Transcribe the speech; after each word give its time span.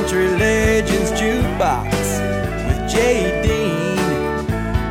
Country 0.00 0.28
Legends 0.28 1.10
Jukebox 1.10 1.92
with 2.66 2.90
Jay 2.90 3.42
Dean, 3.42 3.98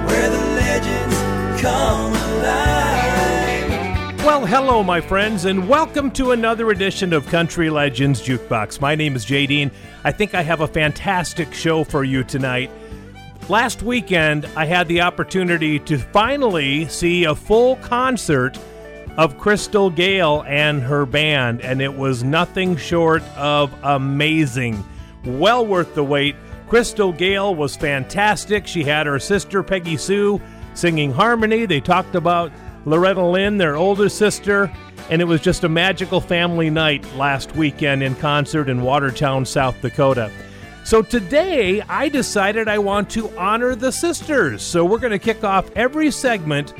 where 0.05 0.29
the 0.29 0.37
legends 0.55 1.15
come 1.59 2.13
alive. 2.13 4.23
Well, 4.23 4.45
hello, 4.45 4.83
my 4.83 5.01
friends, 5.01 5.45
and 5.45 5.67
welcome 5.67 6.11
to 6.11 6.33
another 6.33 6.69
edition 6.69 7.11
of 7.11 7.25
Country 7.25 7.71
Legends 7.71 8.21
Jukebox. 8.21 8.81
My 8.81 8.93
name 8.93 9.15
is 9.15 9.25
Jay 9.25 9.47
Dean. 9.47 9.71
I 10.03 10.11
think 10.11 10.35
I 10.35 10.43
have 10.43 10.61
a 10.61 10.67
fantastic 10.67 11.55
show 11.55 11.83
for 11.83 12.03
you 12.03 12.23
tonight. 12.23 12.69
Last 13.49 13.81
weekend, 13.81 14.47
I 14.55 14.65
had 14.65 14.87
the 14.87 15.01
opportunity 15.01 15.79
to 15.79 15.97
finally 15.97 16.87
see 16.87 17.23
a 17.23 17.33
full 17.33 17.77
concert 17.77 18.59
of 19.17 19.39
Crystal 19.39 19.89
Gayle 19.89 20.43
and 20.45 20.83
her 20.83 21.07
band, 21.07 21.61
and 21.61 21.81
it 21.81 21.95
was 21.95 22.23
nothing 22.23 22.77
short 22.77 23.23
of 23.35 23.73
amazing. 23.83 24.85
Well 25.25 25.65
worth 25.65 25.95
the 25.95 26.03
wait. 26.03 26.35
Crystal 26.67 27.11
Gayle 27.11 27.55
was 27.55 27.75
fantastic. 27.75 28.67
She 28.67 28.83
had 28.83 29.07
her 29.07 29.19
sister 29.19 29.63
Peggy 29.63 29.97
Sue 29.97 30.39
singing 30.73 31.11
harmony. 31.11 31.65
They 31.65 31.81
talked 31.81 32.15
about 32.15 32.51
Loretta 32.85 33.25
Lynn, 33.25 33.57
their 33.57 33.75
older 33.75 34.07
sister, 34.07 34.71
and 35.09 35.21
it 35.21 35.25
was 35.25 35.41
just 35.41 35.63
a 35.63 35.69
magical 35.69 36.21
family 36.21 36.69
night 36.69 37.05
last 37.15 37.55
weekend 37.55 38.03
in 38.03 38.15
concert 38.15 38.69
in 38.69 38.81
Watertown, 38.81 39.45
South 39.45 39.81
Dakota. 39.81 40.31
So 40.85 41.01
today 41.01 41.81
I 41.81 42.09
decided 42.09 42.67
I 42.67 42.77
want 42.77 43.09
to 43.11 43.29
honor 43.37 43.75
the 43.75 43.91
sisters. 43.91 44.63
So 44.63 44.85
we're 44.85 44.99
going 44.99 45.11
to 45.11 45.19
kick 45.19 45.43
off 45.43 45.69
every 45.75 46.11
segment 46.11 46.73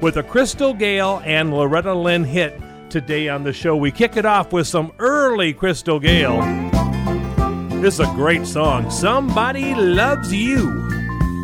with 0.00 0.16
a 0.16 0.22
Crystal 0.22 0.74
Gayle 0.74 1.20
and 1.24 1.52
Loretta 1.52 1.94
Lynn 1.94 2.24
hit 2.24 2.60
today 2.90 3.28
on 3.28 3.44
the 3.44 3.52
show. 3.52 3.76
We 3.76 3.90
kick 3.90 4.16
it 4.16 4.26
off 4.26 4.52
with 4.52 4.66
some 4.66 4.92
early 4.98 5.52
Crystal 5.52 6.00
Gayle. 6.00 6.81
This 7.82 7.94
is 7.94 8.00
a 8.08 8.12
great 8.14 8.46
song. 8.46 8.88
Somebody 8.92 9.74
Loves 9.74 10.32
You. 10.32 10.88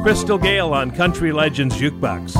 Crystal 0.05 0.39
Gayle 0.39 0.72
on 0.72 0.92
Country 0.92 1.33
Legends 1.33 1.77
Jukebox. 1.77 2.36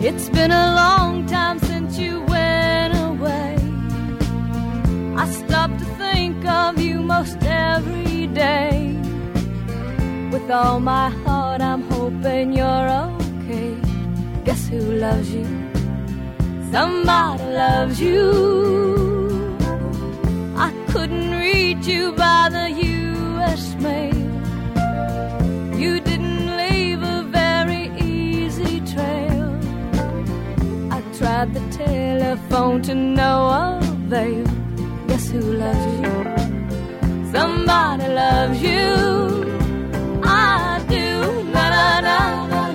It's 0.00 0.28
been 0.28 0.52
a 0.52 0.74
long 0.76 1.26
time 1.26 1.58
With 10.48 10.56
all 10.56 10.80
my 10.80 11.10
heart, 11.10 11.60
I'm 11.60 11.82
hoping 11.90 12.54
you're 12.54 12.88
okay. 12.88 13.76
Guess 14.46 14.68
who 14.68 14.80
loves 14.80 15.30
you? 15.30 15.44
Somebody 16.72 17.44
loves 17.44 18.00
you. 18.00 19.58
I 20.56 20.72
couldn't 20.88 21.32
reach 21.32 21.86
you 21.86 22.12
by 22.12 22.48
the 22.50 22.70
U.S. 22.70 23.74
mail. 23.74 24.16
You 25.78 26.00
didn't 26.00 26.56
leave 26.56 27.02
a 27.02 27.24
very 27.24 27.92
easy 28.00 28.80
trail. 28.92 29.52
I 30.90 31.02
tried 31.18 31.52
the 31.52 31.60
telephone 31.76 32.80
to 32.84 32.94
no 32.94 33.80
avail. 33.82 34.46
Guess 35.08 35.28
who 35.28 35.40
loves 35.40 35.86
you? 36.00 37.32
Somebody 37.32 38.08
loves 38.08 38.62
you. 38.62 39.47
Na 41.98 42.46
na 42.46 42.46
na 42.46 42.67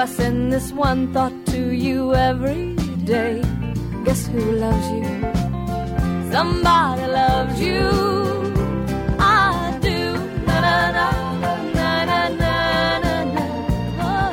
I 0.00 0.06
send 0.06 0.50
this 0.50 0.72
one 0.72 1.12
thought 1.12 1.34
to 1.48 1.74
you 1.74 2.14
every 2.14 2.74
day. 3.04 3.42
Guess 4.06 4.28
who 4.28 4.40
loves 4.52 4.88
you? 4.96 5.04
Somebody 6.32 7.06
loves 7.06 7.60
you. 7.60 7.90
I 9.18 9.78
do. 9.82 10.00
Na 10.46 10.56
na 10.66 10.76
na 10.96 11.08
na 11.74 12.04
na 12.10 12.28
na 12.40 13.24
na. 13.34 13.44
Oh. 14.00 14.30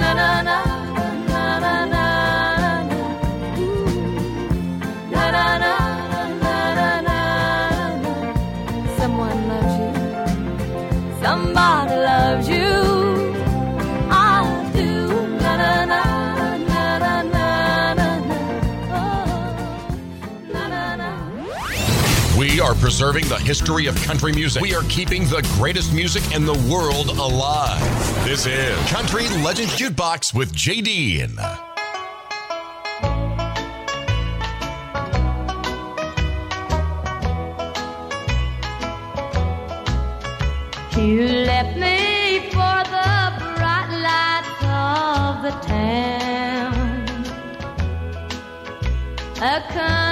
Na 0.00 0.08
na 0.14 0.42
na 0.48 0.69
We 22.40 22.58
are 22.58 22.74
preserving 22.74 23.28
the 23.28 23.36
history 23.36 23.84
of 23.84 23.94
country 23.96 24.32
music. 24.32 24.62
We 24.62 24.74
are 24.74 24.82
keeping 24.84 25.24
the 25.24 25.46
greatest 25.58 25.92
music 25.92 26.34
in 26.34 26.46
the 26.46 26.54
world 26.72 27.10
alive. 27.10 27.78
This 28.24 28.46
is 28.46 28.74
Country 28.88 29.28
Legends 29.44 29.76
Jukebox 29.76 30.32
with 30.32 30.50
JD. 30.54 31.28
You 40.96 41.26
left 41.44 41.76
me 41.76 42.48
for 42.48 42.80
the 42.88 43.20
bright 43.58 43.90
lights 44.00 44.62
of 44.64 45.42
the 45.42 45.50
town. 45.68 46.00
A 49.42 50.09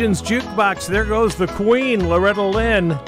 Legends 0.00 0.22
Jukebox. 0.22 0.86
There 0.86 1.04
goes 1.04 1.34
the 1.34 1.46
Queen, 1.46 2.08
Loretta 2.08 2.40
Lynn. 2.40 2.98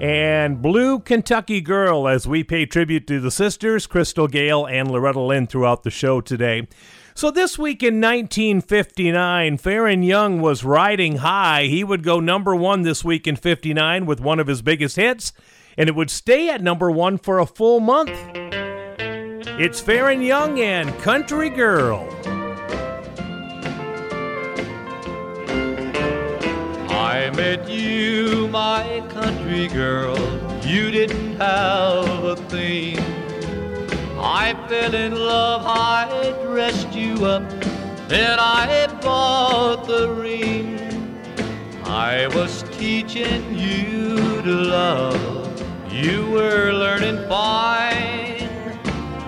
And 0.00 0.60
Blue 0.60 0.98
Kentucky 0.98 1.60
Girl, 1.60 2.08
as 2.08 2.26
we 2.26 2.42
pay 2.42 2.66
tribute 2.66 3.06
to 3.06 3.20
the 3.20 3.30
sisters, 3.30 3.86
Crystal 3.86 4.26
Gayle 4.26 4.66
and 4.66 4.90
Loretta 4.90 5.20
Lynn, 5.20 5.46
throughout 5.46 5.84
the 5.84 5.90
show 5.92 6.20
today. 6.20 6.66
So, 7.14 7.30
this 7.30 7.60
week 7.60 7.80
in 7.84 8.00
1959, 8.00 9.56
Faron 9.58 10.04
Young 10.04 10.40
was 10.40 10.64
riding 10.64 11.18
high. 11.18 11.66
He 11.66 11.84
would 11.84 12.02
go 12.02 12.18
number 12.18 12.56
one 12.56 12.82
this 12.82 13.04
week 13.04 13.28
in 13.28 13.36
59 13.36 14.04
with 14.04 14.18
one 14.18 14.40
of 14.40 14.48
his 14.48 14.62
biggest 14.62 14.96
hits, 14.96 15.32
and 15.78 15.88
it 15.88 15.94
would 15.94 16.10
stay 16.10 16.50
at 16.50 16.60
number 16.60 16.90
one 16.90 17.18
for 17.18 17.38
a 17.38 17.46
full 17.46 17.78
month. 17.78 18.10
It's 19.60 19.80
Faron 19.80 20.26
Young 20.26 20.58
and 20.58 20.92
Country 20.98 21.50
Girl. 21.50 22.04
I 27.26 27.30
met 27.30 27.68
you, 27.68 28.46
my 28.52 29.02
country 29.08 29.66
girl. 29.66 30.16
You 30.64 30.92
didn't 30.92 31.34
have 31.38 32.22
a 32.22 32.36
thing. 32.36 33.00
I 34.16 34.54
fell 34.68 34.94
in 34.94 35.12
love, 35.12 35.62
I 35.66 36.32
dressed 36.44 36.92
you 36.92 37.26
up, 37.26 37.42
then 38.06 38.38
I 38.38 38.86
bought 39.02 39.88
the 39.88 40.08
ring. 40.08 40.78
I 41.82 42.28
was 42.28 42.62
teaching 42.78 43.58
you 43.58 44.40
to 44.42 44.52
love, 44.52 45.92
you 45.92 46.30
were 46.30 46.72
learning 46.72 47.28
fine. 47.28 48.48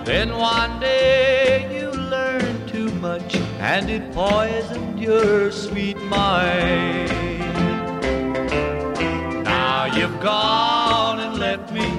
Then 0.05 0.37
one 0.37 0.79
day 0.79 1.67
you 1.81 1.91
learned 1.91 2.65
too 2.69 2.91
much, 3.01 3.35
and 3.59 3.89
it 3.89 4.13
poisoned 4.13 5.01
your 5.01 5.51
sweet 5.51 5.97
mind. 6.03 7.18
You've 9.99 10.21
gone 10.21 11.19
and 11.19 11.37
left 11.37 11.73
me. 11.73 11.89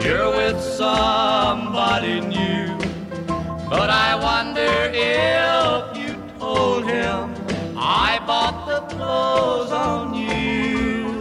You're 0.00 0.30
with 0.30 0.62
somebody 0.62 2.20
new. 2.20 2.68
But 3.68 3.90
I 3.90 4.14
wonder 4.14 4.74
if 4.94 5.98
you 5.98 6.14
told 6.38 6.84
him 6.84 7.34
I 7.76 8.20
bought 8.24 8.68
the 8.68 8.94
clothes 8.94 9.72
on 9.72 10.14
you. 10.14 11.18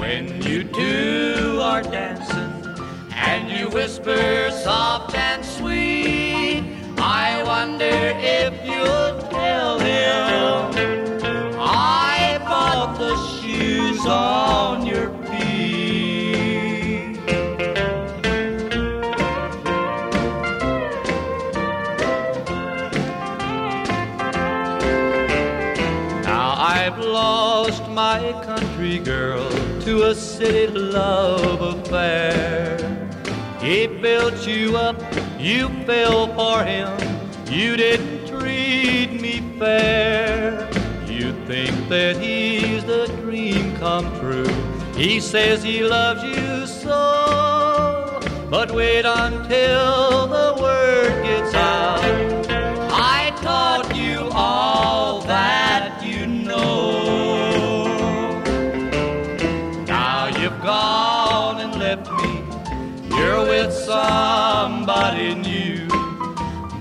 When 0.00 0.40
you 0.40 0.64
two 0.64 1.60
are 1.60 1.82
dancing 1.82 2.74
and 3.14 3.50
you 3.50 3.68
whisper 3.68 4.50
soft 4.52 5.14
and 5.14 5.44
sweet, 5.44 6.64
I 6.96 7.42
wonder 7.44 8.14
if 8.16 8.54
you'll 8.64 9.20
tell 9.28 9.78
him 9.80 11.60
I 11.60 12.38
bought 12.40 12.98
the 12.98 13.14
shoes 13.36 14.06
on 14.06 14.81
my 27.94 28.32
country 28.44 28.98
girl 28.98 29.48
to 29.80 30.04
a 30.04 30.14
city 30.14 30.72
love 30.72 31.60
affair. 31.60 32.78
He 33.60 33.86
built 33.86 34.46
you 34.46 34.76
up, 34.76 34.96
you 35.38 35.68
fell 35.84 36.26
for 36.34 36.64
him. 36.64 36.90
You 37.50 37.76
didn't 37.76 38.26
treat 38.26 39.20
me 39.20 39.42
fair. 39.58 40.70
You 41.06 41.32
think 41.46 41.88
that 41.88 42.16
he's 42.16 42.82
the 42.84 43.08
dream 43.20 43.76
come 43.76 44.06
true. 44.20 44.48
He 44.96 45.20
says 45.20 45.62
he 45.62 45.82
loves 45.84 46.22
you 46.22 46.66
so. 46.66 48.20
But 48.48 48.72
wait 48.72 49.04
until 49.04 50.26
the 50.28 50.56
word 50.60 50.81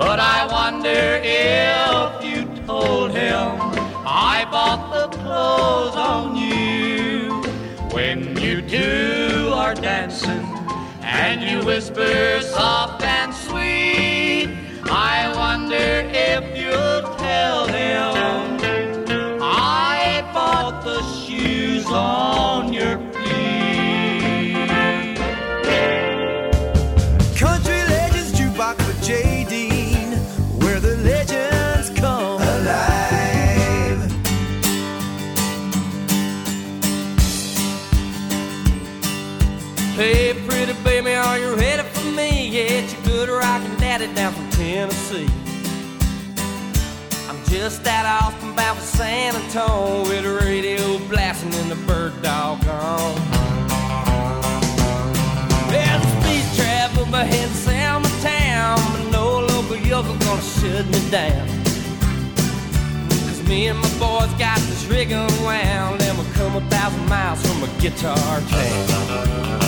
But 0.01 0.19
I 0.19 0.47
wonder 0.47 1.21
if 1.23 2.25
you 2.25 2.65
told 2.65 3.11
him 3.11 3.51
I 4.03 4.47
bought 4.49 4.83
the 4.91 5.15
clothes 5.15 5.95
on 5.95 6.35
you. 6.35 7.43
When 7.95 8.35
you 8.35 8.63
two 8.63 9.51
are 9.53 9.75
dancing 9.75 10.47
and 11.03 11.43
you 11.43 11.63
whisper 11.63 12.41
soft 12.41 13.03
and 13.03 13.31
sweet, 13.31 14.49
I 14.89 15.31
wonder 15.35 16.09
if 16.29 16.57
daddy 44.01 44.15
down 44.15 44.33
from 44.33 44.49
Tennessee. 44.51 45.27
I'm 47.29 47.43
just 47.45 47.83
that 47.83 48.05
off 48.05 48.39
from 48.39 48.55
bound 48.55 48.79
for 48.79 48.85
San 48.85 49.35
Antonio 49.35 50.01
with 50.01 50.23
the 50.23 50.45
radio 50.45 50.97
blasting 51.09 51.53
and 51.53 51.71
the 51.71 51.75
bird 51.87 52.19
dog 52.21 52.65
on. 52.67 53.15
Yeah, 55.71 55.97
the 55.99 56.07
speed 56.21 56.45
trap 56.57 56.97
up 56.97 57.13
ahead 57.13 57.49
in 57.49 57.53
Selma 57.53 58.07
town, 58.21 58.79
but 58.91 59.11
no 59.11 59.39
local 59.39 59.77
yokel 59.77 60.15
gonna 60.17 60.41
shut 60.41 60.85
me 60.87 61.09
down. 61.11 61.47
Cause 63.27 63.43
me 63.47 63.67
and 63.67 63.79
my 63.79 63.89
boys 63.99 64.33
got 64.39 64.57
this 64.69 64.85
rig 64.85 65.11
unwound, 65.11 66.01
and 66.01 66.17
we'll 66.17 66.33
come 66.33 66.55
a 66.55 66.69
thousand 66.69 67.07
miles 67.07 67.41
from 67.45 67.63
a 67.63 67.81
guitar 67.81 68.41
town. 68.49 69.60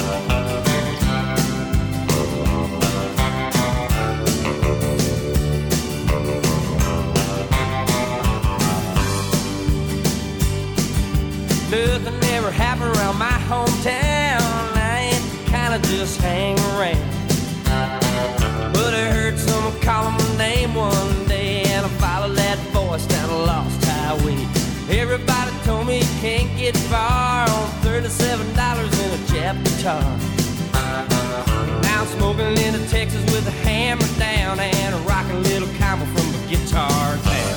Just 16.03 16.19
hang 16.19 16.60
around. 16.75 17.00
But 18.74 18.93
I 18.93 19.05
heard 19.15 19.39
someone 19.39 19.79
calling 19.79 20.15
my 20.17 20.38
name 20.38 20.75
one 20.75 21.25
day, 21.29 21.63
and 21.67 21.86
I 21.86 21.89
followed 22.03 22.36
that 22.36 22.57
voice 22.75 23.05
down 23.05 23.29
a 23.29 23.38
lost 23.38 23.86
highway. 23.86 24.36
Everybody 24.89 25.51
told 25.63 25.88
me 25.88 26.00
you 26.00 26.13
can't 26.19 26.51
get 26.57 26.75
far 26.91 27.50
on 27.50 27.67
thirty-seven 27.86 28.53
dollars 28.53 28.91
in 29.00 29.10
a 29.17 29.22
Jap 29.31 29.55
guitar. 29.63 30.03
Now 31.83 32.01
I'm 32.01 32.07
smoking 32.07 32.51
into 32.65 32.86
Texas 32.89 33.24
with 33.31 33.48
a 33.48 33.55
hammer 33.63 34.10
down 34.19 34.60
and 34.60 34.95
a 34.95 34.98
rockin' 35.07 35.41
little 35.43 35.69
combo 35.79 36.03
from 36.03 36.27
a 36.36 36.41
guitar 36.50 37.15
town. 37.24 37.52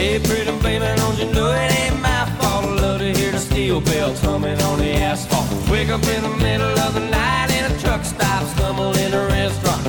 Hey, 0.00 0.18
pretty 0.18 0.50
baby, 0.62 0.86
don't 0.96 1.18
you 1.18 1.30
know 1.30 1.52
it 1.52 1.70
ain't 1.78 2.00
my 2.00 2.24
fault? 2.40 2.64
I 2.64 2.74
love 2.80 3.00
to 3.00 3.12
hear 3.12 3.32
the 3.32 3.38
steel 3.38 3.82
bells 3.82 4.18
humming 4.22 4.58
on 4.62 4.78
the 4.78 4.94
asphalt. 4.94 5.46
Wake 5.70 5.90
up 5.90 6.02
in 6.04 6.22
the 6.22 6.36
middle 6.38 6.78
of 6.78 6.94
the 6.94 7.00
night 7.00 7.50
in 7.50 7.70
a 7.70 7.78
truck 7.80 8.02
stop, 8.06 8.42
stumble 8.56 8.96
in 8.96 9.12
a 9.12 9.26
restaurant, 9.26 9.79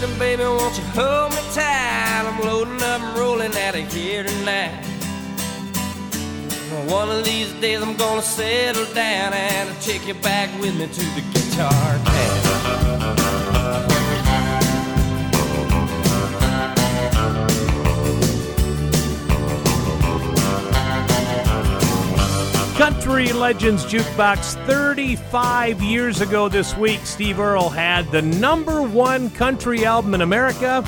baby, 0.00 0.42
won't 0.44 0.76
you 0.78 0.84
hold 0.94 1.32
me 1.32 1.38
tight? 1.52 2.24
I'm 2.24 2.40
loading 2.46 2.82
up 2.82 3.02
and 3.02 3.18
rolling 3.18 3.54
out 3.56 3.74
of 3.74 3.92
here 3.92 4.22
tonight. 4.22 4.86
One 6.88 7.10
of 7.10 7.24
these 7.24 7.52
days 7.60 7.82
I'm 7.82 7.94
gonna 7.96 8.22
settle 8.22 8.86
down 8.94 9.34
and 9.34 9.68
I'll 9.68 9.80
take 9.82 10.06
you 10.06 10.14
back 10.14 10.48
with 10.60 10.74
me 10.78 10.86
to 10.86 11.04
the 11.16 11.20
guitar 11.32 11.98
town. 12.04 12.91
Country 22.82 23.32
Legends 23.32 23.84
Jukebox 23.84 24.56
35 24.66 25.80
years 25.80 26.20
ago 26.20 26.48
this 26.48 26.76
week, 26.76 26.98
Steve 27.06 27.38
Earle 27.38 27.68
had 27.68 28.10
the 28.10 28.22
number 28.22 28.82
one 28.82 29.30
country 29.30 29.84
album 29.84 30.14
in 30.14 30.20
America 30.20 30.84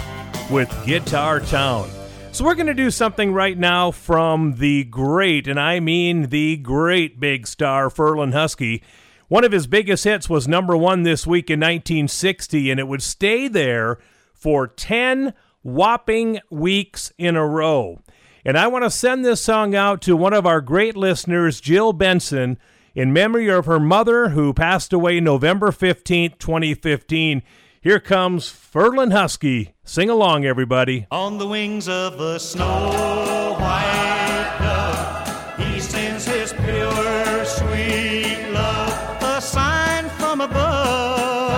with 0.50 0.68
Guitar 0.84 1.38
Town. 1.38 1.88
So 2.32 2.44
we're 2.44 2.56
going 2.56 2.66
to 2.66 2.74
do 2.74 2.90
something 2.90 3.32
right 3.32 3.56
now 3.56 3.92
from 3.92 4.56
the 4.56 4.82
great, 4.82 5.46
and 5.46 5.60
I 5.60 5.78
mean 5.78 6.30
the 6.30 6.56
great 6.56 7.20
big 7.20 7.46
star, 7.46 7.88
Ferlin 7.90 8.32
Husky. 8.32 8.82
One 9.28 9.44
of 9.44 9.52
his 9.52 9.68
biggest 9.68 10.02
hits 10.02 10.28
was 10.28 10.48
number 10.48 10.76
one 10.76 11.04
this 11.04 11.28
week 11.28 11.48
in 11.48 11.60
1960, 11.60 12.72
and 12.72 12.80
it 12.80 12.88
would 12.88 13.04
stay 13.04 13.46
there 13.46 13.98
for 14.32 14.66
10 14.66 15.32
whopping 15.62 16.40
weeks 16.50 17.12
in 17.18 17.36
a 17.36 17.46
row. 17.46 18.00
And 18.46 18.58
I 18.58 18.66
want 18.66 18.84
to 18.84 18.90
send 18.90 19.24
this 19.24 19.40
song 19.40 19.74
out 19.74 20.02
to 20.02 20.14
one 20.14 20.34
of 20.34 20.44
our 20.44 20.60
great 20.60 20.98
listeners, 20.98 21.62
Jill 21.62 21.94
Benson, 21.94 22.58
in 22.94 23.10
memory 23.10 23.48
of 23.48 23.64
her 23.64 23.80
mother 23.80 24.28
who 24.28 24.52
passed 24.52 24.92
away 24.92 25.18
November 25.18 25.70
15th, 25.70 26.38
2015. 26.38 27.42
Here 27.80 28.00
comes 28.00 28.50
Ferlin 28.50 29.12
Husky. 29.12 29.72
Sing 29.82 30.10
along, 30.10 30.44
everybody. 30.44 31.06
On 31.10 31.38
the 31.38 31.46
wings 31.46 31.88
of 31.88 32.20
a 32.20 32.38
snow 32.38 33.56
white 33.58 34.56
dove, 34.58 35.58
he 35.58 35.80
sends 35.80 36.26
his 36.26 36.52
pure, 36.52 37.44
sweet 37.46 38.50
love, 38.52 39.22
a 39.22 39.40
sign 39.40 40.10
from 40.10 40.42
above. 40.42 41.50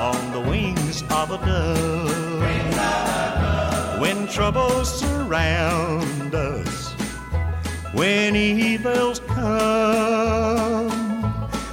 On 0.00 0.32
the 0.32 0.40
wings 0.40 1.02
of 1.10 1.32
a 1.32 1.36
dove, 1.36 2.12
when 4.00 4.26
troubles 4.28 5.03
surround 5.34 6.32
us, 6.32 6.92
when 7.92 8.36
evils 8.36 9.18
come, 9.26 10.88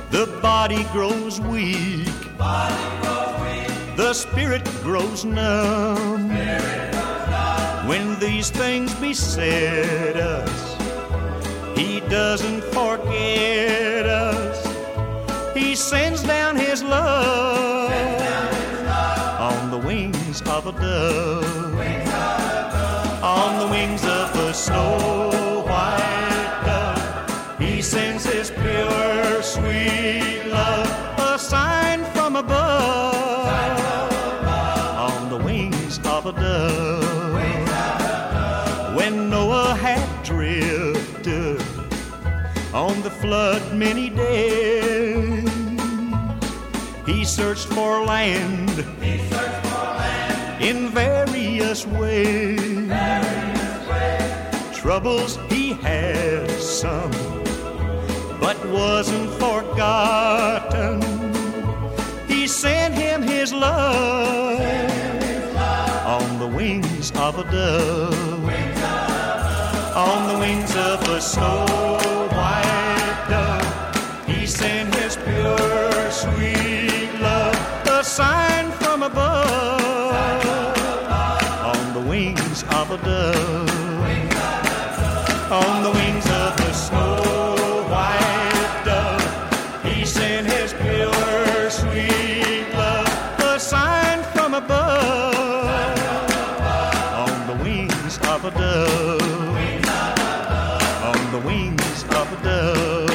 the 0.10 0.26
body 0.42 0.84
grows 0.92 1.40
weak. 1.42 2.08
The 3.98 4.14
spirit 4.14 4.66
grows 4.82 5.26
numb. 5.26 6.30
When 7.88 8.18
these 8.20 8.50
things 8.50 8.96
beset 8.96 10.16
us, 10.16 11.78
He 11.78 12.00
doesn't 12.10 12.64
forget 12.74 14.08
us. 14.08 14.58
He 15.56 15.76
sends 15.76 16.24
down 16.24 16.56
His 16.56 16.82
love 16.82 17.92
on 19.40 19.70
the 19.70 19.78
wings 19.78 20.42
of 20.48 20.66
a 20.66 20.72
dove. 20.72 22.11
Wings 23.82 24.06
of 24.06 24.36
a 24.36 24.54
snow 24.54 25.64
white 25.66 26.62
dove, 26.64 27.60
He 27.60 27.82
sends 27.82 28.24
His 28.26 28.52
pure, 28.52 29.42
sweet 29.42 30.44
love, 30.46 30.88
a 31.18 31.40
sign 31.40 32.06
from 32.14 32.36
above 32.36 33.48
on 35.08 35.30
the 35.32 35.38
wings 35.38 35.98
of 36.06 36.28
a 36.28 36.32
dove. 36.32 37.34
When 38.96 39.32
Noah 39.32 39.74
had 39.74 40.06
drifted 40.24 41.60
on 42.76 43.02
the 43.02 43.10
flood 43.10 43.64
many 43.74 44.12
days, 44.12 45.50
he 47.08 47.26
searched 47.26 47.66
for 47.74 48.06
land. 48.06 48.86
In 50.62 50.90
various 50.90 51.88
ways. 51.88 53.61
Troubles 54.82 55.38
he 55.48 55.74
had 55.74 56.50
some, 56.50 57.12
but 58.40 58.58
wasn't 58.66 59.30
forgotten. 59.34 61.00
He 62.28 62.48
sent 62.48 62.96
him 62.96 63.22
his 63.22 63.54
love 63.54 64.60
on 66.08 66.40
the 66.40 66.48
wings 66.48 67.12
of 67.12 67.38
a 67.38 67.44
dove. 67.52 68.44
On 69.96 70.34
the 70.34 70.40
wings 70.40 70.76
of 70.76 71.08
a 71.10 71.22
snow 71.22 71.64
white 72.32 73.26
dove. 73.30 74.26
He 74.26 74.48
sent 74.48 74.96
his 74.96 75.16
pure, 75.16 76.10
sweet 76.10 77.22
love, 77.22 77.56
a 77.88 78.04
sign 78.04 78.72
from 78.72 79.04
above. 79.04 80.26
On 81.76 81.94
the 81.94 82.10
wings 82.10 82.64
of 82.64 82.90
a 82.90 82.98
dove. 82.98 83.71
On 85.52 85.84
the 85.84 85.92
wings 85.92 86.26
of 86.28 86.58
a 86.62 86.74
snow 86.74 87.84
white 87.90 88.82
dove. 88.86 89.84
He 89.84 90.06
sent 90.06 90.48
his 90.48 90.72
pure, 90.72 91.70
sweet 91.70 92.74
love, 92.74 93.40
a 93.40 93.60
sign 93.60 94.24
from 94.32 94.54
above. 94.54 95.36
On 97.28 97.48
the 97.48 97.64
wings 97.66 98.18
of 98.20 98.46
a 98.46 98.52
dove. 98.52 99.22
On 101.04 101.32
the 101.34 101.40
wings 101.46 102.04
of 102.06 102.32
a 102.32 102.44
dove. 102.44 103.12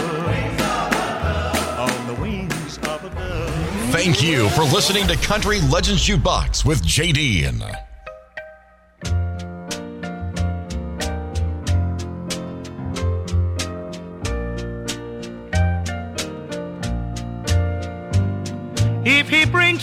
On 1.79 2.07
the 2.07 2.21
wings 2.21 2.77
of 2.77 3.03
a 3.03 3.09
dove. 3.15 3.91
Thank 3.93 4.23
you 4.23 4.51
for 4.51 4.65
listening 4.65 5.07
to 5.07 5.17
Country 5.27 5.63
Legends 5.63 6.07
Jukebox 6.07 6.67
with 6.67 6.83
JD. 6.83 7.86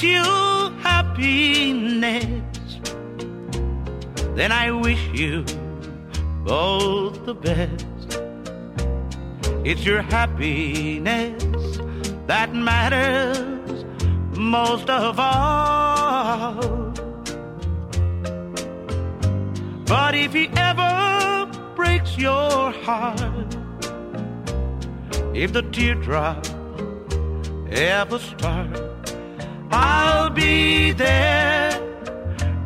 You 0.03 0.23
happiness, 0.81 2.41
then 4.35 4.51
I 4.51 4.71
wish 4.71 5.01
you 5.13 5.45
both 6.43 7.25
the 7.25 7.33
best. 7.33 7.85
It's 9.65 9.85
your 9.85 10.01
happiness 10.01 11.41
that 12.27 12.53
matters 12.53 13.85
most 14.37 14.89
of 14.89 15.17
all. 15.19 16.91
But 19.85 20.15
if 20.15 20.33
he 20.33 20.49
ever 20.55 21.49
breaks 21.75 22.17
your 22.17 22.71
heart, 22.83 23.55
if 25.33 25.53
the 25.53 25.61
teardrop 25.71 26.45
ever 27.71 28.19
start, 28.19 28.92
I'll 29.75 30.29
be 30.29 30.91
there 30.91 31.71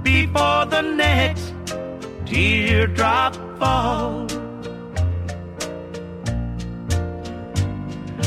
before 0.03 0.65
the 0.65 0.81
next 0.81 1.53
teardrop 2.25 3.33
falls. 3.57 4.33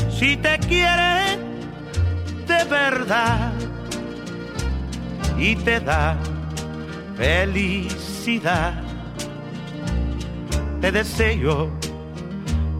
Si 0.09 0.35
te 0.37 0.57
quiere 0.67 1.37
de 2.47 2.63
verdad 2.65 3.53
y 5.37 5.55
te 5.57 5.79
da 5.79 6.17
felicidad, 7.15 8.73
te 10.81 10.91
deseo 10.91 11.69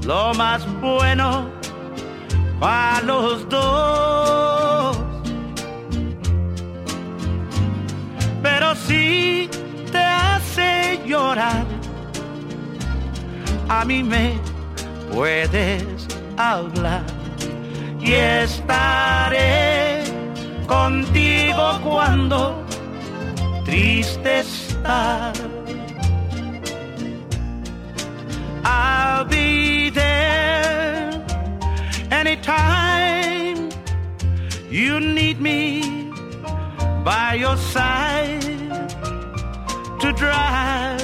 lo 0.03 0.33
más 0.33 0.65
bueno 0.81 1.47
a 2.59 3.01
los 3.05 3.47
dos. 3.49 4.70
Pero 8.41 8.75
si 8.75 9.49
te 9.91 9.97
hace 9.97 10.99
llorar, 11.05 11.65
a 13.69 13.85
mí 13.85 14.03
me 14.03 14.39
puedes 15.11 16.07
hablar 16.37 17.03
y 17.99 18.13
estaré 18.13 20.03
contigo 20.67 21.79
cuando 21.83 22.65
triste 23.65 24.39
estás. 24.39 25.39
I'll 28.63 29.25
be 29.25 29.89
there 29.89 31.23
anytime 32.11 33.69
you 34.69 34.99
need 34.99 35.39
me. 35.39 36.00
By 37.03 37.33
your 37.33 37.57
side 37.57 38.41
to 39.99 40.13
drive 40.13 41.01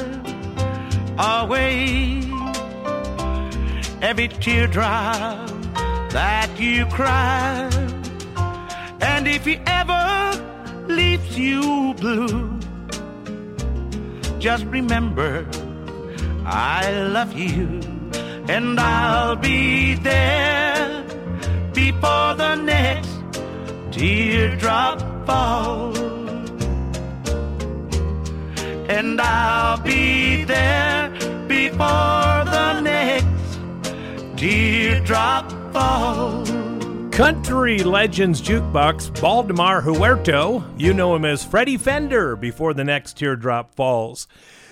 away 1.17 2.21
every 4.01 4.27
teardrop 4.27 5.49
that 6.11 6.49
you 6.59 6.85
cry. 6.87 7.69
And 9.01 9.27
if 9.27 9.45
he 9.45 9.59
ever 9.65 10.85
leaves 10.87 11.37
you 11.37 11.93
blue, 11.95 12.59
just 14.39 14.65
remember 14.65 15.47
I 16.45 16.91
love 16.91 17.33
you 17.33 17.81
and 18.47 18.79
I'll 18.79 19.35
be 19.35 19.95
there 19.95 21.03
before 21.73 22.35
the 22.35 22.55
next 22.55 23.09
teardrop 23.91 25.16
falls. 25.27 25.99
And 28.89 29.19
I'll 29.19 29.81
be 29.81 30.45
there 30.45 31.09
before 31.47 32.45
the 32.45 32.79
next 32.79 33.59
teardrop 34.37 35.51
falls. 35.73 36.49
Country 37.13 37.79
Legends 37.79 38.41
Jukebox, 38.41 39.19
Baldemar 39.19 39.81
Huerta. 39.81 40.63
You 40.77 40.93
know 40.93 41.13
him 41.13 41.25
as 41.25 41.43
Freddy 41.43 41.75
Fender 41.75 42.37
before 42.37 42.73
the 42.73 42.85
next 42.85 43.17
teardrop 43.17 43.75
falls. 43.75 44.27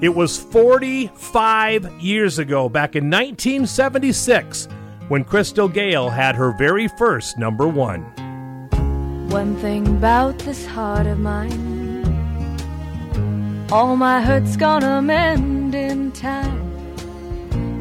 it 0.00 0.14
was 0.14 0.38
45 0.38 2.00
years 2.00 2.38
ago, 2.38 2.68
back 2.68 2.94
in 2.94 3.10
1976, 3.10 4.68
when 5.08 5.24
Crystal 5.24 5.68
Gayle 5.68 6.08
had 6.08 6.36
her 6.36 6.52
very 6.52 6.86
first 6.86 7.36
number 7.36 7.66
one. 7.66 8.02
One 9.28 9.56
thing 9.56 9.88
about 9.88 10.38
this 10.38 10.64
heart 10.66 11.08
of 11.08 11.18
mine, 11.18 12.06
all 13.72 13.96
my 13.96 14.22
hurt's 14.22 14.56
gonna 14.56 15.02
mend 15.02 15.74
in 15.74 16.12
time. 16.12 16.64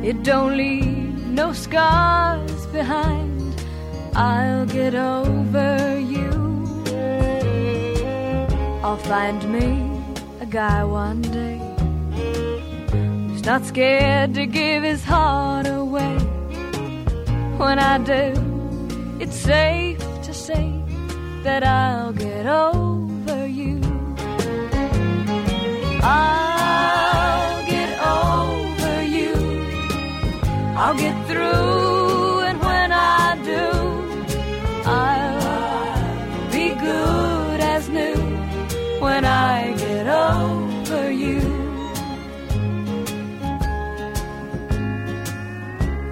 It 0.04 0.24
don't 0.24 0.58
leave 0.58 1.07
no 1.38 1.54
scars 1.54 2.65
behind. 2.78 3.56
I'll 4.15 4.65
get 4.65 4.95
over 4.95 6.00
you. 6.00 6.32
I'll 8.84 8.97
find 8.97 9.39
me 9.56 9.67
a 10.41 10.47
guy 10.47 10.84
one 10.84 11.21
day 11.21 11.60
who's 13.30 13.45
not 13.45 13.63
scared 13.65 14.34
to 14.34 14.47
give 14.47 14.82
his 14.82 15.04
heart 15.04 15.67
away. 15.67 16.17
When 17.62 17.78
I 17.78 18.00
do, 18.00 18.26
it's 19.19 19.36
safe 19.36 20.00
to 20.23 20.34
say 20.34 20.73
that 21.43 21.63
I'll 21.63 22.13
get 22.13 22.47
over 22.47 23.45
you. 23.45 23.80
I'll 26.02 27.47
I'll 30.80 30.96
get 30.96 31.16
through, 31.26 32.42
and 32.42 32.60
when 32.62 32.92
I 32.92 33.36
do, 33.44 33.66
I'll 34.86 36.52
be 36.52 36.76
good 36.76 37.60
as 37.60 37.90
new 37.90 38.16
when 39.00 39.26
I 39.26 39.74
get 39.74 40.06
over 40.06 41.12
you. 41.12 41.42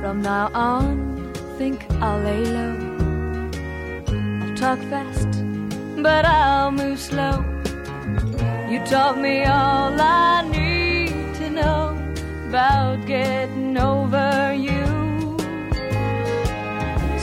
From 0.01 0.23
now 0.23 0.49
on, 0.55 1.31
think 1.59 1.85
I'll 2.01 2.19
lay 2.21 2.43
low. 2.57 2.75
I'll 4.41 4.55
talk 4.55 4.79
fast, 4.89 5.29
but 6.01 6.25
I'll 6.25 6.71
move 6.71 6.99
slow. 6.99 7.45
You 8.67 8.79
taught 8.85 9.19
me 9.19 9.45
all 9.45 9.93
I 10.01 10.41
need 10.49 11.35
to 11.35 11.51
know 11.51 11.95
about 12.49 13.05
getting 13.05 13.77
over. 13.77 14.44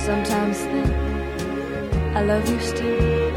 Sometimes 0.04 0.58
think 0.58 0.90
I 2.16 2.22
love 2.22 2.48
you 2.50 2.58
still. 2.58 3.30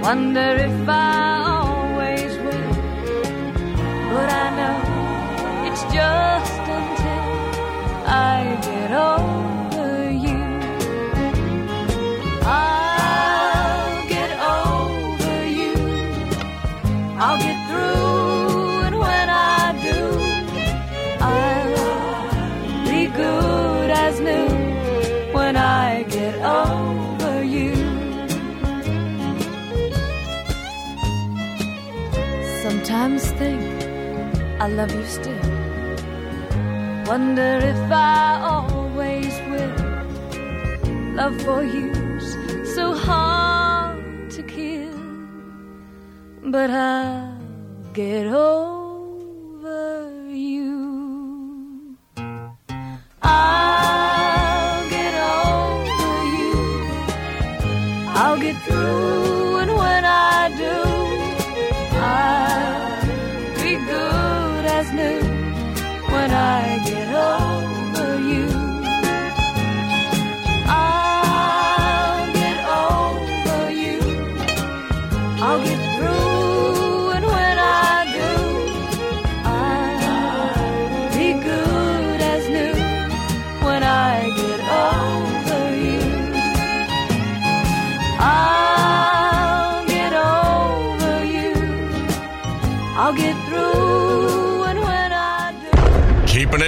Wonder 0.00 0.50
if 0.68 0.88
I 0.88 1.42
always 1.60 2.32
will. 2.44 2.74
But 4.10 4.28
I 4.42 4.46
know 4.58 4.76
it's 5.68 5.82
just 5.92 6.60
until 6.78 7.26
I 8.06 8.56
get 8.68 8.90
over 8.90 10.10
you. 10.24 10.40
I'll 12.42 14.08
get 14.08 14.30
over 14.56 15.36
you. 15.60 15.74
I'll 17.18 17.38
get 17.38 17.53
Sometimes 33.04 33.32
think 33.32 34.62
I 34.62 34.66
love 34.66 34.94
you 34.94 35.04
still. 35.04 35.46
Wonder 37.06 37.58
if 37.72 37.92
I 37.92 38.40
always 38.40 39.34
will. 39.50 41.14
Love 41.14 41.38
for 41.42 41.62
you's 41.62 42.28
so 42.74 42.94
hard 42.94 44.30
to 44.30 44.42
kill, 44.42 44.98
but 46.50 46.70
I'll 46.70 47.38
get 47.92 48.26
over 48.26 48.73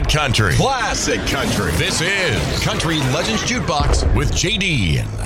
do. 0.08 0.16
Country. 0.16 0.54
Classic 0.54 1.20
country. 1.26 1.72
This 1.72 2.00
is 2.00 2.64
Country 2.64 2.98
Legends 3.12 3.42
Jukebox 3.42 4.14
with 4.16 4.32
JD. 4.32 5.25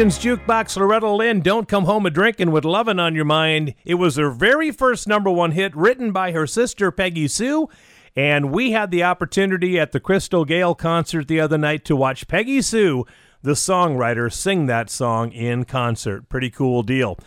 Legends 0.00 0.18
Jukebox 0.18 0.78
Loretta 0.78 1.10
Lynn, 1.10 1.42
Don't 1.42 1.68
Come 1.68 1.84
Home 1.84 2.06
a 2.06 2.10
Drinkin' 2.10 2.50
with 2.50 2.64
Lovin' 2.64 2.98
on 2.98 3.14
Your 3.14 3.26
Mind. 3.26 3.74
It 3.84 3.96
was 3.96 4.16
her 4.16 4.30
very 4.30 4.70
first 4.70 5.06
number 5.06 5.30
one 5.30 5.50
hit 5.50 5.76
written 5.76 6.10
by 6.10 6.32
her 6.32 6.46
sister 6.46 6.90
Peggy 6.90 7.28
Sue. 7.28 7.68
And 8.16 8.50
we 8.50 8.70
had 8.70 8.90
the 8.90 9.02
opportunity 9.02 9.78
at 9.78 9.92
the 9.92 10.00
Crystal 10.00 10.46
Gayle 10.46 10.74
concert 10.74 11.28
the 11.28 11.38
other 11.38 11.58
night 11.58 11.84
to 11.84 11.96
watch 11.96 12.28
Peggy 12.28 12.62
Sue, 12.62 13.04
the 13.42 13.52
songwriter, 13.52 14.32
sing 14.32 14.64
that 14.64 14.88
song 14.88 15.32
in 15.32 15.66
concert. 15.66 16.30
Pretty 16.30 16.48
cool 16.48 16.82
deal. 16.82 17.18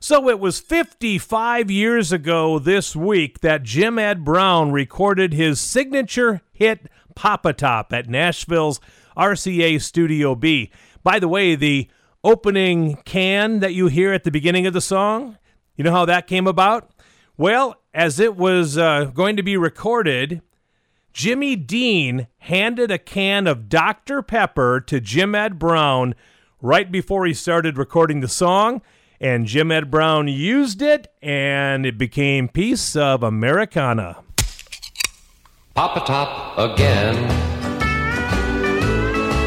So 0.00 0.30
it 0.30 0.40
was 0.40 0.58
55 0.58 1.70
years 1.70 2.12
ago 2.12 2.58
this 2.58 2.96
week 2.96 3.40
that 3.40 3.62
Jim 3.62 3.98
Ed 3.98 4.24
Brown 4.24 4.72
recorded 4.72 5.34
his 5.34 5.60
signature 5.60 6.40
hit 6.50 6.88
Pop 7.14 7.44
a 7.44 7.52
Top 7.52 7.92
at 7.92 8.08
Nashville's 8.08 8.80
RCA 9.18 9.82
Studio 9.82 10.34
B. 10.34 10.70
By 11.02 11.18
the 11.18 11.28
way, 11.28 11.56
the 11.56 11.90
opening 12.24 12.96
can 13.04 13.60
that 13.60 13.74
you 13.74 13.88
hear 13.88 14.12
at 14.12 14.24
the 14.24 14.30
beginning 14.30 14.66
of 14.66 14.72
the 14.72 14.80
song, 14.80 15.38
you 15.76 15.84
know 15.84 15.92
how 15.92 16.04
that 16.04 16.26
came 16.26 16.46
about? 16.46 16.90
Well, 17.36 17.76
as 17.94 18.20
it 18.20 18.36
was 18.36 18.78
uh, 18.78 19.04
going 19.06 19.36
to 19.36 19.42
be 19.42 19.56
recorded, 19.56 20.42
Jimmy 21.12 21.56
Dean 21.56 22.26
handed 22.38 22.90
a 22.90 22.98
can 22.98 23.46
of 23.46 23.68
Dr. 23.68 24.22
Pepper 24.22 24.80
to 24.80 25.00
Jim 25.00 25.34
Ed 25.34 25.58
Brown 25.58 26.14
right 26.60 26.90
before 26.90 27.26
he 27.26 27.34
started 27.34 27.76
recording 27.76 28.20
the 28.20 28.28
song, 28.28 28.80
and 29.20 29.46
Jim 29.46 29.70
Ed 29.72 29.90
Brown 29.90 30.28
used 30.28 30.80
it, 30.80 31.12
and 31.20 31.84
it 31.84 31.98
became 31.98 32.48
Piece 32.48 32.96
of 32.96 33.22
Americana. 33.22 34.22
Pop 35.74 35.96
a 35.96 36.00
Top 36.06 36.58
again. 36.58 37.16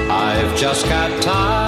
I've 0.09 0.57
just 0.57 0.85
got 0.85 1.21
time 1.21 1.64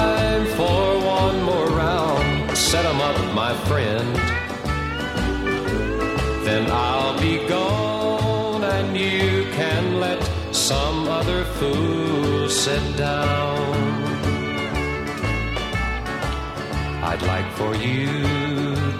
other 11.38 11.50
fool 11.58 12.48
sit 12.48 12.96
down. 12.96 13.74
I'd 17.02 17.22
like 17.22 17.50
for 17.52 17.74
you 17.76 18.06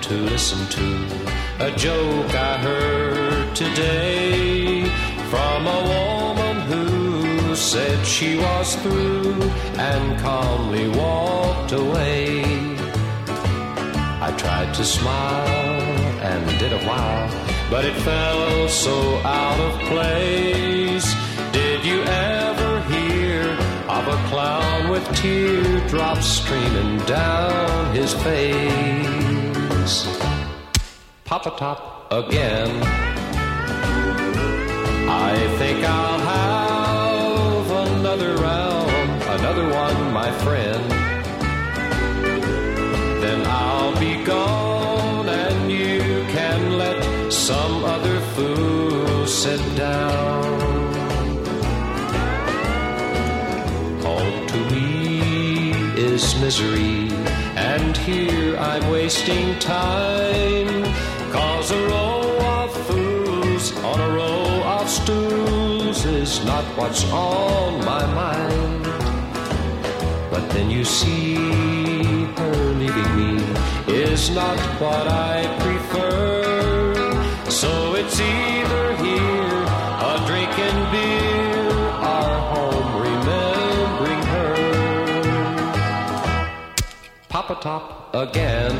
to 0.00 0.14
listen 0.32 0.60
to 0.76 1.66
a 1.66 1.70
joke 1.76 2.34
I 2.34 2.58
heard 2.58 3.56
today 3.56 4.84
from 5.30 5.66
a 5.66 5.80
woman 5.94 6.56
who 6.70 7.56
said 7.56 8.06
she 8.06 8.36
was 8.36 8.76
through 8.76 9.42
and 9.90 10.20
calmly 10.20 10.88
walked 10.88 11.72
away. 11.72 12.44
I 14.20 14.32
tried 14.36 14.74
to 14.74 14.84
smile 14.84 15.82
and 16.30 16.58
did 16.58 16.72
a 16.72 16.84
while, 16.86 17.28
but 17.70 17.84
it 17.84 17.96
felt 17.96 18.70
so 18.70 19.16
out 19.24 19.60
of 19.60 19.80
place. 19.88 21.07
Clown 24.38 24.88
with 24.88 25.04
teardrops 25.16 26.24
streaming 26.24 26.98
down 27.06 27.92
his 27.92 28.14
face? 28.14 30.06
Pop 31.24 31.46
a 31.46 31.50
Top 31.58 32.06
again. 32.12 32.70
I 35.08 35.34
think 35.58 35.84
I'll 35.84 36.20
have 36.20 37.70
another 37.88 38.36
round, 38.36 39.22
another 39.40 39.68
one, 39.74 40.12
my 40.12 40.30
friend. 40.44 40.97
Misery. 56.48 57.10
And 57.56 57.94
here 57.94 58.56
I'm 58.56 58.90
wasting 58.90 59.58
time. 59.58 60.82
Cause 61.30 61.70
a 61.70 61.82
row 61.88 62.22
of 62.56 62.70
fools 62.86 63.64
on 63.90 64.00
a 64.00 64.10
row 64.16 64.62
of 64.76 64.88
stools 64.88 66.06
is 66.06 66.42
not 66.46 66.64
what's 66.78 67.04
on 67.12 67.84
my 67.84 68.04
mind. 68.22 68.84
But 70.32 70.48
then 70.54 70.70
you 70.70 70.84
see 70.84 71.34
her 72.38 72.58
leaving 72.80 73.12
me 73.20 73.32
is 74.06 74.30
not 74.30 74.58
what 74.80 75.06
I 75.06 75.36
prefer. 75.64 77.20
So 77.50 77.94
it's 77.94 78.18
either 78.18 78.87
Pop 87.48 87.58
a 87.58 87.62
Top 87.62 88.14
again. 88.14 88.72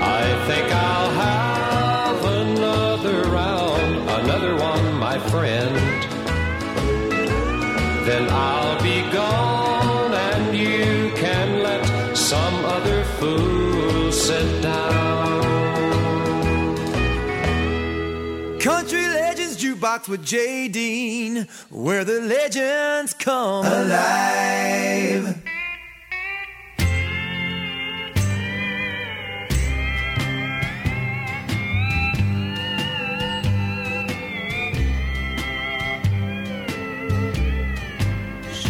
I 0.00 0.46
think 0.46 0.72
I'll 0.72 1.10
have 1.10 2.24
another 2.24 3.22
round, 3.28 4.08
another 4.08 4.56
one, 4.56 4.94
my 4.94 5.18
friend. 5.28 5.76
Then 8.06 8.30
I'll 8.30 8.82
be 8.82 9.02
gone, 9.12 10.14
and 10.14 10.56
you 10.56 11.12
can 11.16 11.62
let 11.62 12.16
some 12.16 12.64
other 12.64 13.04
fool 13.18 14.10
sit 14.10 14.62
down. 14.62 15.42
Country 18.58 19.06
Legends 19.06 19.62
Jukebox 19.62 20.08
with 20.08 20.24
J. 20.24 20.68
Dean, 20.68 21.46
where 21.68 22.04
the 22.06 22.22
legends 22.22 23.12
come 23.12 23.66
alive. 23.66 25.41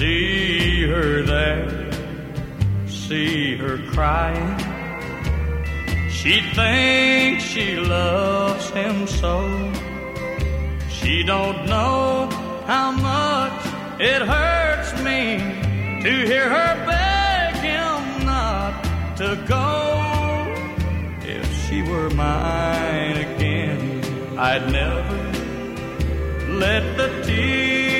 See 0.03 0.83
her 0.89 1.23
there, 1.23 1.93
see 2.89 3.57
her 3.57 3.79
crying. 3.93 4.59
She 6.11 6.41
thinks 6.57 7.45
she 7.45 7.77
loves 7.77 8.69
him 8.71 9.07
so. 9.07 9.37
She 10.91 11.23
don't 11.23 11.67
know 11.67 12.29
how 12.67 12.91
much 12.91 13.63
it 14.01 14.23
hurts 14.23 14.91
me 15.05 15.39
to 16.03 16.27
hear 16.27 16.49
her 16.49 16.75
beg 16.85 17.55
him 17.71 18.27
not 18.27 18.73
to 19.19 19.29
go. 19.47 19.71
If 21.25 21.47
she 21.65 21.83
were 21.83 22.11
mine 22.11 23.19
again, 23.19 24.37
I'd 24.37 24.69
never 24.73 25.21
let 26.59 26.97
the 26.97 27.23
tears 27.25 27.92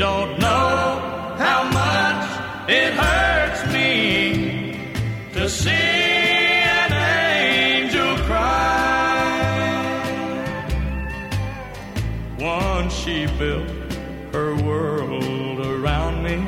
don't 0.00 0.38
know 0.38 1.36
how 1.36 1.62
much 1.80 2.70
it 2.70 2.94
hurts 2.94 3.70
me 3.70 4.74
to 5.34 5.46
see 5.46 5.68
an 5.68 6.92
angel 6.94 8.16
cry. 8.24 8.80
Once 12.38 12.94
she 12.94 13.26
built 13.38 13.68
her 14.32 14.56
world 14.64 15.66
around 15.66 16.22
me, 16.22 16.38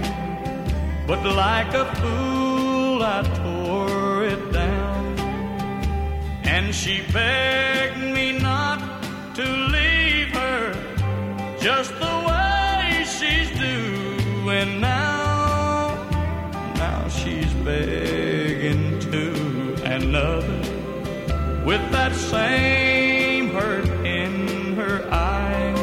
but 1.06 1.22
like 1.22 1.74
a 1.74 1.84
fool 1.96 3.02
I 3.02 3.20
tore 3.40 4.24
it 4.24 4.50
down. 4.50 5.18
And 6.44 6.74
she 6.74 7.02
begged 7.12 7.98
me 7.98 8.32
not 8.38 8.80
to 9.34 9.44
leave 9.44 10.28
her 10.40 10.72
just 11.60 11.92
the 12.00 12.21
with 21.72 21.90
that 21.90 22.14
same 22.14 23.48
hurt 23.48 23.88
in 24.04 24.74
her 24.74 24.98
eyes. 25.10 25.78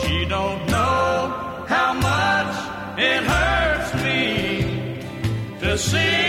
She 0.00 0.24
don't 0.24 0.66
know 0.66 1.64
how 1.74 1.90
much 2.10 2.54
it 2.98 3.22
hurts 3.22 3.90
me 4.02 4.98
to 5.60 5.78
see 5.78 6.23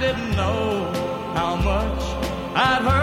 didn't 0.00 0.34
know 0.34 0.90
how 1.34 1.56
much 1.56 2.02
I'd 2.54 2.80
hurt 2.80 2.99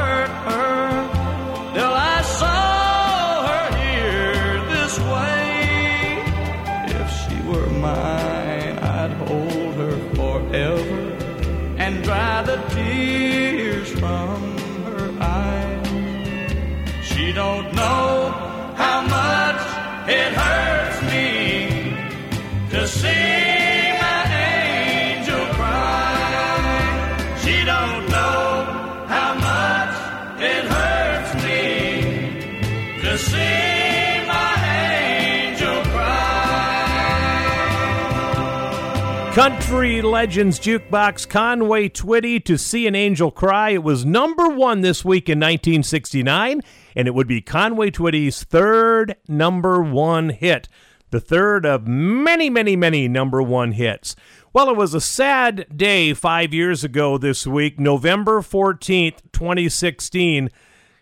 Country 39.37 40.01
Legends 40.01 40.59
Jukebox 40.59 41.29
Conway 41.29 41.89
Twitty 41.89 42.43
to 42.43 42.57
See 42.57 42.87
an 42.87 42.95
Angel 42.95 43.29
Cry. 43.29 43.69
It 43.69 43.83
was 43.83 44.03
number 44.03 44.49
one 44.49 44.81
this 44.81 45.05
week 45.05 45.29
in 45.29 45.37
1969, 45.37 46.61
and 46.95 47.07
it 47.07 47.13
would 47.13 47.27
be 47.27 47.41
Conway 47.41 47.91
Twitty's 47.91 48.43
third 48.43 49.15
number 49.27 49.79
one 49.79 50.29
hit. 50.29 50.67
The 51.11 51.19
third 51.19 51.67
of 51.67 51.85
many, 51.85 52.49
many, 52.49 52.75
many 52.75 53.07
number 53.07 53.43
one 53.43 53.73
hits. 53.73 54.15
Well, 54.53 54.71
it 54.71 54.75
was 54.75 54.95
a 54.95 54.99
sad 54.99 55.67
day 55.77 56.15
five 56.15 56.51
years 56.51 56.83
ago 56.83 57.19
this 57.19 57.45
week, 57.45 57.79
November 57.79 58.41
14th, 58.41 59.19
2016. 59.33 60.49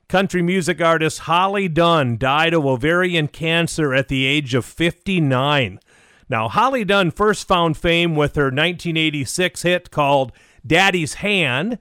Country 0.10 0.42
music 0.42 0.82
artist 0.82 1.20
Holly 1.20 1.70
Dunn 1.70 2.18
died 2.18 2.54
of 2.54 2.66
ovarian 2.66 3.30
cancer 3.30 3.94
at 3.94 4.10
the 4.10 4.26
age 4.26 4.54
of 4.54 4.66
59. 4.66 5.80
Now, 6.30 6.50
Holly 6.50 6.84
Dunn 6.84 7.12
first 7.12 7.48
found 7.48 7.78
fame 7.78 8.16
with 8.16 8.36
her 8.36 8.46
1986 8.46 9.62
hit 9.62 9.92
called 9.92 10.32
Daddy's 10.66 11.16
Hand 11.16 11.78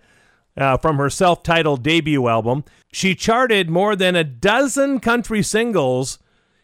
uh, 0.56 0.76
from 0.76 0.98
her 0.98 1.10
self 1.10 1.42
titled 1.42 1.82
debut 1.82 2.28
album. 2.28 2.64
She 2.92 3.14
charted 3.14 3.70
more 3.70 3.96
than 3.96 4.14
a 4.14 4.24
dozen 4.24 5.00
country 5.00 5.42
singles, 5.42 6.18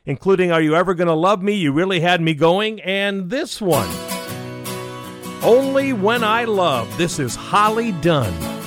including 0.04 0.52
Are 0.52 0.60
You 0.60 0.76
Ever 0.76 0.94
Gonna 0.94 1.14
Love 1.14 1.42
Me? 1.42 1.54
You 1.54 1.72
Really 1.72 2.00
Had 2.00 2.20
Me 2.20 2.34
Going, 2.34 2.80
and 2.82 3.30
this 3.30 3.60
one, 3.60 3.88
Only 5.42 5.92
When 5.92 6.22
I 6.22 6.44
Love. 6.44 6.96
This 6.98 7.18
is 7.18 7.34
Holly 7.34 7.92
Dunn. 7.92 8.59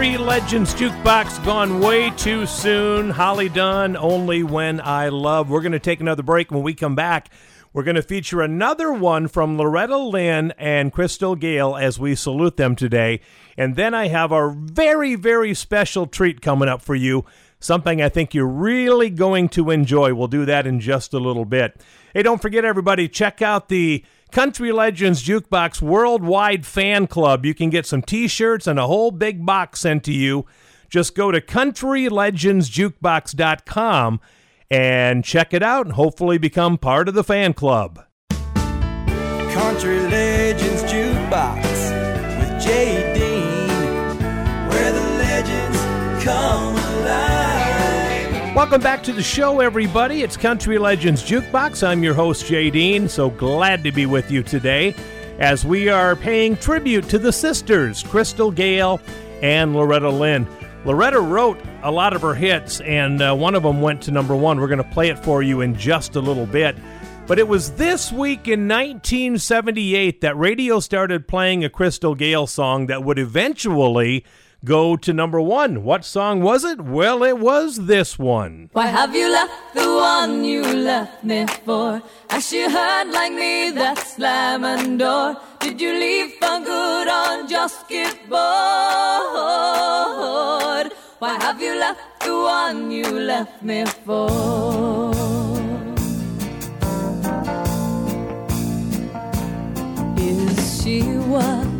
Country 0.00 0.16
Legends 0.16 0.72
Jukebox 0.72 1.44
gone 1.44 1.78
way 1.78 2.08
too 2.12 2.46
soon. 2.46 3.10
Holly 3.10 3.50
Dunn, 3.50 3.98
Only 3.98 4.42
When 4.42 4.80
I 4.80 5.10
Love. 5.10 5.50
We're 5.50 5.60
going 5.60 5.72
to 5.72 5.78
take 5.78 6.00
another 6.00 6.22
break. 6.22 6.50
When 6.50 6.62
we 6.62 6.72
come 6.72 6.94
back, 6.94 7.28
we're 7.74 7.82
going 7.82 7.96
to 7.96 8.02
feature 8.02 8.40
another 8.40 8.94
one 8.94 9.28
from 9.28 9.58
Loretta 9.58 9.98
Lynn 9.98 10.54
and 10.56 10.90
Crystal 10.90 11.36
Gayle 11.36 11.76
as 11.76 11.98
we 11.98 12.14
salute 12.14 12.56
them 12.56 12.76
today. 12.76 13.20
And 13.58 13.76
then 13.76 13.92
I 13.92 14.08
have 14.08 14.32
a 14.32 14.56
very, 14.56 15.16
very 15.16 15.52
special 15.52 16.06
treat 16.06 16.40
coming 16.40 16.70
up 16.70 16.80
for 16.80 16.94
you. 16.94 17.26
Something 17.58 18.00
I 18.00 18.08
think 18.08 18.32
you're 18.32 18.46
really 18.46 19.10
going 19.10 19.50
to 19.50 19.70
enjoy. 19.70 20.14
We'll 20.14 20.28
do 20.28 20.46
that 20.46 20.66
in 20.66 20.80
just 20.80 21.12
a 21.12 21.18
little 21.18 21.44
bit. 21.44 21.78
Hey, 22.14 22.22
don't 22.22 22.40
forget, 22.40 22.64
everybody, 22.64 23.06
check 23.06 23.42
out 23.42 23.68
the 23.68 24.02
Country 24.30 24.72
Legends 24.72 25.22
Jukebox 25.24 25.82
Worldwide 25.82 26.64
Fan 26.64 27.06
Club. 27.06 27.44
You 27.44 27.52
can 27.54 27.68
get 27.70 27.86
some 27.86 28.02
t 28.02 28.28
shirts 28.28 28.66
and 28.66 28.78
a 28.78 28.86
whole 28.86 29.10
big 29.10 29.44
box 29.44 29.80
sent 29.80 30.04
to 30.04 30.12
you. 30.12 30.46
Just 30.88 31.14
go 31.14 31.30
to 31.30 31.40
countrylegendsjukebox.com 31.40 34.20
and 34.70 35.24
check 35.24 35.54
it 35.54 35.62
out 35.62 35.86
and 35.86 35.94
hopefully 35.94 36.38
become 36.38 36.78
part 36.78 37.08
of 37.08 37.14
the 37.14 37.24
fan 37.24 37.54
club. 37.54 38.04
Country 39.52 40.00
Legends 40.00 40.82
Jukebox 40.84 41.69
Welcome 48.60 48.82
back 48.82 49.02
to 49.04 49.14
the 49.14 49.22
show, 49.22 49.60
everybody. 49.60 50.22
It's 50.22 50.36
Country 50.36 50.76
Legends 50.76 51.22
Jukebox. 51.22 51.82
I'm 51.82 52.04
your 52.04 52.12
host, 52.12 52.44
Jay 52.44 52.68
Dean. 52.68 53.08
So 53.08 53.30
glad 53.30 53.82
to 53.84 53.90
be 53.90 54.04
with 54.04 54.30
you 54.30 54.42
today 54.42 54.94
as 55.38 55.64
we 55.64 55.88
are 55.88 56.14
paying 56.14 56.58
tribute 56.58 57.08
to 57.08 57.18
the 57.18 57.32
sisters, 57.32 58.02
Crystal 58.02 58.50
Gayle 58.50 59.00
and 59.40 59.74
Loretta 59.74 60.10
Lynn. 60.10 60.46
Loretta 60.84 61.20
wrote 61.20 61.58
a 61.82 61.90
lot 61.90 62.12
of 62.12 62.20
her 62.20 62.34
hits, 62.34 62.82
and 62.82 63.22
uh, 63.22 63.34
one 63.34 63.54
of 63.54 63.62
them 63.62 63.80
went 63.80 64.02
to 64.02 64.10
number 64.10 64.36
one. 64.36 64.60
We're 64.60 64.68
going 64.68 64.84
to 64.84 64.90
play 64.90 65.08
it 65.08 65.18
for 65.18 65.42
you 65.42 65.62
in 65.62 65.74
just 65.74 66.14
a 66.14 66.20
little 66.20 66.44
bit. 66.44 66.76
But 67.26 67.38
it 67.38 67.48
was 67.48 67.72
this 67.72 68.12
week 68.12 68.46
in 68.46 68.68
1978 68.68 70.20
that 70.20 70.36
radio 70.36 70.80
started 70.80 71.26
playing 71.26 71.64
a 71.64 71.70
Crystal 71.70 72.14
Gayle 72.14 72.46
song 72.46 72.88
that 72.88 73.04
would 73.04 73.18
eventually 73.18 74.26
go 74.64 74.96
to 74.96 75.12
number 75.12 75.40
one. 75.40 75.82
What 75.84 76.04
song 76.04 76.42
was 76.42 76.64
it? 76.64 76.80
Well, 76.80 77.22
it 77.22 77.38
was 77.38 77.86
this 77.86 78.18
one. 78.18 78.70
Why 78.72 78.86
have 78.86 79.14
you 79.14 79.30
left 79.30 79.74
the 79.74 79.86
one 79.86 80.44
you 80.44 80.62
left 80.62 81.24
me 81.24 81.46
for? 81.64 82.02
As 82.28 82.52
you 82.52 82.68
heard 82.70 83.10
like 83.10 83.32
me 83.32 83.70
that 83.70 83.98
slamming 83.98 84.98
door. 84.98 85.36
Did 85.60 85.80
you 85.80 85.92
leave 85.92 86.32
for 86.34 86.60
good 86.60 87.08
or 87.08 87.46
just 87.46 87.88
get 87.88 88.16
bored? 88.28 88.40
Why 91.18 91.36
have 91.40 91.60
you 91.60 91.74
left 91.78 92.00
the 92.20 92.34
one 92.34 92.90
you 92.90 93.04
left 93.20 93.62
me 93.62 93.84
for? 93.84 95.12
Is 100.16 100.82
she 100.82 101.02
what 101.18 101.79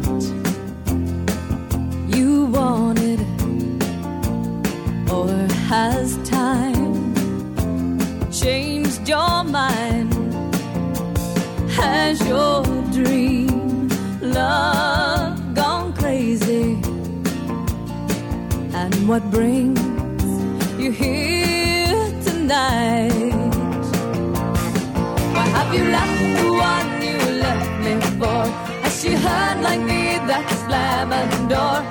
what 19.11 19.29
brings 19.29 19.81
you 20.79 20.93
here 20.93 21.97
tonight? 22.23 23.11
Why 25.35 25.47
have 25.57 25.75
you 25.75 25.85
left 25.97 26.21
the 26.39 26.49
one 26.71 26.91
you 27.09 27.19
left 27.45 27.73
me 27.85 27.95
for? 28.21 28.43
Has 28.85 29.03
she 29.03 29.11
heard 29.15 29.63
like 29.63 29.81
me 29.81 30.03
that 30.31 30.47
slamming 30.63 31.49
door? 31.49 31.90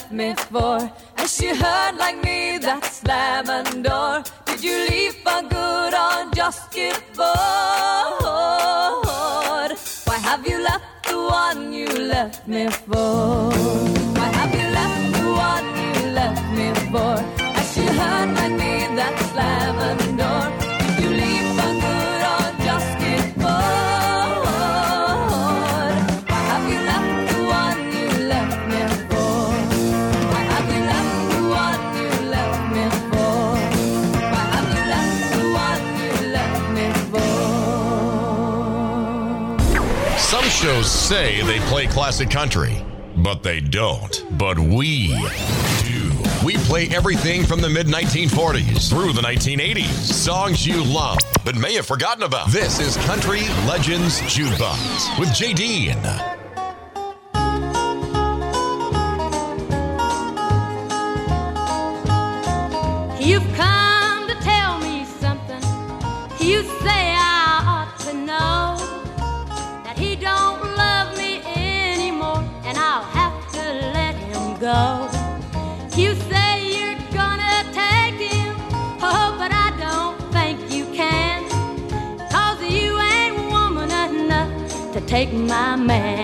Left 0.00 0.12
me 0.12 0.34
for? 0.34 0.90
Has 1.16 1.36
she 1.36 1.48
heard 1.48 1.96
like 1.96 2.22
me 2.22 2.58
that 2.58 2.84
slamming 2.84 3.82
door? 3.82 4.22
Did 4.46 4.64
you 4.64 4.86
leave 4.88 5.14
for 5.24 5.42
good 5.42 5.94
or 5.94 6.30
just 6.34 6.70
get 6.72 7.00
bored? 7.14 7.26
Why 10.06 10.18
have 10.22 10.46
you 10.46 10.62
left 10.62 10.84
the 11.06 11.18
one 11.18 11.72
you 11.72 11.88
left 11.88 12.48
me 12.48 12.68
for? 12.68 13.50
Why 14.18 14.28
have 14.38 14.54
you 14.54 14.68
left 14.78 15.12
the 15.18 15.26
one 15.50 15.66
you 15.84 15.94
left 16.20 16.44
me 16.58 16.68
for? 16.90 17.14
Has 17.56 17.74
she 17.74 17.84
heard 17.84 18.34
like 18.34 18.52
me 18.52 18.72
that 18.96 19.14
slamming 19.32 20.09
shows 40.60 40.90
say 40.90 41.40
they 41.44 41.58
play 41.70 41.86
classic 41.86 42.28
country, 42.28 42.84
but 43.16 43.42
they 43.42 43.60
don't. 43.60 44.26
But 44.36 44.58
we 44.58 45.08
do. 45.82 46.12
We 46.44 46.58
play 46.58 46.86
everything 46.90 47.44
from 47.44 47.62
the 47.62 47.70
mid 47.70 47.86
1940s 47.86 48.90
through 48.90 49.14
the 49.14 49.22
1980s. 49.22 49.86
Songs 49.86 50.66
you 50.66 50.84
love 50.84 51.16
but 51.46 51.56
may 51.56 51.72
have 51.76 51.86
forgotten 51.86 52.24
about. 52.24 52.50
This 52.50 52.78
is 52.78 52.98
Country 53.06 53.40
Legends 53.66 54.20
Jukebox 54.22 55.18
with 55.18 55.32
J.D. 55.32 55.94
You've 63.26 63.54
come 63.54 64.28
to 64.28 64.34
tell 64.42 64.78
me 64.80 65.06
something. 65.06 65.62
You 66.38 66.64
say 66.82 67.09
You 74.70 76.14
say 76.30 76.62
you're 76.76 76.98
gonna 77.12 77.64
take 77.72 78.14
him, 78.14 78.54
oh, 79.02 79.34
but 79.36 79.50
I 79.50 79.74
don't 79.80 80.16
think 80.32 80.72
you 80.72 80.84
can, 80.94 81.42
cause 82.30 82.62
you 82.62 82.96
ain't 83.00 83.50
woman 83.50 83.90
enough 83.90 84.92
to 84.92 85.00
take 85.00 85.32
my 85.32 85.74
man. 85.74 86.19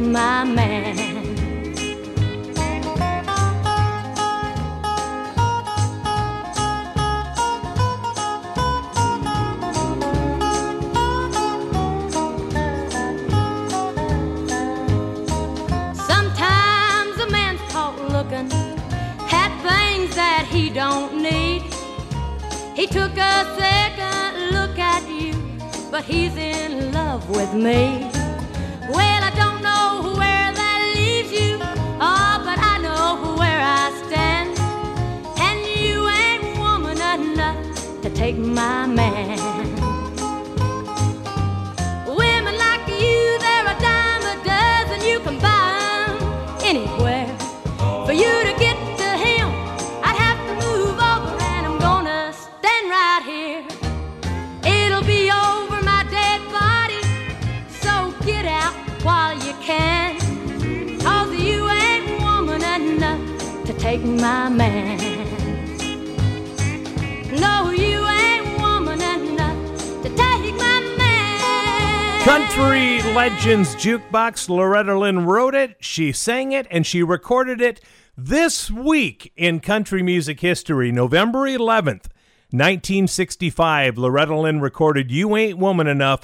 My 0.00 0.44
man. 0.44 0.96
Sometimes 15.94 17.18
a 17.18 17.30
man's 17.30 17.60
caught 17.72 17.98
looking 18.10 18.50
at 19.32 19.50
things 19.62 20.14
that 20.14 20.46
he 20.50 20.70
don't 20.70 21.22
need. 21.22 21.62
He 22.74 22.86
took 22.86 23.16
a 23.16 23.56
second 23.58 24.50
look 24.52 24.78
at 24.78 25.08
you, 25.08 25.34
but 25.90 26.04
he's 26.04 26.36
in 26.36 26.92
love 26.92 27.28
with 27.30 27.52
me. 27.54 28.11
Take 38.32 38.46
my 38.46 38.86
man. 38.86 39.38
Women 42.06 42.56
like 42.56 42.86
you, 42.88 43.38
they're 43.44 43.66
a 43.66 43.76
dime 43.80 44.24
a 44.32 44.36
dozen. 44.44 45.06
You 45.08 45.18
can 45.20 45.38
buy 45.38 46.06
'em 46.08 46.16
anywhere. 46.70 47.30
For 48.06 48.14
you 48.22 48.32
to 48.48 48.54
get 48.64 48.76
to 49.02 49.08
him, 49.26 49.46
I'd 50.06 50.18
have 50.26 50.40
to 50.48 50.54
move 50.64 50.96
over, 51.12 51.32
and 51.54 51.62
I'm 51.68 51.78
gonna 51.88 52.32
stand 52.44 52.84
right 52.96 53.22
here. 53.32 53.62
It'll 54.76 55.06
be 55.16 55.22
over 55.30 55.78
my 55.92 56.02
dead 56.18 56.40
body, 56.60 57.00
so 57.82 57.92
get 58.28 58.44
out 58.62 58.74
while 59.06 59.34
you 59.46 59.54
can. 59.68 60.10
Cause 61.04 61.32
you 61.46 61.58
ain't 61.84 62.06
woman 62.22 62.62
enough 62.76 63.22
to 63.66 63.72
take 63.86 64.02
my 64.26 64.48
man. 64.48 65.01
Legends 73.14 73.74
Jukebox. 73.76 74.48
Loretta 74.48 74.98
Lynn 74.98 75.26
wrote 75.26 75.54
it, 75.54 75.76
she 75.80 76.12
sang 76.12 76.52
it, 76.52 76.66
and 76.70 76.86
she 76.86 77.02
recorded 77.02 77.60
it 77.60 77.78
this 78.16 78.70
week 78.70 79.30
in 79.36 79.60
country 79.60 80.02
music 80.02 80.40
history, 80.40 80.90
November 80.90 81.40
11th, 81.40 82.08
1965. 82.52 83.98
Loretta 83.98 84.34
Lynn 84.34 84.62
recorded 84.62 85.10
You 85.10 85.36
Ain't 85.36 85.58
Woman 85.58 85.86
Enough 85.88 86.22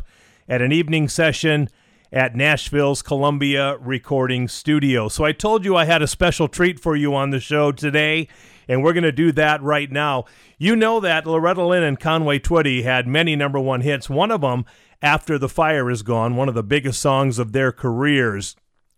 at 0.48 0.62
an 0.62 0.72
evening 0.72 1.10
session 1.10 1.68
at 2.10 2.34
Nashville's 2.34 3.02
Columbia 3.02 3.76
Recording 3.76 4.48
Studio. 4.48 5.08
So 5.08 5.24
I 5.24 5.32
told 5.32 5.66
you 5.66 5.76
I 5.76 5.84
had 5.84 6.00
a 6.00 6.06
special 6.06 6.48
treat 6.48 6.80
for 6.80 6.96
you 6.96 7.14
on 7.14 7.28
the 7.30 7.40
show 7.40 7.70
today, 7.70 8.28
and 8.66 8.82
we're 8.82 8.94
going 8.94 9.04
to 9.04 9.12
do 9.12 9.30
that 9.32 9.62
right 9.62 9.92
now. 9.92 10.24
You 10.56 10.74
know 10.74 11.00
that 11.00 11.26
Loretta 11.26 11.64
Lynn 11.64 11.82
and 11.82 12.00
Conway 12.00 12.38
Twitty 12.38 12.82
had 12.82 13.06
many 13.06 13.36
number 13.36 13.60
one 13.60 13.82
hits. 13.82 14.08
One 14.08 14.30
of 14.30 14.40
them, 14.40 14.64
After 15.00 15.38
the 15.38 15.48
Fire 15.48 15.90
Is 15.90 16.02
Gone, 16.02 16.34
one 16.34 16.48
of 16.48 16.54
the 16.54 16.62
biggest 16.62 17.00
songs 17.00 17.38
of 17.38 17.52
their 17.52 17.70
careers. 17.70 18.56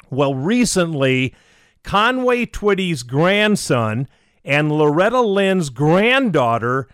Well, 0.09 0.35
recently, 0.35 1.35
Conway 1.83 2.47
Twitty's 2.47 3.03
grandson 3.03 4.09
and 4.45 4.73
Loretta 4.73 5.21
Lynn's 5.21 5.71
granddaughter 5.71 6.89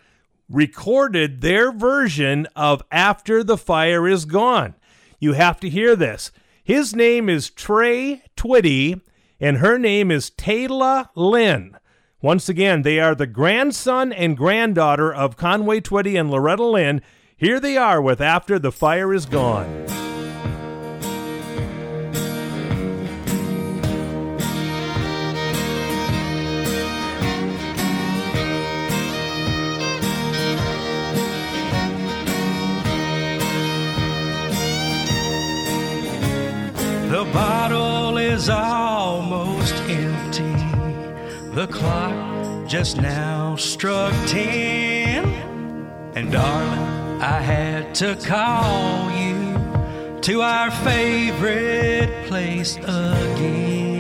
recorded 0.49 1.41
their 1.41 1.73
version 1.73 2.47
of 2.57 2.83
After 2.91 3.43
the 3.45 3.57
Fire 3.57 4.09
Is 4.09 4.25
Gone. 4.25 4.75
You 5.19 5.33
have 5.33 5.61
to 5.61 5.71
hear 5.71 5.97
this. 5.97 6.33
His 6.63 6.95
name 6.95 7.29
is 7.29 7.51
Trey 7.51 8.23
Twitty, 8.37 9.01
and 9.41 9.59
her 9.59 9.79
name 9.79 10.11
is 10.11 10.31
Tayla 10.31 11.11
Lynn. 11.15 11.77
Once 12.21 12.49
again, 12.49 12.83
they 12.83 12.99
are 12.99 13.15
the 13.15 13.27
grandson 13.27 14.13
and 14.13 14.37
granddaughter 14.37 15.15
of 15.15 15.37
Conway 15.37 15.81
Twitty 15.81 16.19
and 16.19 16.31
Loretta 16.31 16.65
Lynn. 16.65 17.03
Here 17.39 17.61
they 17.61 17.77
are 17.77 18.01
with 18.01 18.23
After 18.23 18.59
the 18.59 18.73
Fire 18.73 19.13
Is 19.13 19.27
Gone. 19.27 19.85
The 37.11 37.31
bottle 37.35 38.17
is 38.17 38.49
almost 38.49 39.75
empty. 39.83 40.43
The 41.55 41.67
clock 41.67 42.67
just 42.67 42.99
now 42.99 43.57
struck 43.57 44.15
ten. 44.27 45.27
And 46.15 46.33
darling, 46.33 46.96
I 47.21 47.41
had 47.41 47.95
to 47.97 48.15
call 48.17 49.11
you 49.11 50.21
to 50.21 50.43
our 50.43 50.71
favorite 50.71 52.27
place 52.27 52.77
again. 52.77 53.96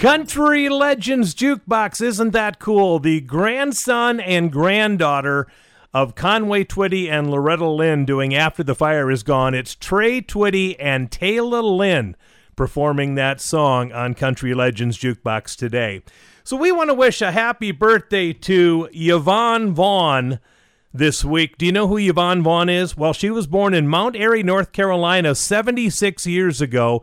Country 0.00 0.70
Legends 0.70 1.34
Jukebox. 1.34 2.00
Isn't 2.00 2.30
that 2.30 2.58
cool? 2.58 3.00
The 3.00 3.20
grandson 3.20 4.18
and 4.18 4.50
granddaughter 4.50 5.46
of 5.92 6.14
Conway 6.14 6.64
Twitty 6.64 7.10
and 7.10 7.30
Loretta 7.30 7.68
Lynn 7.68 8.06
doing 8.06 8.34
After 8.34 8.62
the 8.62 8.74
Fire 8.74 9.10
is 9.10 9.22
Gone. 9.22 9.52
It's 9.52 9.74
Trey 9.74 10.22
Twitty 10.22 10.74
and 10.80 11.10
Tayla 11.10 11.62
Lynn 11.62 12.16
performing 12.56 13.16
that 13.16 13.42
song 13.42 13.92
on 13.92 14.14
Country 14.14 14.54
Legends 14.54 14.96
Jukebox 14.96 15.54
today. 15.54 16.02
So 16.44 16.56
we 16.56 16.72
want 16.72 16.88
to 16.88 16.94
wish 16.94 17.20
a 17.20 17.32
happy 17.32 17.70
birthday 17.70 18.32
to 18.32 18.88
Yvonne 18.94 19.74
Vaughn 19.74 20.40
this 20.94 21.26
week. 21.26 21.58
Do 21.58 21.66
you 21.66 21.72
know 21.72 21.88
who 21.88 21.98
Yvonne 21.98 22.42
Vaughn 22.42 22.70
is? 22.70 22.96
Well, 22.96 23.12
she 23.12 23.28
was 23.28 23.46
born 23.46 23.74
in 23.74 23.86
Mount 23.86 24.16
Airy, 24.16 24.42
North 24.42 24.72
Carolina 24.72 25.34
76 25.34 26.26
years 26.26 26.62
ago. 26.62 27.02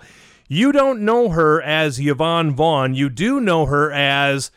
You 0.50 0.72
don't 0.72 1.02
know 1.02 1.28
her 1.30 1.62
as 1.62 2.00
Yvonne 2.00 2.56
Vaughn. 2.56 2.94
You 2.94 3.10
do 3.10 3.42
know 3.42 3.66
her 3.66 3.92
as 3.92 4.50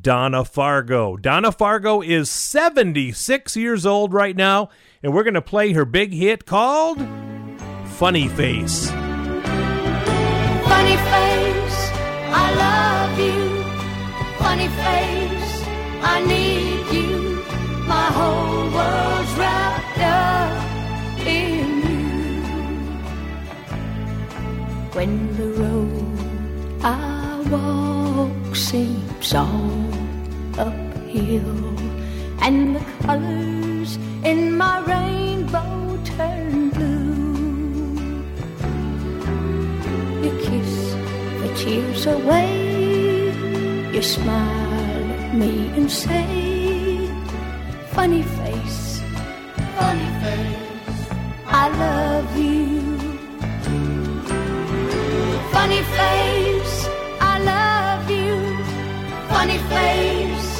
Donna 0.00 0.44
Fargo. 0.44 1.16
Donna 1.16 1.50
Fargo 1.50 2.00
is 2.00 2.30
76 2.30 3.56
years 3.56 3.84
old 3.84 4.12
right 4.12 4.36
now, 4.36 4.68
and 5.02 5.12
we're 5.12 5.24
going 5.24 5.34
to 5.34 5.42
play 5.42 5.72
her 5.72 5.84
big 5.84 6.12
hit 6.12 6.46
called 6.46 7.04
Funny 7.86 8.28
Face. 8.28 8.88
Funny 8.90 10.96
face, 10.96 11.90
I 12.30 12.54
love 12.54 13.18
you. 13.18 13.64
Funny 14.38 14.68
face, 14.68 15.64
I 16.04 16.24
need 16.24 16.41
when 24.94 25.34
the 25.38 25.48
road 25.62 26.84
I 26.84 27.40
walk 27.50 28.54
seems 28.54 29.34
all 29.34 29.88
uphill, 30.58 31.78
and 32.42 32.76
the 32.76 32.84
colors 33.00 33.96
in 34.22 34.56
my 34.56 34.80
rainbow 34.80 35.98
turn 36.04 36.70
blue. 36.70 38.22
You 40.24 40.32
kiss 40.46 40.72
the 41.40 41.50
tears 41.56 42.06
away, 42.06 43.32
you 43.94 44.02
smile 44.02 45.10
at 45.16 45.34
me 45.34 45.68
and 45.76 45.90
say, 45.90 47.08
Funny 47.92 48.22
face, 56.02 56.76
I 57.32 57.34
love 57.54 58.04
you. 58.18 58.34
Funny 59.32 59.58
face, 59.74 60.50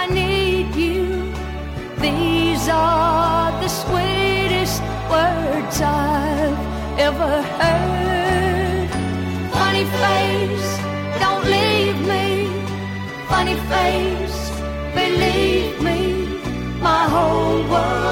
I 0.00 0.02
need 0.20 0.68
you. 0.84 1.02
These 2.06 2.64
are 2.68 3.50
the 3.64 3.70
sweetest 3.82 4.80
words 5.14 5.76
I've 5.80 6.60
ever 7.08 7.32
heard. 7.60 8.88
Funny 9.58 9.86
face, 10.02 10.70
don't 11.22 11.44
leave 11.56 11.98
me. 12.12 12.26
Funny 13.32 13.56
face, 13.72 14.38
believe 15.00 15.74
me. 15.88 16.00
My 16.88 17.02
whole 17.14 17.60
world's 17.72 18.03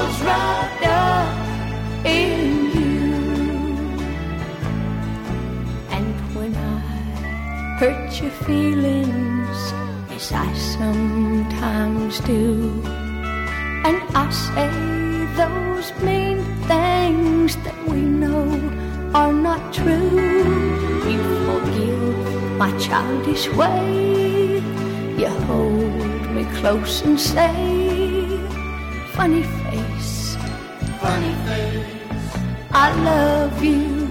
your 8.21 8.31
feelings, 8.45 9.73
as 10.11 10.31
I 10.31 10.53
sometimes 10.53 12.19
do, 12.19 12.83
and 13.87 13.97
I 14.13 14.29
say 14.29 14.69
those 15.35 15.91
mean 16.03 16.43
things 16.67 17.55
that 17.65 17.75
we 17.87 18.01
know 18.01 18.45
are 19.15 19.33
not 19.33 19.73
true, 19.73 20.11
you 21.09 21.21
forgive 21.47 22.57
my 22.57 22.71
childish 22.77 23.49
way. 23.49 24.61
You 25.17 25.29
hold 25.47 26.29
me 26.35 26.45
close 26.59 27.01
and 27.01 27.19
say, 27.19 28.37
Funny 29.13 29.43
face, 29.43 30.35
funny 31.01 31.33
face, 31.47 32.29
I 32.71 32.87
love 33.09 33.63
you. 33.63 34.03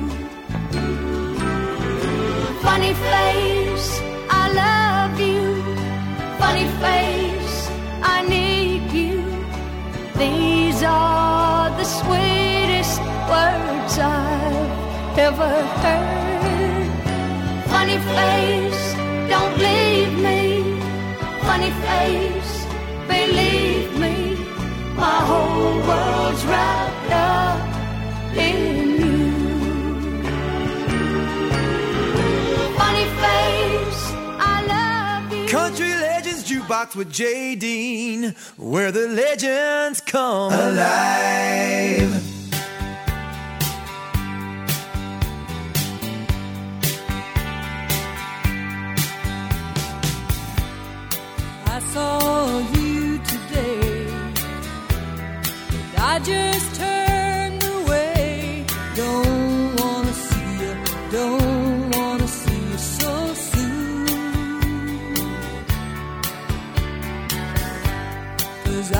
Funny 2.63 2.95
face, 2.95 3.62
Funny 6.63 6.81
face, 6.81 7.71
I 8.03 8.23
need 8.29 8.93
you. 8.93 9.25
These 10.17 10.85
are 10.85 11.71
the 11.71 11.83
sweetest 11.83 13.01
words 13.33 13.99
I've 13.99 15.19
ever 15.19 15.55
heard. 15.83 16.87
Funny 17.67 17.99
face, 18.15 18.95
don't 19.29 19.59
leave 19.59 20.15
me. 20.29 20.79
Funny 21.49 21.73
face, 21.87 22.55
believe 23.09 23.99
me. 23.99 24.37
My 24.95 25.19
whole 25.31 25.79
world's 25.89 26.45
wrapped 26.45 27.11
up 27.11 28.37
in 28.37 28.82
Jukebox 36.63 36.95
with 36.95 37.13
Jay 37.13 37.55
Dean, 37.57 38.35
where 38.57 38.93
the 38.93 39.09
legends 39.09 40.01
come 40.01 40.53
alive. 40.53 42.13
I 51.67 51.81
saw 51.93 52.59
you 52.75 53.19
today. 53.19 54.07
I 55.99 56.19
just 56.21 56.77
turned 56.77 57.12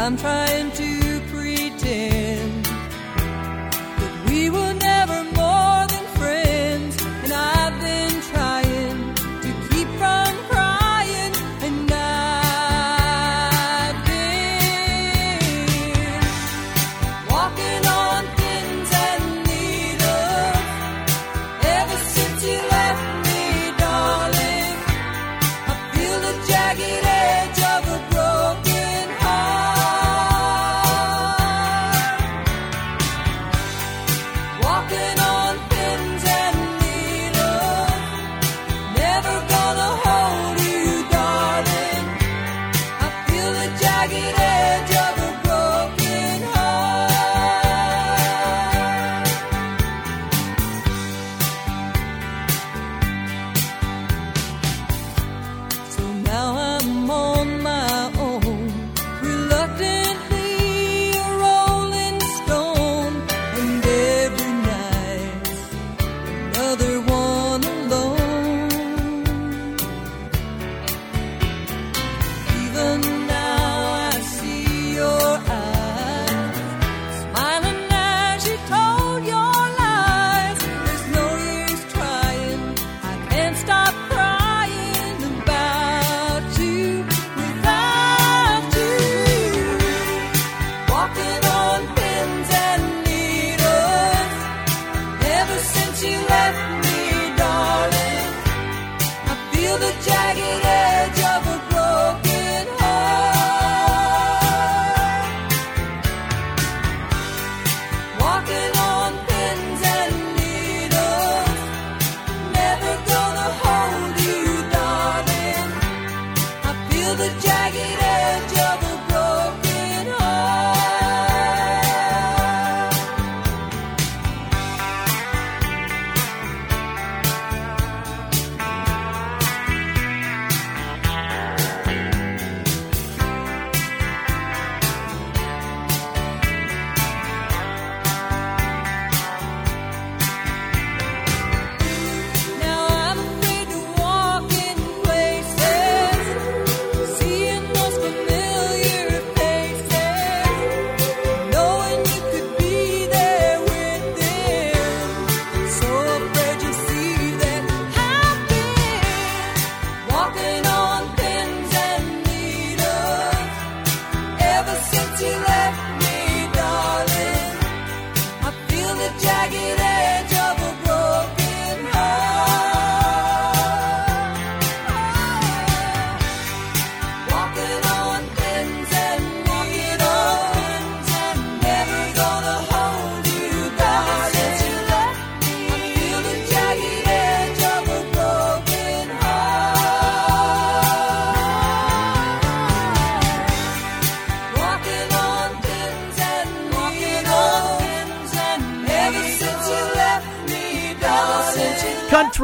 I'm 0.03 0.17
trying 0.17 0.73
to 0.73 1.21
pretend 1.31 2.22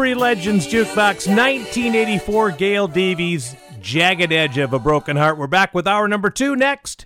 Country 0.08 0.22
Legends 0.22 0.66
Jukebox 0.66 1.28
1984 1.28 2.52
Gail 2.52 2.88
Davies 2.88 3.54
Jagged 3.82 4.32
Edge 4.32 4.56
of 4.56 4.72
a 4.72 4.78
Broken 4.78 5.18
Heart. 5.18 5.36
We're 5.36 5.48
back 5.48 5.74
with 5.74 5.86
hour 5.86 6.08
number 6.08 6.30
two 6.30 6.56
next. 6.56 7.04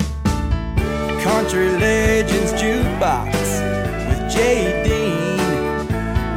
Country 0.00 1.68
Legends 1.68 2.52
Jukebox 2.54 3.32
with 4.08 4.32
Jay 4.32 4.82
Dean, 4.82 5.38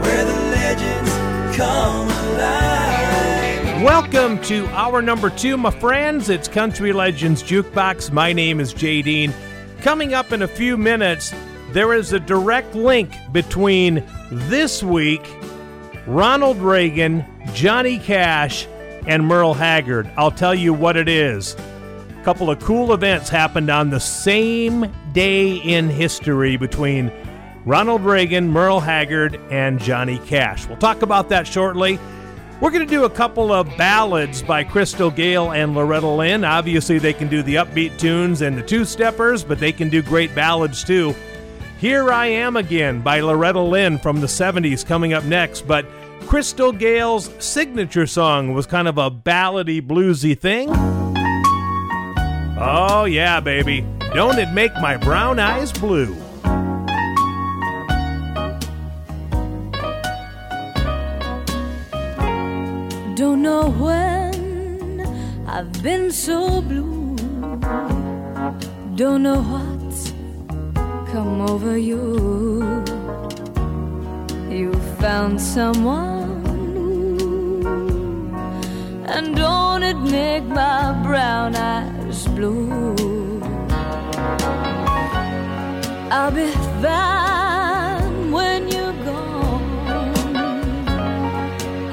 where 0.01 0.23
the 0.23 0.39
legends 0.51 1.57
come 1.57 2.07
alive. 2.35 3.81
Welcome 3.81 4.39
to 4.43 4.67
hour 4.67 5.01
number 5.01 5.31
two, 5.31 5.57
my 5.57 5.71
friends. 5.71 6.29
It's 6.29 6.47
Country 6.47 6.93
Legends 6.93 7.41
Jukebox. 7.41 8.11
My 8.11 8.33
name 8.33 8.59
is 8.59 8.71
Jay 8.71 9.01
Dean. 9.01 9.33
Coming 9.81 10.13
up 10.13 10.31
in 10.31 10.43
a 10.43 10.47
few 10.47 10.77
minutes, 10.77 11.33
there 11.71 11.95
is 11.95 12.13
a 12.13 12.19
direct 12.19 12.75
link 12.75 13.15
between 13.31 14.03
this 14.29 14.83
week, 14.83 15.25
Ronald 16.05 16.57
Reagan, 16.57 17.25
Johnny 17.53 17.97
Cash, 17.97 18.67
and 19.07 19.25
Merle 19.25 19.53
Haggard. 19.53 20.09
I'll 20.17 20.31
tell 20.31 20.53
you 20.53 20.73
what 20.73 20.97
it 20.97 21.07
is. 21.07 21.55
A 22.19 22.23
couple 22.23 22.49
of 22.49 22.59
cool 22.59 22.93
events 22.93 23.29
happened 23.29 23.69
on 23.69 23.89
the 23.89 23.99
same 23.99 24.85
day 25.13 25.55
in 25.55 25.89
history 25.89 26.57
between 26.57 27.11
Ronald 27.65 28.03
Reagan, 28.03 28.49
Merle 28.49 28.81
Haggard, 28.81 29.39
and 29.49 29.79
Johnny 29.79 30.19
Cash. 30.19 30.67
We'll 30.67 30.77
talk 30.77 31.01
about 31.01 31.29
that 31.29 31.47
shortly. 31.47 31.99
We're 32.59 32.71
going 32.71 32.85
to 32.85 32.93
do 32.93 33.05
a 33.05 33.09
couple 33.09 33.51
of 33.51 33.67
ballads 33.77 34.41
by 34.41 34.63
Crystal 34.63 35.11
Gayle 35.11 35.51
and 35.51 35.73
Loretta 35.73 36.07
Lynn. 36.07 36.43
Obviously, 36.43 36.97
they 36.97 37.13
can 37.13 37.27
do 37.27 37.41
the 37.43 37.55
upbeat 37.55 37.97
tunes 37.97 38.41
and 38.41 38.57
the 38.57 38.61
two 38.61 38.85
steppers, 38.85 39.43
but 39.43 39.59
they 39.59 39.71
can 39.71 39.89
do 39.89 40.01
great 40.01 40.33
ballads 40.35 40.83
too. 40.83 41.13
Here 41.83 42.13
I 42.13 42.27
Am 42.27 42.55
Again 42.55 43.01
by 43.01 43.19
Loretta 43.19 43.59
Lynn 43.59 43.99
from 43.99 44.21
the 44.21 44.27
70s 44.27 44.85
coming 44.85 45.11
up 45.11 45.25
next, 45.25 45.67
but 45.67 45.85
Crystal 46.27 46.71
Gayle's 46.71 47.29
signature 47.43 48.07
song 48.07 48.53
was 48.53 48.65
kind 48.65 48.87
of 48.87 48.97
a 48.97 49.11
ballady, 49.11 49.85
bluesy 49.85 50.39
thing. 50.39 50.69
Oh, 52.57 53.03
yeah, 53.03 53.41
baby. 53.41 53.85
Don't 54.13 54.39
it 54.39 54.53
make 54.53 54.73
my 54.75 54.95
brown 54.95 55.39
eyes 55.39 55.73
blue? 55.73 56.15
Don't 63.15 63.41
know 63.41 63.69
when 63.71 65.01
I've 65.49 65.83
been 65.83 66.13
so 66.13 66.61
blue. 66.61 67.17
Don't 68.95 69.21
know 69.21 69.41
what's 69.41 69.82
come 71.13 71.41
over 71.41 71.77
you. 71.77 72.01
You 74.49 74.73
found 74.99 75.39
someone 75.39 76.41
new. 76.73 78.33
And 79.05 79.35
don't 79.35 79.83
it 79.83 79.99
make 80.19 80.43
my 80.45 80.91
brown 81.03 81.55
eyes 81.55 82.25
blue? 82.29 83.39
I'll 86.09 86.31
be 86.31 86.49
fine 86.81 88.31
when 88.31 88.67
you're 88.73 88.99
gone. 89.09 90.35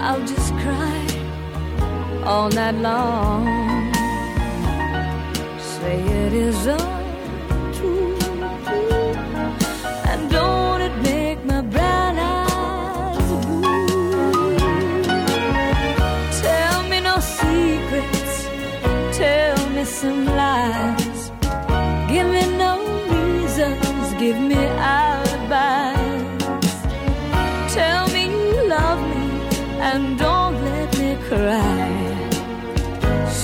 I'll 0.07 0.25
just 0.33 0.51
cry 0.63 1.01
all 2.25 2.49
night 2.49 2.77
long. 2.77 3.45
Say 5.59 6.01
it 6.25 6.33
is 6.33 6.67
untrue. 6.67 7.00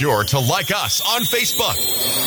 sure 0.00 0.24
to 0.24 0.38
like 0.38 0.70
us 0.70 1.02
on 1.14 1.20
Facebook. 1.24 1.76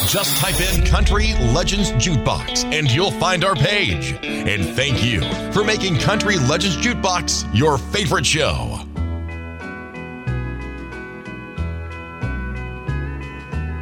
Just 0.08 0.38
type 0.38 0.62
in 0.62 0.86
Country 0.86 1.34
Legends 1.56 1.92
Jukebox 1.94 2.66
and 2.72 2.92
you'll 2.92 3.10
find 3.10 3.44
our 3.44 3.56
page. 3.56 4.14
And 4.22 4.64
thank 4.76 5.04
you 5.04 5.22
for 5.52 5.64
making 5.64 5.98
Country 5.98 6.38
Legends 6.38 6.78
Jukebox 6.78 7.50
your 7.52 7.80
favorite 7.80 8.28
show. 8.28 8.80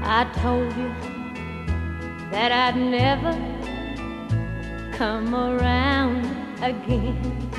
I 0.04 0.24
told 0.36 0.74
you 0.78 0.88
that 2.32 2.54
I'd 2.54 2.78
never 2.78 3.34
come 4.98 5.36
around 5.36 6.24
again. 6.64 7.52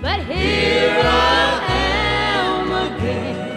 But 0.00 0.20
here 0.20 1.00
I 1.02 1.66
am 1.68 2.94
again. 2.94 3.47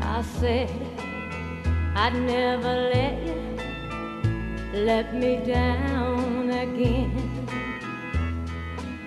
I 0.00 0.22
said 0.40 0.70
I'd 1.94 2.14
never 2.14 2.74
let 2.94 3.26
you 3.26 3.34
let 4.72 5.14
me 5.14 5.36
down 5.44 6.50
again. 6.50 7.12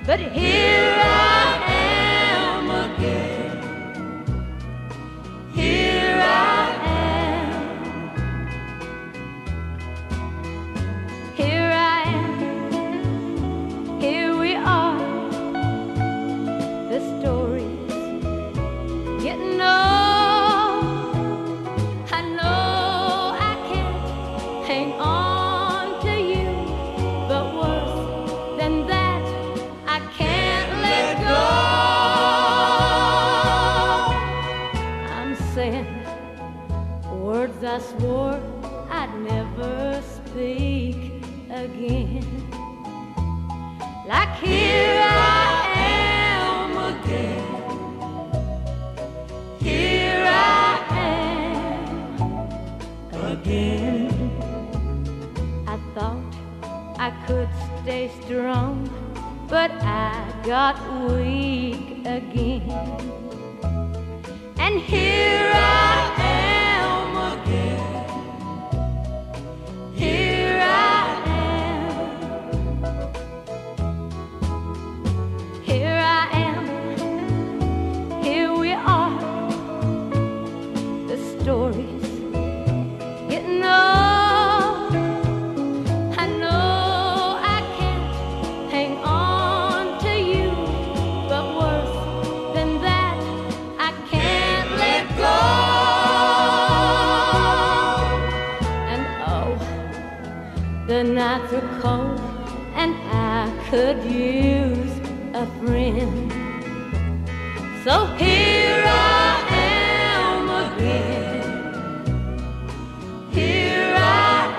But 0.06 0.20
here 0.20 0.94
I 1.04 1.64
am 1.74 2.70
again. 2.70 3.58
Here 5.54 6.22
I 6.22 6.67
stay 57.88 58.12
strong, 58.26 58.84
but 59.48 59.72
I 59.72 60.12
got 60.44 60.76
weak 61.10 62.00
again. 62.06 62.70
And 64.58 64.82
here 64.82 65.52
I 65.54 66.14
am. 66.20 66.47
And 102.76 102.96
I 103.12 103.52
could 103.70 104.04
use 104.04 104.92
a 105.34 105.46
friend. 105.60 106.32
So 107.84 108.06
here 108.18 108.84
I 108.86 109.44
am 109.50 110.50
again. 110.74 111.44
Here 113.32 113.96
I 113.96 114.56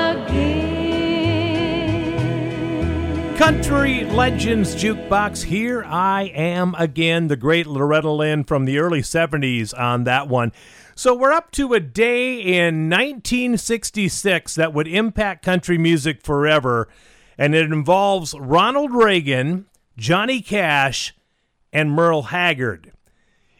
am 0.00 0.18
again. 0.18 0.86
Country 3.36 4.04
Legends 4.04 4.74
Jukebox. 4.74 5.42
Here 5.42 5.84
I 5.84 6.32
am 6.34 6.74
again, 6.78 7.28
the 7.28 7.36
great 7.36 7.66
Loretta 7.66 8.10
Lynn 8.10 8.44
from 8.44 8.64
the 8.64 8.78
early 8.78 9.02
70s 9.02 9.78
on 9.78 10.04
that 10.04 10.28
one. 10.28 10.52
So 10.98 11.14
we're 11.14 11.30
up 11.30 11.50
to 11.50 11.74
a 11.74 11.78
day 11.80 12.40
in 12.40 12.88
1966 12.88 14.54
that 14.54 14.72
would 14.72 14.88
impact 14.88 15.44
country 15.44 15.76
music 15.76 16.22
forever, 16.22 16.88
and 17.36 17.54
it 17.54 17.70
involves 17.70 18.32
Ronald 18.32 18.94
Reagan, 18.94 19.66
Johnny 19.98 20.40
Cash, 20.40 21.14
and 21.70 21.92
Merle 21.92 22.22
Haggard. 22.22 22.92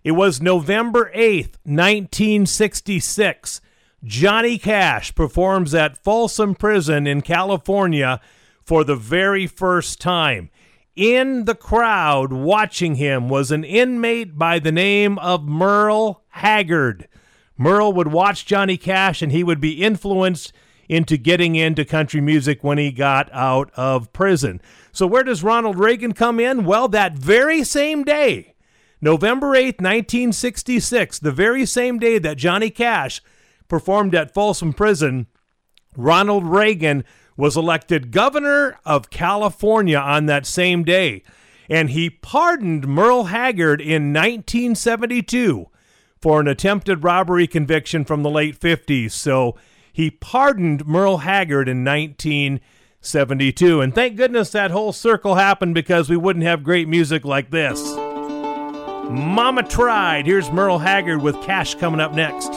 It 0.03 0.12
was 0.12 0.41
November 0.41 1.12
8th, 1.14 1.59
1966. 1.64 3.61
Johnny 4.03 4.57
Cash 4.57 5.14
performs 5.14 5.74
at 5.74 6.03
Folsom 6.03 6.55
Prison 6.55 7.07
in 7.07 7.20
California 7.20 8.18
for 8.62 8.82
the 8.82 8.97
very 8.97 9.47
first 9.47 10.01
time. 10.01 10.49
In 10.95 11.45
the 11.45 11.55
crowd 11.55 12.32
watching 12.32 12.95
him 12.95 13.28
was 13.28 13.51
an 13.51 13.62
inmate 13.62 14.39
by 14.39 14.59
the 14.59 14.72
name 14.72 15.18
of 15.18 15.45
Merle 15.45 16.22
Haggard. 16.28 17.09
Merle 17.57 17.93
would 17.93 18.09
watch 18.09 18.47
Johnny 18.47 18.77
Cash 18.77 19.23
and 19.23 19.33
he 19.33 19.43
would 19.43 19.61
be 19.61 19.83
influenced 19.83 20.53
into 20.89 21.17
getting 21.17 21.57
into 21.57 21.85
country 21.85 22.21
music 22.21 22.63
when 22.63 22.79
he 22.79 22.93
got 22.93 23.29
out 23.33 23.71
of 23.77 24.13
prison. 24.13 24.61
So, 24.93 25.07
where 25.07 25.25
does 25.25 25.43
Ronald 25.43 25.79
Reagan 25.79 26.13
come 26.13 26.39
in? 26.39 26.65
Well, 26.65 26.89
that 26.89 27.15
very 27.15 27.65
same 27.65 28.05
day, 28.05 28.55
November 29.01 29.49
8th, 29.49 29.81
1966, 29.81 31.19
the 31.19 31.33
very 31.33 31.67
same 31.67 31.99
day 31.99 32.19
that 32.19 32.37
Johnny 32.37 32.71
Cash 32.71 33.21
performed 33.69 34.15
at 34.15 34.33
Folsom 34.33 34.73
Prison, 34.73 35.27
Ronald 35.97 36.47
Reagan 36.47 37.05
was 37.37 37.57
elected 37.57 38.13
governor 38.13 38.79
of 38.85 39.11
California 39.11 39.99
on 39.99 40.27
that 40.27 40.47
same 40.47 40.85
day. 40.85 41.23
And 41.69 41.91
he 41.91 42.09
pardoned 42.09 42.87
Merle 42.87 43.25
Haggard 43.25 43.81
in 43.81 44.13
1972 44.13 45.67
for 46.21 46.41
an 46.41 46.49
attempted 46.49 47.05
robbery 47.05 47.47
conviction 47.47 48.05
from 48.05 48.23
the 48.23 48.31
late 48.31 48.59
50s. 48.59 49.12
So 49.12 49.57
he 49.93 50.11
pardoned 50.11 50.87
Merle 50.87 51.19
Haggard 51.19 51.69
in 51.69 51.85
1972. 51.85 53.81
And 53.81 53.95
thank 53.95 54.17
goodness 54.17 54.51
that 54.51 54.71
whole 54.71 54.93
circle 54.93 55.37
happened 55.37 55.75
because 55.75 56.11
we 56.11 56.17
wouldn't 56.17 56.45
have 56.45 56.62
great 56.64 56.89
music 56.89 57.25
like 57.25 57.51
this. 57.51 57.97
Mama 59.09 59.62
Tried. 59.62 60.27
Here's 60.27 60.51
Merle 60.51 60.81
Haggard 60.81 61.23
with 61.23 61.41
Cash 61.43 61.77
coming 61.77 62.01
up 62.01 62.12
next. 62.12 62.51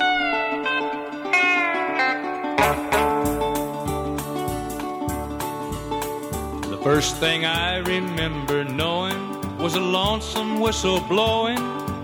The 6.69 6.79
first 6.83 7.17
thing 7.17 7.45
I 7.45 7.77
remember 7.77 8.63
knowing 8.63 9.57
was 9.59 9.75
a 9.75 9.79
lonesome 9.79 10.59
whistle 10.59 11.01
blowing 11.01 11.57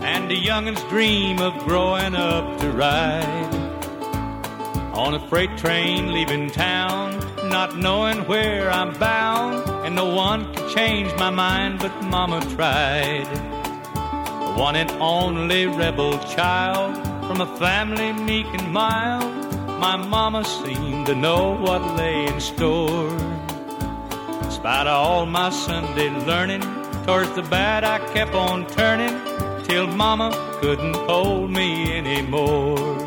and 0.05 0.31
a 0.31 0.35
youngin's 0.35 0.83
dream 0.83 1.39
of 1.39 1.51
growing 1.65 2.15
up 2.15 2.59
to 2.59 2.69
ride 2.69 3.55
on 4.93 5.15
a 5.15 5.27
freight 5.27 5.57
train 5.57 6.13
leaving 6.13 6.47
town, 6.47 7.17
not 7.49 7.75
knowing 7.75 8.19
where 8.27 8.69
I'm 8.69 8.93
bound, 8.99 9.67
and 9.83 9.95
no 9.95 10.05
one 10.13 10.53
could 10.53 10.69
change 10.75 11.11
my 11.15 11.31
mind, 11.31 11.79
but 11.79 11.91
Mama 12.03 12.39
tried. 12.55 13.25
The 13.25 14.53
one 14.55 14.75
and 14.75 14.91
only 15.01 15.65
rebel 15.65 16.19
child 16.35 16.95
from 17.27 17.41
a 17.41 17.57
family 17.57 18.13
meek 18.13 18.45
and 18.45 18.71
mild, 18.71 19.33
my 19.79 19.97
Mama 19.97 20.45
seemed 20.45 21.07
to 21.07 21.15
know 21.15 21.57
what 21.59 21.81
lay 21.97 22.27
in 22.27 22.39
store. 22.39 23.09
In 23.09 24.51
spite 24.51 24.85
of 24.85 24.95
all 24.95 25.25
my 25.25 25.49
Sunday 25.49 26.11
learning, 26.27 26.61
towards 27.05 27.31
the 27.31 27.41
bad 27.41 27.83
I 27.83 27.97
kept 28.13 28.35
on 28.35 28.67
turning 28.67 29.35
till 29.67 29.87
Mama 29.87 30.29
couldn't 30.61 30.95
hold 31.09 31.49
me 31.49 31.91
anymore. 31.91 32.97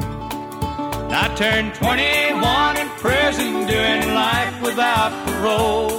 I 1.11 1.33
turned 1.37 1.75
21 1.75 2.77
in 2.77 2.89
prison, 3.01 3.67
doing 3.67 4.15
life 4.15 4.61
without 4.63 5.13
parole. 5.27 5.91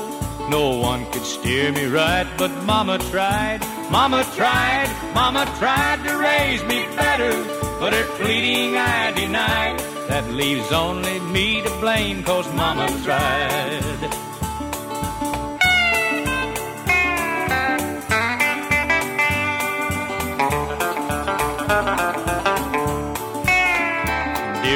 No 0.50 0.78
one 0.78 1.06
could 1.12 1.24
steer 1.24 1.72
me 1.72 1.86
right, 1.86 2.28
but 2.38 2.52
Mama 2.64 2.98
tried, 3.12 3.60
Mama 3.90 4.24
tried, 4.36 4.90
Mama 5.14 5.46
tried 5.58 6.04
to 6.06 6.18
raise 6.18 6.64
me 6.64 6.86
better, 6.96 7.32
but 7.80 7.94
her 7.94 8.08
pleading 8.18 8.76
I 8.76 9.12
denied. 9.12 9.80
That 10.10 10.30
leaves 10.32 10.72
only 10.72 11.20
me 11.20 11.62
to 11.62 11.70
blame, 11.80 12.24
cause 12.24 12.48
Mama 12.54 12.88
tried. 13.04 14.19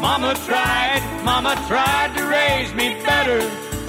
Mama 0.00 0.34
tried, 0.46 1.02
Mama 1.24 1.54
tried 1.68 2.16
to 2.16 2.24
raise 2.26 2.72
me 2.72 2.94
better, 3.04 3.38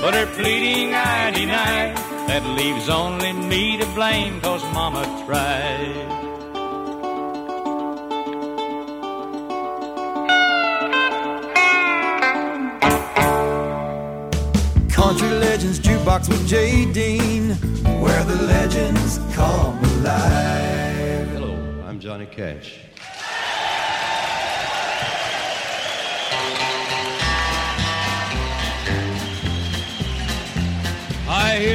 but 0.02 0.14
her 0.14 0.26
pleading 0.36 0.94
I 0.94 1.32
denied. 1.32 1.96
That 2.28 2.46
leaves 2.46 2.90
only 2.90 3.32
me 3.32 3.78
to 3.78 3.86
blame, 3.96 4.42
cause 4.42 4.62
Mama 4.74 5.04
tried. 5.26 6.20
Country 14.92 15.30
Legends 15.30 15.80
Jukebox 15.80 16.28
with 16.28 16.46
Jay 16.46 16.92
Dean, 16.92 17.52
where 18.02 18.24
the 18.26 18.36
legends 18.44 19.20
come 19.34 19.78
alive. 19.96 21.28
Hello, 21.30 21.84
I'm 21.88 22.00
Johnny 22.00 22.26
Cash. 22.26 22.91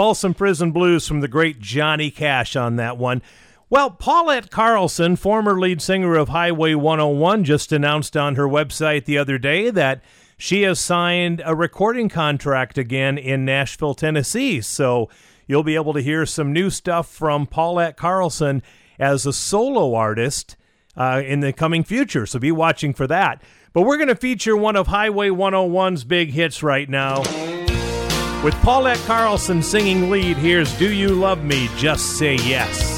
Folsom 0.00 0.32
Prison 0.32 0.72
Blues 0.72 1.06
from 1.06 1.20
the 1.20 1.28
great 1.28 1.60
Johnny 1.60 2.10
Cash 2.10 2.56
on 2.56 2.76
that 2.76 2.96
one. 2.96 3.20
Well, 3.68 3.90
Paulette 3.90 4.50
Carlson, 4.50 5.14
former 5.14 5.60
lead 5.60 5.82
singer 5.82 6.16
of 6.16 6.30
Highway 6.30 6.72
101, 6.72 7.44
just 7.44 7.70
announced 7.70 8.16
on 8.16 8.36
her 8.36 8.48
website 8.48 9.04
the 9.04 9.18
other 9.18 9.36
day 9.36 9.68
that 9.68 10.02
she 10.38 10.62
has 10.62 10.80
signed 10.80 11.42
a 11.44 11.54
recording 11.54 12.08
contract 12.08 12.78
again 12.78 13.18
in 13.18 13.44
Nashville, 13.44 13.92
Tennessee. 13.92 14.62
So 14.62 15.10
you'll 15.46 15.62
be 15.64 15.74
able 15.74 15.92
to 15.92 16.00
hear 16.00 16.24
some 16.24 16.50
new 16.50 16.70
stuff 16.70 17.06
from 17.06 17.46
Paulette 17.46 17.98
Carlson 17.98 18.62
as 18.98 19.26
a 19.26 19.34
solo 19.34 19.94
artist 19.94 20.56
uh, 20.96 21.20
in 21.22 21.40
the 21.40 21.52
coming 21.52 21.84
future. 21.84 22.24
So 22.24 22.38
be 22.38 22.52
watching 22.52 22.94
for 22.94 23.06
that. 23.08 23.42
But 23.74 23.82
we're 23.82 23.98
going 23.98 24.08
to 24.08 24.16
feature 24.16 24.56
one 24.56 24.76
of 24.76 24.86
Highway 24.86 25.28
101's 25.28 26.04
big 26.04 26.30
hits 26.30 26.62
right 26.62 26.88
now. 26.88 27.22
With 28.42 28.54
Paulette 28.62 29.02
Carlson 29.06 29.62
singing 29.62 30.08
lead, 30.08 30.38
here's 30.38 30.72
Do 30.78 30.90
You 30.94 31.10
Love 31.10 31.44
Me? 31.44 31.68
Just 31.76 32.16
Say 32.16 32.36
Yes. 32.36 32.89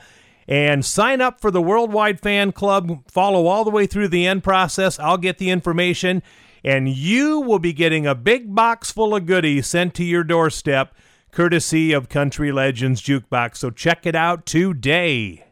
and 0.48 0.84
sign 0.84 1.20
up 1.20 1.40
for 1.40 1.50
the 1.50 1.62
Worldwide 1.62 2.20
Fan 2.20 2.52
Club. 2.52 3.02
Follow 3.10 3.46
all 3.46 3.64
the 3.64 3.70
way 3.70 3.86
through 3.86 4.08
the 4.08 4.26
end 4.26 4.42
process. 4.42 4.98
I'll 4.98 5.18
get 5.18 5.36
the 5.38 5.50
information, 5.50 6.22
and 6.64 6.88
you 6.88 7.40
will 7.40 7.58
be 7.58 7.74
getting 7.74 8.06
a 8.06 8.14
big 8.14 8.54
box 8.54 8.90
full 8.90 9.14
of 9.14 9.26
goodies 9.26 9.66
sent 9.66 9.92
to 9.94 10.04
your 10.04 10.24
doorstep, 10.24 10.94
courtesy 11.30 11.92
of 11.92 12.08
Country 12.08 12.50
Legends 12.50 13.02
Jukebox. 13.02 13.58
So 13.58 13.68
check 13.70 14.06
it 14.06 14.14
out 14.14 14.46
today. 14.46 15.44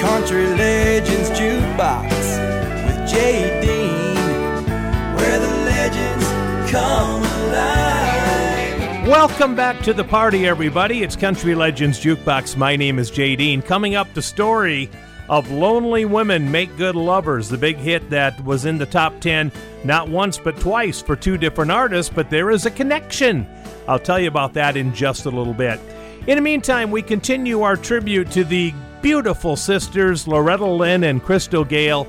Country 0.00 0.48
Legends 0.48 1.30
Jukebox 1.30 2.10
with 2.86 3.08
Jay 3.08 3.60
Dean, 3.60 4.16
where 5.16 5.38
the 5.38 5.54
legends 5.64 6.26
come. 6.70 7.13
Welcome 9.04 9.54
back 9.54 9.82
to 9.82 9.92
the 9.92 10.02
party, 10.02 10.46
everybody. 10.46 11.02
It's 11.02 11.14
Country 11.14 11.54
Legends 11.54 12.00
Jukebox. 12.02 12.56
My 12.56 12.74
name 12.74 12.98
is 12.98 13.10
Jay 13.10 13.36
Dean. 13.36 13.60
Coming 13.60 13.96
up, 13.96 14.10
the 14.14 14.22
story 14.22 14.88
of 15.28 15.50
Lonely 15.50 16.06
Women 16.06 16.50
Make 16.50 16.74
Good 16.78 16.96
Lovers, 16.96 17.50
the 17.50 17.58
big 17.58 17.76
hit 17.76 18.08
that 18.08 18.42
was 18.46 18.64
in 18.64 18.78
the 18.78 18.86
top 18.86 19.20
10 19.20 19.52
not 19.84 20.08
once 20.08 20.38
but 20.38 20.58
twice 20.58 21.02
for 21.02 21.16
two 21.16 21.36
different 21.36 21.70
artists, 21.70 22.10
but 22.10 22.30
there 22.30 22.50
is 22.50 22.64
a 22.64 22.70
connection. 22.70 23.46
I'll 23.86 23.98
tell 23.98 24.18
you 24.18 24.28
about 24.28 24.54
that 24.54 24.74
in 24.74 24.94
just 24.94 25.26
a 25.26 25.30
little 25.30 25.52
bit. 25.52 25.78
In 26.26 26.36
the 26.36 26.42
meantime, 26.42 26.90
we 26.90 27.02
continue 27.02 27.60
our 27.60 27.76
tribute 27.76 28.30
to 28.30 28.42
the 28.42 28.72
beautiful 29.02 29.54
sisters, 29.54 30.26
Loretta 30.26 30.64
Lynn 30.64 31.04
and 31.04 31.22
Crystal 31.22 31.62
Gayle, 31.62 32.04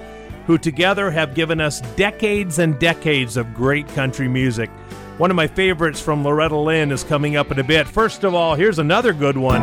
who 0.48 0.58
together 0.58 1.12
have 1.12 1.36
given 1.36 1.60
us 1.60 1.82
decades 1.98 2.60
and 2.60 2.80
decades 2.80 3.36
of 3.36 3.54
great 3.54 3.86
country 3.90 4.30
music. 4.30 4.70
One 5.18 5.32
of 5.32 5.38
my 5.38 5.48
favorites 5.48 6.02
from 6.02 6.26
Loretta 6.26 6.58
Lynn 6.58 6.92
is 6.92 7.06
coming 7.06 7.38
up 7.38 7.50
in 7.50 7.58
a 7.58 7.64
bit. 7.64 7.88
First 7.88 8.26
of 8.26 8.36
all, 8.36 8.56
here's 8.56 8.80
another 8.80 9.14
good 9.14 9.38
one. 9.38 9.62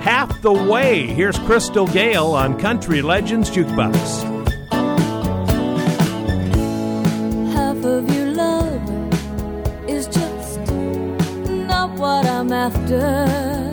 Half 0.00 0.42
the 0.42 0.52
Way. 0.52 1.06
Here's 1.06 1.38
Crystal 1.40 1.86
Gayle 1.86 2.32
on 2.32 2.58
Country 2.58 3.00
Legends 3.00 3.48
Jukebox. 3.48 3.94
Half 7.52 7.84
of 7.84 8.12
your 8.12 8.26
love 8.26 9.88
is 9.88 10.08
just 10.08 10.58
not 11.48 11.90
what 11.92 12.26
I'm 12.26 12.52
after. 12.52 13.65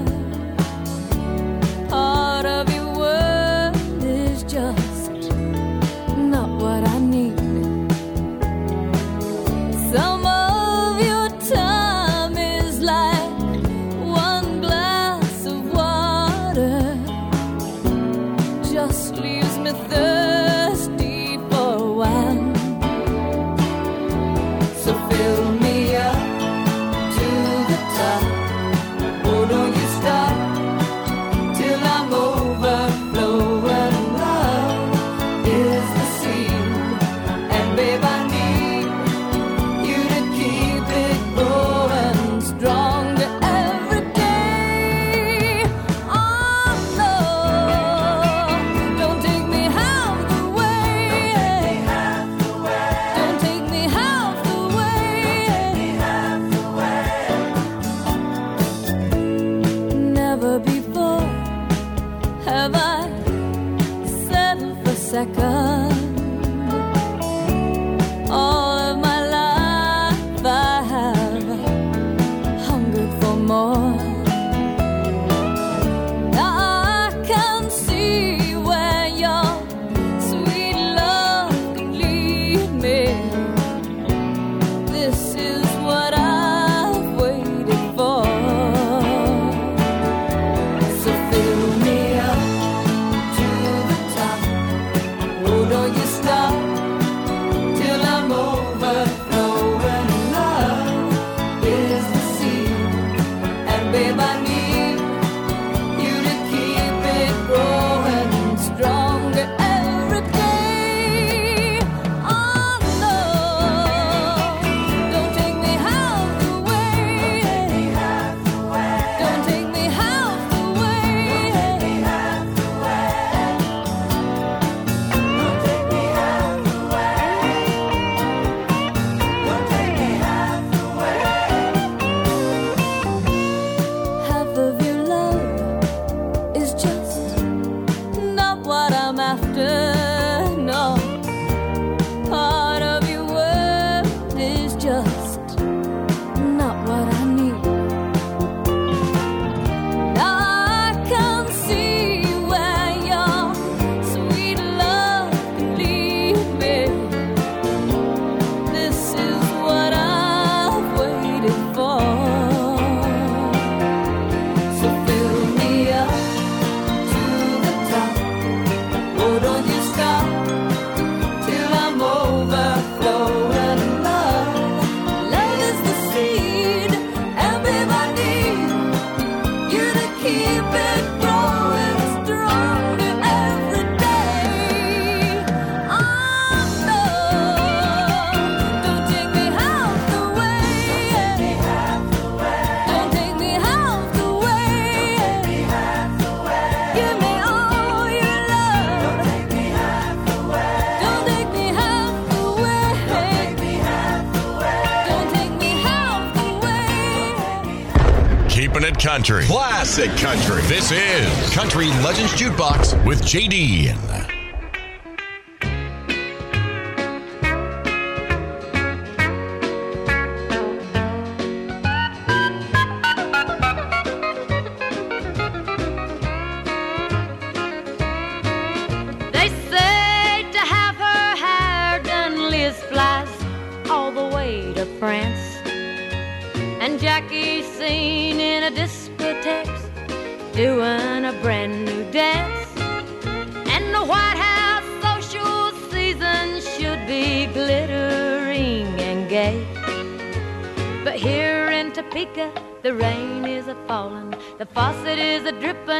second. 65.13 65.72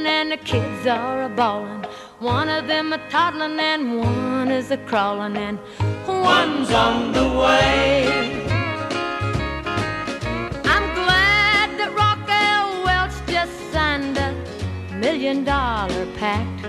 And 0.01 0.31
the 0.31 0.37
kids 0.37 0.87
are 0.87 1.23
a 1.23 1.29
bawling. 1.29 1.85
One 2.19 2.49
of 2.49 2.65
them 2.67 2.93
a 2.93 2.97
toddling, 3.09 3.59
and 3.59 3.99
one 3.99 4.49
is 4.49 4.71
a 4.71 4.77
crawling, 4.77 5.37
and 5.37 5.59
one's 6.07 6.71
on 6.71 7.13
the 7.13 7.27
way. 7.41 8.43
I'm 10.65 10.87
glad 10.95 11.67
that 11.77 11.91
Raquel 12.01 12.83
Welch 12.83 13.17
just 13.27 13.55
signed 13.71 14.17
a 14.17 14.33
million 14.95 15.43
dollar 15.43 16.07
pact. 16.17 16.65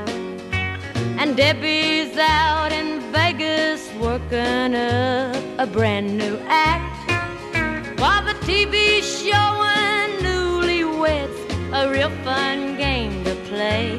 And 1.18 1.34
Debbie's 1.34 2.18
out 2.18 2.72
in 2.72 3.00
Vegas 3.10 3.90
working 3.94 4.74
up 4.74 5.36
a 5.58 5.66
brand 5.66 6.18
new 6.18 6.36
act. 6.46 6.92
While 7.98 8.22
the 8.22 8.34
TV's 8.46 9.06
showing 9.22 10.10
newlyweds 10.26 11.38
a 11.72 11.90
real 11.90 12.10
fun 12.22 12.76
game 12.76 12.93
play. 13.64 13.98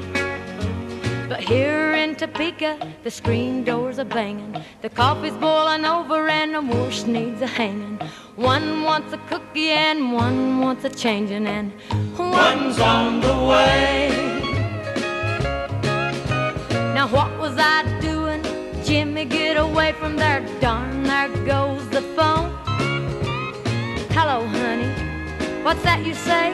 But 1.27 1.39
here 1.39 1.93
in 2.03 2.15
Topeka, 2.15 2.71
the 3.03 3.11
screen 3.11 3.63
doors 3.63 3.97
are 3.97 4.11
banging, 4.19 4.51
the 4.81 4.89
coffee's 4.89 5.37
boiling 5.45 5.85
over, 5.85 6.19
and 6.29 6.53
the 6.55 6.61
wash 6.61 7.03
needs 7.15 7.41
a 7.41 7.47
hanging. 7.47 7.97
One 8.35 8.83
wants 8.83 9.11
a 9.13 9.19
cookie 9.31 9.71
and 9.87 10.13
one 10.13 10.59
wants 10.63 10.83
a 10.85 10.91
changing, 11.03 11.47
and 11.47 11.71
one's 12.17 12.79
on 12.79 13.21
the 13.27 13.37
way. 13.51 14.09
Now 16.97 17.07
what 17.17 17.31
was 17.43 17.55
I 17.57 17.77
doing? 18.09 18.41
Jimmy, 18.87 19.25
get 19.25 19.57
away 19.57 19.93
from 19.93 20.15
there, 20.15 20.41
darn, 20.61 21.03
there 21.03 21.29
goes 21.53 21.83
the 21.89 22.03
phone. 22.15 22.49
Hello, 24.17 24.37
honey. 24.57 24.91
What's 25.63 25.83
that 25.83 26.05
you 26.05 26.13
say? 26.13 26.45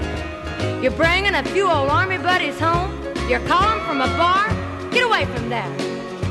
You're 0.81 0.91
bringing 0.91 1.35
a 1.35 1.43
few 1.43 1.69
old 1.69 1.89
army 1.89 2.17
buddies 2.17 2.59
home? 2.59 2.91
You're 3.29 3.45
calling 3.47 3.83
from 3.85 4.01
a 4.01 4.07
bar? 4.17 4.49
Get 4.91 5.03
away 5.03 5.25
from 5.25 5.49
there. 5.49 5.69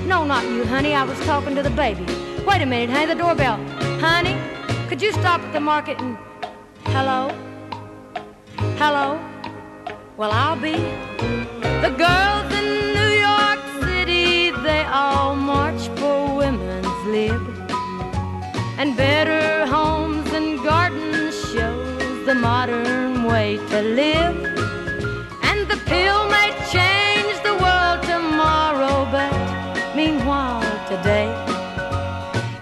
No, 0.07 0.25
not 0.25 0.45
you, 0.45 0.65
honey. 0.65 0.95
I 0.95 1.05
was 1.05 1.19
talking 1.21 1.55
to 1.55 1.63
the 1.63 1.71
baby. 1.71 2.05
Wait 2.45 2.61
a 2.61 2.67
minute, 2.67 2.91
honey. 2.91 3.07
The 3.07 3.15
doorbell. 3.15 3.57
Honey, 4.01 4.37
could 4.89 5.01
you 5.01 5.13
stop 5.13 5.41
at 5.41 5.53
the 5.53 5.61
market 5.61 6.01
and. 6.01 6.19
Hello? 6.87 7.31
Hello? 8.77 9.19
Well, 10.17 10.33
I'll 10.33 10.57
be. 10.57 10.77
The 11.85 11.95
girls 11.97 12.53
in 12.53 12.67
New 12.99 13.13
York 13.29 13.61
City, 13.83 14.51
they 14.63 14.85
all 14.85 15.35
march 15.37 15.89
for 15.99 16.37
women's 16.37 17.05
lib. 17.07 17.41
And 18.79 18.97
better 18.97 19.67
homes 19.67 20.31
and 20.33 20.59
gardens 20.65 21.35
shows 21.53 22.27
the 22.27 22.35
modern 22.35 23.10
way 23.51 23.69
to 23.69 23.83
live. 23.83 24.37
And 25.43 25.61
the 25.69 25.79
pill 25.87 26.29
may 26.37 26.51
change 26.75 27.37
the 27.49 27.55
world 27.65 28.03
tomorrow, 28.03 28.97
but 29.11 29.33
meanwhile 29.97 30.63
today, 30.93 31.29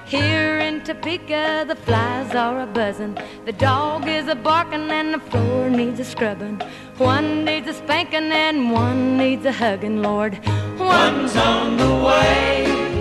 here 0.06 0.58
in 0.58 0.82
Topeka, 0.82 1.64
the 1.68 1.76
flies 1.76 2.34
are 2.34 2.62
a 2.62 2.66
buzzing, 2.66 3.18
the 3.44 3.52
dog 3.52 4.08
is 4.08 4.28
a 4.28 4.34
barking, 4.34 4.90
and 4.90 5.12
the 5.12 5.22
floor 5.30 5.68
needs 5.68 6.00
a 6.00 6.04
scrubbing. 6.04 6.56
One 6.96 7.44
needs 7.44 7.68
a 7.68 7.74
spanking, 7.74 8.32
and 8.32 8.72
one 8.72 9.18
needs 9.18 9.44
a 9.44 9.52
hugging, 9.52 10.02
Lord. 10.02 10.32
One's 10.78 11.36
on 11.36 11.76
the 11.76 11.92
way. 12.06 12.97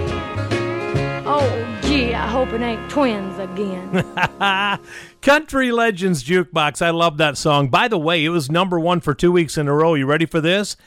Oh, 1.39 1.79
gee, 1.83 2.15
I 2.15 2.27
hope 2.27 2.51
it 2.51 2.61
ain't 2.61 2.89
twins 2.89 3.37
again. 3.37 4.03
Country 5.21 5.71
Legends 5.71 6.23
Jukebox. 6.23 6.81
I 6.81 6.89
love 6.89 7.17
that 7.17 7.37
song. 7.37 7.67
By 7.67 7.87
the 7.87 7.99
way, 7.99 8.25
it 8.25 8.29
was 8.29 8.49
number 8.49 8.79
one 8.79 9.01
for 9.01 9.13
two 9.13 9.31
weeks 9.31 9.55
in 9.55 9.67
a 9.67 9.73
row. 9.73 9.93
You 9.93 10.07
ready 10.07 10.25
for 10.25 10.41
this? 10.41 10.77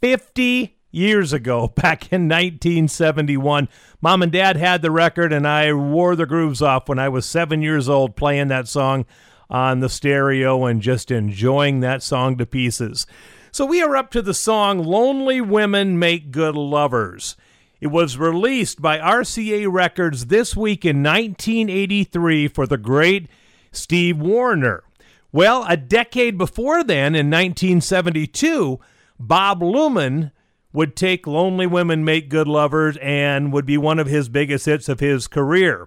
50 0.00 0.78
years 0.92 1.32
ago, 1.32 1.66
back 1.74 2.12
in 2.12 2.28
1971. 2.28 3.68
Mom 4.00 4.22
and 4.22 4.30
Dad 4.30 4.56
had 4.56 4.82
the 4.82 4.92
record, 4.92 5.32
and 5.32 5.48
I 5.48 5.72
wore 5.72 6.14
the 6.14 6.26
grooves 6.26 6.62
off 6.62 6.88
when 6.88 7.00
I 7.00 7.08
was 7.08 7.26
seven 7.26 7.60
years 7.60 7.88
old 7.88 8.14
playing 8.14 8.46
that 8.48 8.68
song 8.68 9.04
on 9.50 9.80
the 9.80 9.88
stereo 9.88 10.64
and 10.64 10.80
just 10.80 11.10
enjoying 11.10 11.80
that 11.80 12.04
song 12.04 12.36
to 12.38 12.46
pieces. 12.46 13.04
So 13.50 13.64
we 13.64 13.82
are 13.82 13.96
up 13.96 14.12
to 14.12 14.22
the 14.22 14.32
song 14.32 14.78
Lonely 14.78 15.40
Women 15.40 15.98
Make 15.98 16.30
Good 16.30 16.54
Lovers. 16.54 17.34
It 17.80 17.88
was 17.88 18.18
released 18.18 18.82
by 18.82 18.98
RCA 18.98 19.70
Records 19.70 20.26
this 20.26 20.56
week 20.56 20.84
in 20.84 21.02
1983 21.02 22.48
for 22.48 22.66
the 22.66 22.76
great 22.76 23.28
Steve 23.70 24.18
Wariner. 24.18 24.82
Well, 25.30 25.64
a 25.68 25.76
decade 25.76 26.36
before 26.36 26.82
then, 26.82 27.14
in 27.14 27.30
1972, 27.30 28.80
Bob 29.20 29.60
Luman 29.60 30.32
would 30.72 30.96
take 30.96 31.26
Lonely 31.26 31.66
Women 31.66 32.04
Make 32.04 32.28
Good 32.28 32.48
Lovers 32.48 32.96
and 33.00 33.52
would 33.52 33.66
be 33.66 33.78
one 33.78 33.98
of 33.98 34.06
his 34.06 34.28
biggest 34.28 34.66
hits 34.66 34.88
of 34.88 35.00
his 35.00 35.28
career. 35.28 35.86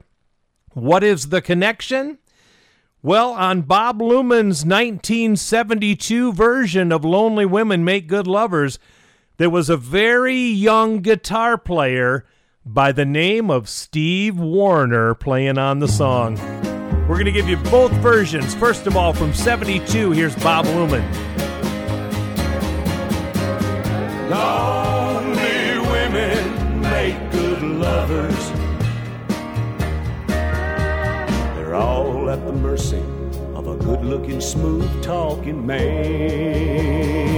What 0.73 1.03
is 1.03 1.29
the 1.29 1.41
connection? 1.41 2.19
Well, 3.03 3.31
on 3.31 3.63
Bob 3.63 3.99
Luman's 3.99 4.63
1972 4.63 6.33
version 6.33 6.91
of 6.91 7.03
Lonely 7.03 7.45
Women 7.45 7.83
Make 7.83 8.07
Good 8.07 8.27
Lovers, 8.27 8.79
there 9.41 9.49
was 9.49 9.71
a 9.71 9.77
very 9.77 10.37
young 10.37 10.99
guitar 10.99 11.57
player 11.57 12.23
by 12.63 12.91
the 12.91 13.05
name 13.05 13.49
of 13.49 13.67
Steve 13.67 14.37
Wariner 14.39 15.15
playing 15.15 15.57
on 15.57 15.79
the 15.79 15.87
song. 15.87 16.35
We're 17.07 17.15
going 17.15 17.25
to 17.25 17.31
give 17.31 17.49
you 17.49 17.57
both 17.57 17.91
versions. 17.93 18.53
First 18.53 18.85
of 18.85 18.95
all, 18.95 19.13
from 19.13 19.33
72, 19.33 20.11
here's 20.11 20.35
Bob 20.35 20.65
Luman. 20.67 21.01
Lonely 24.29 25.79
women 25.89 26.81
make 26.81 27.31
good 27.31 27.63
lovers. 27.63 28.51
They're 31.55 31.73
all 31.73 32.29
at 32.29 32.45
the 32.45 32.53
mercy 32.53 33.01
of 33.55 33.65
a 33.67 33.75
good 33.75 34.05
looking, 34.05 34.39
smooth 34.39 35.01
talking 35.01 35.65
man. 35.65 37.31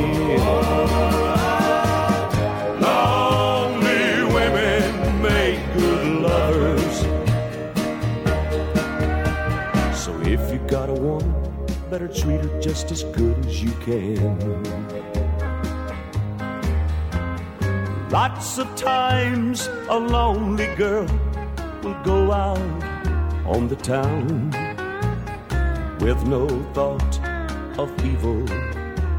Better 11.93 12.07
treat 12.07 12.41
her 12.41 12.59
just 12.59 12.89
as 12.89 13.03
good 13.03 13.37
as 13.45 13.61
you 13.61 13.69
can. 13.85 14.17
Lots 18.09 18.57
of 18.57 18.75
times 18.75 19.67
a 19.89 19.99
lonely 19.99 20.73
girl 20.73 21.05
will 21.83 22.01
go 22.03 22.31
out 22.31 22.57
on 23.45 23.67
the 23.67 23.75
town 23.75 24.49
with 25.99 26.19
no 26.25 26.47
thought 26.73 27.19
of 27.77 27.87
evil 28.03 28.41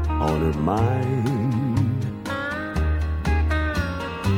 on 0.09 0.51
her 0.51 0.59
mind. 0.59 2.03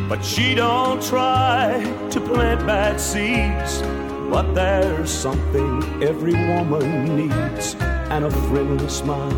But 0.07 0.23
she 0.23 0.53
don't 0.53 1.01
try 1.01 1.81
to 2.11 2.21
plant 2.21 2.67
bad 2.67 3.01
seeds. 3.01 3.81
But 4.29 4.53
there's 4.53 5.09
something 5.09 6.03
every 6.03 6.33
woman 6.33 7.15
needs, 7.15 7.75
and 8.09 8.25
a 8.25 8.31
friendly 8.31 8.87
smile 8.87 9.29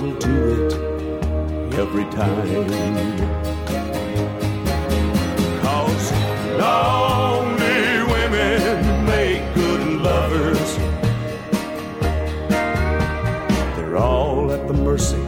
will 0.00 0.14
do 0.18 0.66
it 0.66 0.72
every 1.78 2.04
time. 2.06 2.66
Cause 5.60 6.12
lonely 6.58 8.02
women 8.12 9.06
make 9.06 9.54
good 9.54 10.02
lovers. 10.02 10.76
They're 13.76 13.96
all 13.96 14.50
at 14.50 14.66
the 14.66 14.74
mercy 14.74 15.22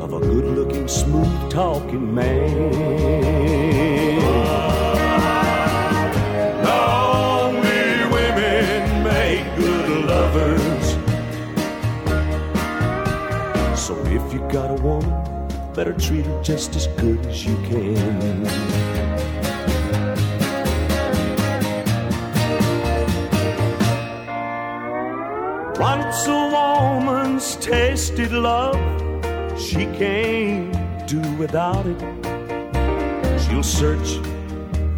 of 0.00 0.12
a 0.12 0.20
good 0.20 0.46
looking, 0.56 0.88
smooth 0.88 1.50
talking 1.50 2.12
man. 2.14 3.55
Better 15.76 15.92
treat 15.92 16.24
her 16.24 16.42
just 16.42 16.74
as 16.74 16.86
good 16.96 17.18
as 17.26 17.44
you 17.44 17.54
can. 17.68 18.42
Once 25.78 26.26
a 26.26 26.48
woman's 26.56 27.56
tasted 27.56 28.32
love, 28.32 28.80
she 29.60 29.84
can't 30.00 31.06
do 31.06 31.20
without 31.36 31.84
it. 31.84 32.00
She'll 33.42 33.62
search 33.62 34.18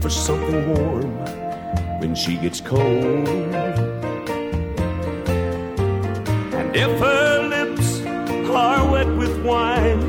for 0.00 0.10
something 0.10 0.74
warm 0.74 1.10
when 1.98 2.14
she 2.14 2.36
gets 2.36 2.60
cold. 2.60 3.26
And 6.54 6.76
if 6.76 7.00
her 7.00 7.48
lips 7.48 8.00
are 8.48 8.88
wet 8.92 9.08
with 9.16 9.44
wine, 9.44 10.07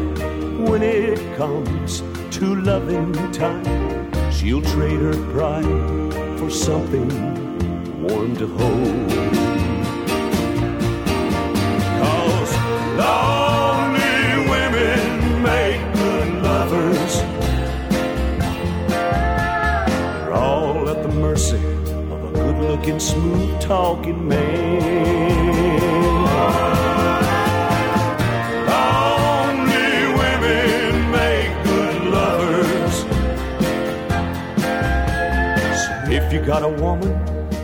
comes 1.40 2.04
to 2.32 2.54
loving 2.64 3.14
time, 3.32 4.12
she'll 4.30 4.62
trade 4.62 5.00
her 5.00 5.16
pride 5.32 6.38
for 6.38 6.50
something 6.50 7.08
warm 8.04 8.36
to 8.36 8.46
hold. 8.46 9.10
Cause 12.02 12.54
lonely 13.00 14.50
women 14.52 15.42
make 15.42 15.82
good 15.94 16.44
lovers. 16.44 17.14
They're 18.90 20.34
all 20.34 20.90
at 20.90 21.02
the 21.04 21.08
mercy 21.08 21.56
of 22.12 22.22
a 22.22 22.32
good 22.34 22.58
looking, 22.70 23.00
smooth 23.00 23.62
talking 23.62 24.28
man. 24.28 25.39
Got 36.50 36.64
a 36.64 36.82
woman, 36.82 37.12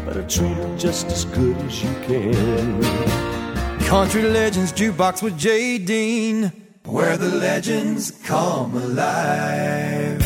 better 0.05 0.21
treat 0.27 0.53
her 0.57 0.77
just 0.77 1.07
as 1.07 1.25
good 1.25 1.57
as 1.57 1.83
you 1.83 1.89
can. 2.05 3.79
Country 3.87 4.21
Legends 4.21 4.71
Jukebox 4.71 5.23
with 5.23 5.39
Jay 5.39 5.79
Dean, 5.79 6.51
where 6.85 7.17
the 7.17 7.29
legends 7.29 8.11
come 8.11 8.77
alive. 8.77 10.24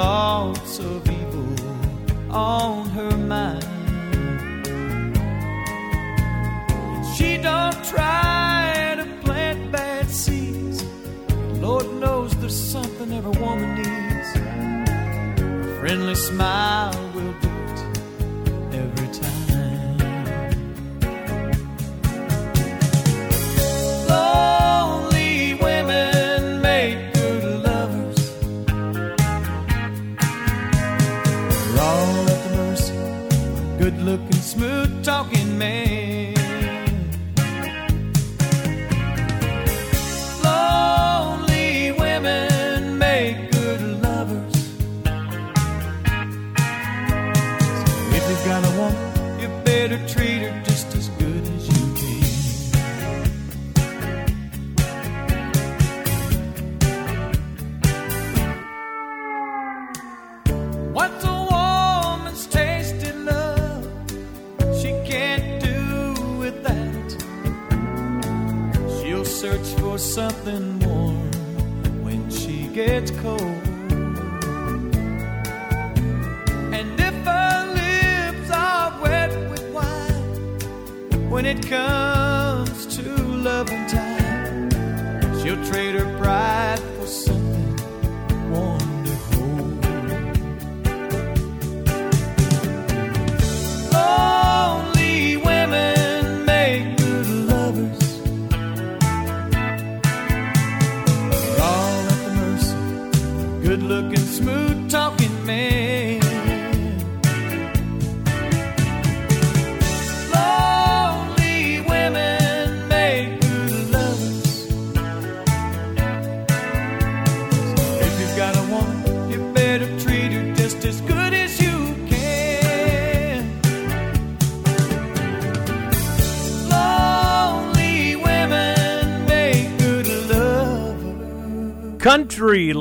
Thoughts 0.00 0.78
of 0.78 1.06
evil 1.10 1.52
on 2.30 2.88
her 2.96 3.14
mind. 3.34 3.62
She 7.14 7.36
don't 7.36 7.78
try 7.84 8.94
to 9.00 9.06
plant 9.24 9.60
bad 9.70 10.08
seeds. 10.08 10.78
Lord 11.66 11.86
knows 12.02 12.30
there's 12.40 12.60
something 12.76 13.12
every 13.12 13.36
woman 13.44 13.70
needs. 13.80 14.30
A 14.36 15.80
friendly 15.80 16.14
smile 16.14 17.09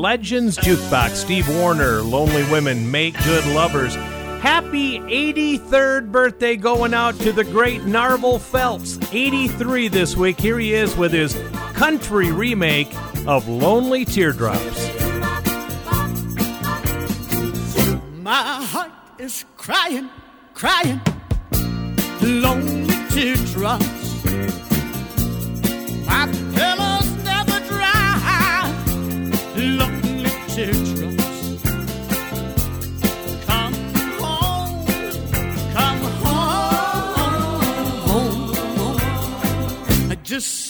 Legends 0.09 0.57
Jukebox, 0.57 1.11
Steve 1.11 1.47
Wariner, 1.47 2.01
Lonely 2.01 2.41
Women 2.49 2.89
Make 2.89 3.13
Good 3.25 3.45
Lovers. 3.45 3.93
Happy 4.41 4.97
83rd 4.97 6.11
birthday 6.11 6.55
going 6.55 6.95
out 6.95 7.13
to 7.19 7.31
the 7.31 7.43
great 7.43 7.81
Narvel 7.81 8.41
Felts, 8.41 8.97
83 9.13 9.87
this 9.87 10.17
week. 10.17 10.39
Here 10.39 10.57
he 10.57 10.73
is 10.73 10.97
with 10.97 11.11
his 11.11 11.39
country 11.75 12.31
remake 12.31 12.91
of 13.27 13.47
Lonely 13.47 14.03
Teardrops. 14.03 14.87
My 18.15 18.63
heart 18.65 18.91
is 19.19 19.45
crying, 19.57 20.09
crying, 20.55 20.99
lonely 22.23 22.95
teardrops. 23.11 24.25
My 26.07 26.25
pillow's 26.55 26.88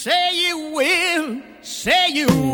say 0.10 0.30
you 0.34 0.58
will, 0.74 1.42
say 1.62 2.10
you 2.10 2.49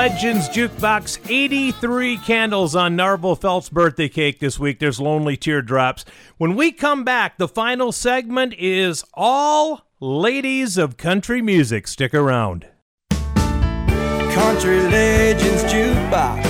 Legends 0.00 0.48
Jukebox 0.48 1.18
83 1.30 2.16
candles 2.16 2.74
on 2.74 2.96
Narvel 2.96 3.38
Felts' 3.38 3.68
birthday 3.68 4.08
cake 4.08 4.38
this 4.38 4.58
week. 4.58 4.78
There's 4.78 4.98
Lonely 4.98 5.36
Teardrops. 5.36 6.06
When 6.38 6.56
we 6.56 6.72
come 6.72 7.04
back, 7.04 7.36
the 7.36 7.46
final 7.46 7.92
segment 7.92 8.54
is 8.56 9.04
all 9.12 9.86
ladies 10.00 10.78
of 10.78 10.96
country 10.96 11.42
music. 11.42 11.86
Stick 11.86 12.14
around. 12.14 12.66
Country 13.10 14.80
Legends 14.84 15.64
Jukebox 15.64 16.44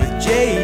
with 0.00 0.22
Jay 0.24 0.59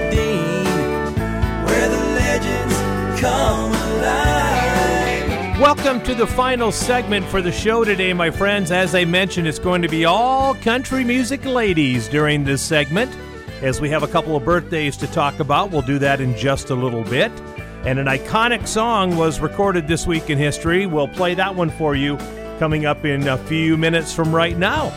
Welcome 5.67 6.01
to 6.05 6.15
the 6.15 6.29
final 6.29 6.71
segment 6.71 7.27
for 7.27 7.43
the 7.43 7.51
show 7.51 7.83
today, 7.83 8.13
my 8.13 8.31
friends. 8.31 8.71
As 8.71 8.95
I 8.95 9.05
mentioned, 9.05 9.49
it's 9.49 9.59
going 9.59 9.83
to 9.83 9.89
be 9.89 10.05
all 10.05 10.55
country 10.55 11.03
music 11.03 11.45
ladies 11.45 12.07
during 12.07 12.45
this 12.45 12.63
segment. 12.63 13.13
As 13.63 13.81
we 13.81 13.91
have 13.91 14.05
a 14.05 14.07
couple 14.07 14.37
of 14.37 14.45
birthdays 14.45 14.97
to 14.99 15.09
talk 15.09 15.41
about, 15.41 15.73
we'll 15.73 15.83
do 15.83 15.99
that 15.99 16.21
in 16.21 16.37
just 16.37 16.71
a 16.71 16.75
little 16.77 17.03
bit. 17.03 17.33
And 17.85 17.99
an 17.99 18.07
iconic 18.07 18.69
song 18.69 19.17
was 19.17 19.41
recorded 19.41 19.89
this 19.89 20.07
week 20.07 20.31
in 20.31 20.39
history. 20.39 20.87
We'll 20.87 21.09
play 21.09 21.35
that 21.35 21.57
one 21.57 21.71
for 21.71 21.97
you 21.97 22.17
coming 22.61 22.87
up 22.87 23.05
in 23.05 23.27
a 23.27 23.37
few 23.37 23.77
minutes 23.77 24.15
from 24.15 24.33
right 24.33 24.57
now. 24.57 24.93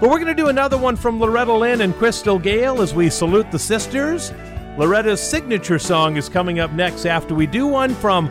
But 0.00 0.10
we're 0.10 0.20
going 0.20 0.28
to 0.28 0.40
do 0.40 0.46
another 0.46 0.78
one 0.78 0.94
from 0.94 1.18
Loretta 1.18 1.52
Lynn 1.52 1.80
and 1.80 1.92
Crystal 1.96 2.38
Gayle 2.38 2.80
as 2.80 2.94
we 2.94 3.10
salute 3.10 3.50
the 3.50 3.58
sisters. 3.58 4.32
Loretta's 4.78 5.20
signature 5.20 5.80
song 5.80 6.16
is 6.16 6.28
coming 6.28 6.60
up 6.60 6.70
next 6.70 7.06
after 7.06 7.34
we 7.34 7.48
do 7.48 7.66
one 7.66 7.92
from 7.96 8.30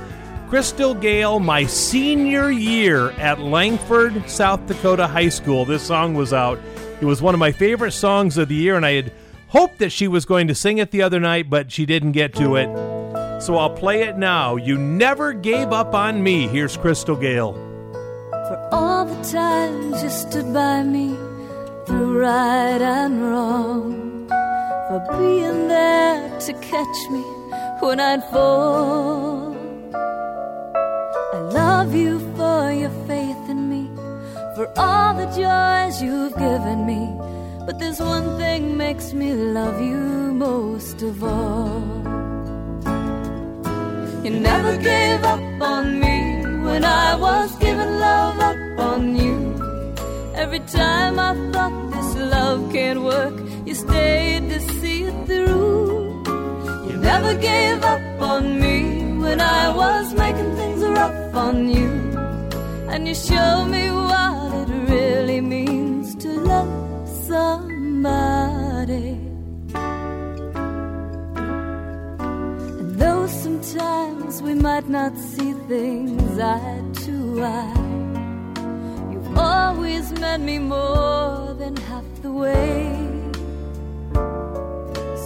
Crystal 0.49 0.93
Gayle, 0.93 1.39
my 1.39 1.65
senior 1.65 2.51
year 2.51 3.09
at 3.11 3.39
Langford, 3.39 4.29
South 4.29 4.65
Dakota 4.67 5.07
High 5.07 5.29
School. 5.29 5.65
This 5.65 5.81
song 5.81 6.13
was 6.13 6.33
out. 6.33 6.59
It 7.01 7.05
was 7.05 7.19
one 7.21 7.33
of 7.33 7.39
my 7.39 7.51
favorite 7.51 7.93
songs 7.93 8.37
of 8.37 8.47
the 8.47 8.55
year, 8.55 8.75
and 8.75 8.85
I 8.85 8.91
had 8.91 9.11
hoped 9.47 9.79
that 9.79 9.91
she 9.91 10.07
was 10.07 10.23
going 10.23 10.47
to 10.47 10.55
sing 10.55 10.77
it 10.77 10.91
the 10.91 11.01
other 11.01 11.19
night, 11.19 11.49
but 11.49 11.71
she 11.71 11.87
didn't 11.87 12.11
get 12.11 12.35
to 12.35 12.55
it. 12.57 12.69
So 13.41 13.57
I'll 13.57 13.71
play 13.71 14.03
it 14.03 14.17
now. 14.17 14.55
You 14.55 14.77
never 14.77 15.33
gave 15.33 15.73
up 15.73 15.95
on 15.95 16.21
me. 16.21 16.47
Here's 16.47 16.77
Crystal 16.77 17.15
Gayle. 17.15 17.53
For 18.31 18.69
all 18.71 19.05
the 19.05 19.23
times 19.23 20.03
you 20.03 20.09
stood 20.09 20.53
by 20.53 20.83
me 20.83 21.15
through 21.87 22.19
right 22.19 22.81
and 22.81 23.21
wrong, 23.21 24.27
for 24.29 25.17
being 25.17 25.67
there 25.67 26.39
to 26.39 26.53
catch 26.53 27.09
me 27.09 27.21
when 27.79 27.99
I'd 27.99 28.23
fall. 28.25 29.34
Love 31.85 31.93
you 31.93 32.19
for 32.35 32.71
your 32.71 32.89
faith 33.05 33.47
in 33.47 33.69
me, 33.69 33.83
for 34.55 34.67
all 34.75 35.13
the 35.13 35.27
joys 35.37 36.01
you've 36.01 36.33
given 36.33 36.83
me. 36.87 37.01
But 37.63 37.77
there's 37.77 37.99
one 37.99 38.39
thing 38.39 38.75
makes 38.75 39.13
me 39.13 39.33
love 39.33 39.79
you 39.79 40.33
most 40.33 41.03
of 41.03 41.23
all. 41.23 41.83
You 44.23 44.31
never 44.31 44.77
gave 44.77 45.23
up 45.23 45.61
on 45.61 45.99
me 45.99 46.17
when 46.65 46.83
I 46.83 47.15
was 47.17 47.55
giving 47.57 47.99
love 47.99 48.39
up 48.39 48.79
on 48.79 49.15
you. 49.15 49.37
Every 50.33 50.61
time 50.61 51.19
I 51.19 51.35
thought 51.51 51.91
this 51.91 52.15
love 52.15 52.73
can't 52.73 53.03
work, 53.03 53.35
you 53.67 53.75
stayed 53.75 54.49
to 54.49 54.59
see 54.79 55.03
it 55.03 55.17
through. 55.27 56.23
You 56.89 56.97
never 56.97 57.35
gave 57.35 57.83
up 57.83 58.21
on 58.21 58.59
me 58.59 59.19
when 59.21 59.39
I 59.39 59.69
was 59.69 60.15
making 60.15 60.55
things 60.55 60.74
rough 60.89 61.35
on 61.35 61.69
you. 61.69 61.89
And 62.89 63.07
you 63.07 63.15
show 63.15 63.65
me 63.65 63.91
what 63.91 64.69
it 64.69 64.89
really 64.89 65.41
means 65.41 66.15
to 66.15 66.29
love 66.29 67.09
somebody. 67.27 69.17
And 72.79 72.95
though 72.99 73.27
sometimes 73.27 74.41
we 74.41 74.53
might 74.55 74.87
not 74.87 75.17
see 75.17 75.53
things 75.67 76.39
eye 76.39 76.81
to 77.05 77.43
eye, 77.43 77.73
you've 79.11 79.37
always 79.37 80.11
met 80.19 80.39
me 80.39 80.59
more 80.59 81.53
than 81.55 81.75
half 81.75 82.05
the 82.21 82.31
way. 82.31 82.95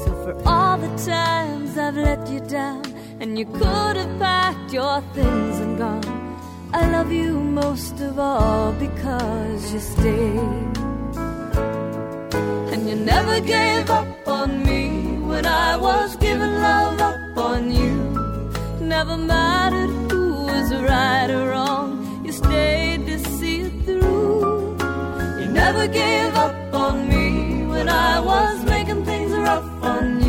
So 0.02 0.10
for 0.24 0.36
all 0.46 0.78
the 0.78 0.92
times 1.06 1.78
I've 1.78 1.98
let 1.98 2.28
you 2.30 2.40
down, 2.40 2.89
and 3.20 3.38
you 3.38 3.46
could 3.46 3.96
have 3.98 4.20
packed 4.20 4.72
your 4.74 5.02
things 5.14 5.60
and 5.60 5.78
gone, 5.78 6.40
I 6.74 6.90
love 6.90 7.12
you 7.12 7.40
most 7.40 8.00
of 8.00 8.18
all 8.18 8.72
because 8.74 9.74
you 9.74 9.80
stayed. 9.80 10.78
And 12.74 12.90
you 12.90 12.96
never 12.96 13.42
gave 13.42 13.90
up 13.90 14.28
on 14.28 14.64
me 14.64 15.18
when 15.28 15.46
I 15.46 15.76
was 15.76 16.16
giving 16.16 16.54
love 16.70 17.02
up 17.02 17.38
on 17.38 17.72
you. 17.72 17.94
Never 18.80 19.18
mattered 19.18 19.92
who 20.10 20.46
was 20.46 20.74
right 20.74 21.30
or 21.30 21.50
wrong, 21.50 22.24
you 22.26 22.32
stayed 22.32 23.06
to 23.08 23.20
see 23.38 23.62
it 23.62 23.86
through. 23.86 24.78
You 25.40 25.48
never 25.52 25.88
gave 25.88 26.36
up 26.36 26.74
on 26.74 27.10
me 27.10 27.66
when 27.66 27.90
I 27.90 28.20
was 28.20 28.64
making 28.64 29.04
things 29.04 29.32
rough 29.34 29.84
on 29.84 30.24
you. 30.24 30.29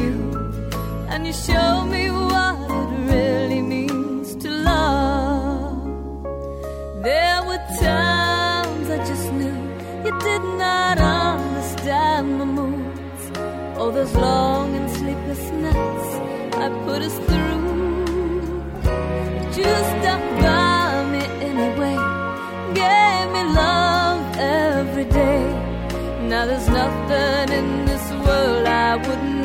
Can 1.21 1.27
you 1.27 1.35
show 1.35 1.85
me 1.85 2.11
what 2.11 2.57
it 2.71 3.13
really 3.13 3.61
means 3.61 4.35
to 4.37 4.49
love? 4.49 5.85
There 7.03 7.43
were 7.43 7.63
times 7.79 8.89
I 8.89 8.97
just 9.05 9.31
knew 9.31 9.59
you 10.03 10.19
did 10.19 10.43
not 10.57 10.97
understand 10.99 12.39
my 12.39 12.47
moods. 12.47 13.23
All 13.77 13.91
those 13.93 14.15
long 14.17 14.75
and 14.75 14.91
sleepless 14.91 15.45
nights 15.67 16.11
I 16.57 16.71
put 16.87 17.03
us 17.03 17.17
through. 17.29 18.63
But 18.83 19.59
you 19.59 19.73
stuck 19.93 20.25
by 20.41 21.05
me 21.13 21.23
anyway, 21.51 21.97
gave 22.81 23.27
me 23.35 23.43
love 23.63 24.23
every 24.39 25.05
day. 25.05 25.45
Now 26.31 26.47
there's 26.47 26.69
nothing 26.69 27.53
in 27.59 27.85
this 27.85 28.11
world 28.25 28.67
I 28.67 28.97
wouldn't. 28.97 29.40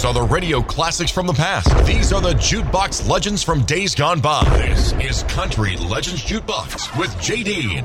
These 0.00 0.06
are 0.06 0.14
the 0.14 0.22
radio 0.22 0.62
classics 0.62 1.10
from 1.10 1.26
the 1.26 1.34
past. 1.34 1.68
These 1.86 2.10
are 2.10 2.22
the 2.22 2.32
jukebox 2.32 3.06
legends 3.06 3.42
from 3.42 3.64
days 3.64 3.94
gone 3.94 4.18
by. 4.18 4.42
This 4.56 4.94
is 4.94 5.24
Country 5.24 5.76
Legends 5.76 6.22
Jukebox 6.22 6.98
with 6.98 7.14
Jay 7.20 7.42
In 7.42 7.84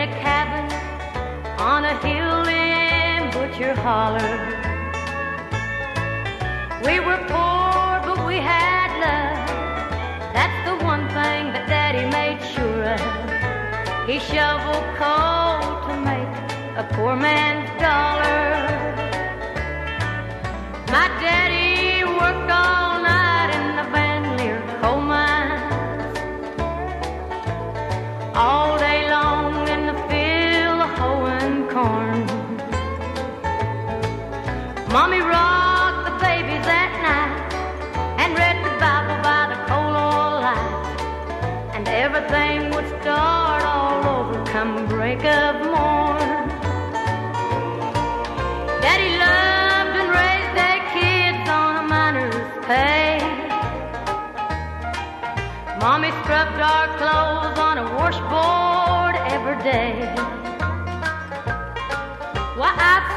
a 0.00 0.06
cabin 0.22 0.70
on 1.58 1.84
a 1.84 1.98
hill 2.06 2.46
in 2.46 3.32
Butcher 3.32 3.74
Holler. 3.74 4.57
He 14.08 14.18
shoveled 14.20 14.86
coal 14.96 15.60
to 15.86 15.94
make 16.00 16.34
a 16.78 16.88
poor 16.94 17.14
man's 17.14 17.68
dollar. 17.78 18.64
My 20.86 21.08
daddy 21.20 22.04
worked 22.04 22.50
all 22.50 23.02
night 23.02 23.50
in 23.58 23.76
the 23.76 23.84
Van 23.92 24.22
Lear 24.38 24.62
coal 24.80 25.02
mines. 25.02 26.18
All 28.34 28.78
day 28.78 29.10
long 29.10 29.68
in 29.68 29.82
the 29.90 29.96
field 30.08 30.80
hoeing 30.96 31.68
corn. 31.68 32.24
Mommy 34.90 35.20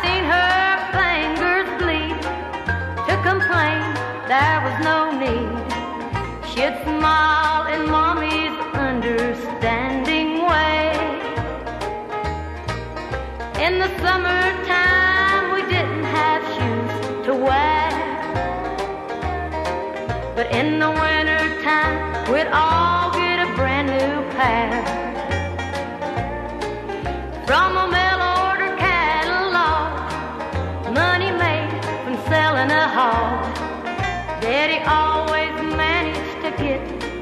seen 0.04 0.24
her 0.24 0.64
fingers 0.98 1.70
bleed 1.82 2.22
to 3.08 3.14
complain 3.30 3.82
there 4.28 4.60
was 4.66 4.78
no 4.92 4.98
need. 5.24 5.52
She'd 6.50 6.76
smile 6.84 7.66
in 7.74 7.90
Mommy's 7.90 8.58
understanding 8.74 10.30
way. 10.52 10.92
In 13.66 13.74
the 13.80 13.90
summertime, 14.04 15.54
we 15.54 15.62
didn't 15.74 16.04
have 16.20 16.42
shoes 16.56 17.26
to 17.28 17.34
wear. 17.36 17.90
But 20.36 20.48
in 20.52 20.80
the 20.80 20.90
wintertime, 20.90 21.21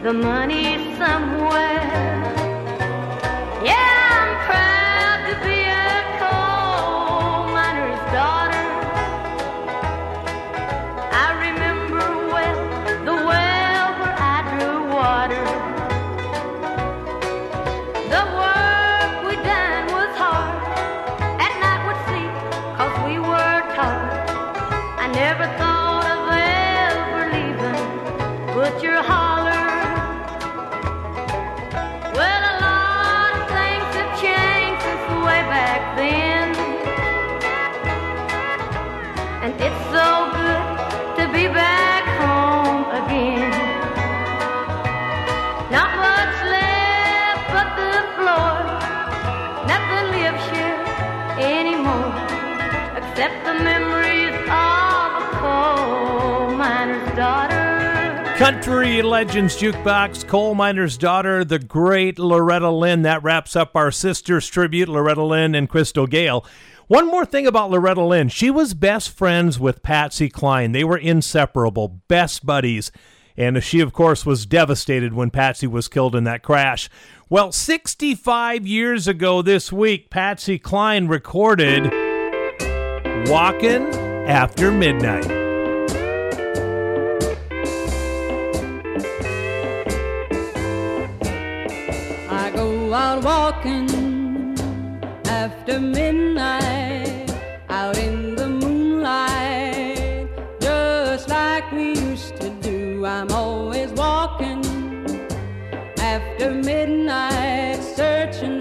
the 0.09 0.13
money 0.13 0.68
Country 58.39 59.01
Legends 59.01 59.57
Jukebox, 59.57 60.25
Coal 60.25 60.55
Miner's 60.55 60.97
Daughter, 60.97 61.43
the 61.43 61.59
great 61.59 62.17
Loretta 62.17 62.69
Lynn. 62.69 63.01
That 63.01 63.21
wraps 63.21 63.53
up 63.53 63.75
our 63.75 63.91
sisters 63.91 64.47
tribute, 64.47 64.87
Loretta 64.87 65.23
Lynn 65.23 65.53
and 65.55 65.67
Crystal 65.67 66.07
Gayle. 66.07 66.45
One 66.87 67.07
more 67.07 67.25
thing 67.25 67.45
about 67.45 67.69
Loretta 67.69 68.01
Lynn. 68.01 68.29
She 68.29 68.49
was 68.49 68.73
best 68.73 69.09
friends 69.09 69.59
with 69.59 69.83
Patsy 69.83 70.29
Cline. 70.29 70.71
They 70.71 70.85
were 70.85 70.97
inseparable, 70.97 71.99
best 72.07 72.45
buddies. 72.45 72.93
And 73.35 73.61
she, 73.61 73.81
of 73.81 73.91
course, 73.91 74.25
was 74.25 74.45
devastated 74.45 75.13
when 75.13 75.31
Patsy 75.31 75.67
was 75.67 75.89
killed 75.89 76.15
in 76.15 76.23
that 76.23 76.41
crash. 76.41 76.89
Well, 77.29 77.51
65 77.51 78.65
years 78.65 79.05
ago 79.05 79.41
this 79.41 79.69
week, 79.71 80.09
Patsy 80.09 80.57
Cline 80.57 81.07
recorded 81.07 82.08
Walkin' 83.27 83.93
After 84.27 84.71
Midnight. 84.71 85.25
I 92.29 92.51
go 92.55 92.93
out 92.93 93.23
walking 93.23 93.89
after 95.25 95.79
midnight, 95.79 97.31
out 97.69 97.97
in 97.97 98.35
the 98.35 98.47
moonlight, 98.47 100.27
just 100.59 101.29
like 101.29 101.71
we 101.71 101.95
used 101.95 102.35
to 102.37 102.49
do. 102.61 103.05
I'm 103.05 103.31
always 103.31 103.91
walking 103.91 104.63
after 105.99 106.51
midnight, 106.51 107.81
searching 107.81 108.58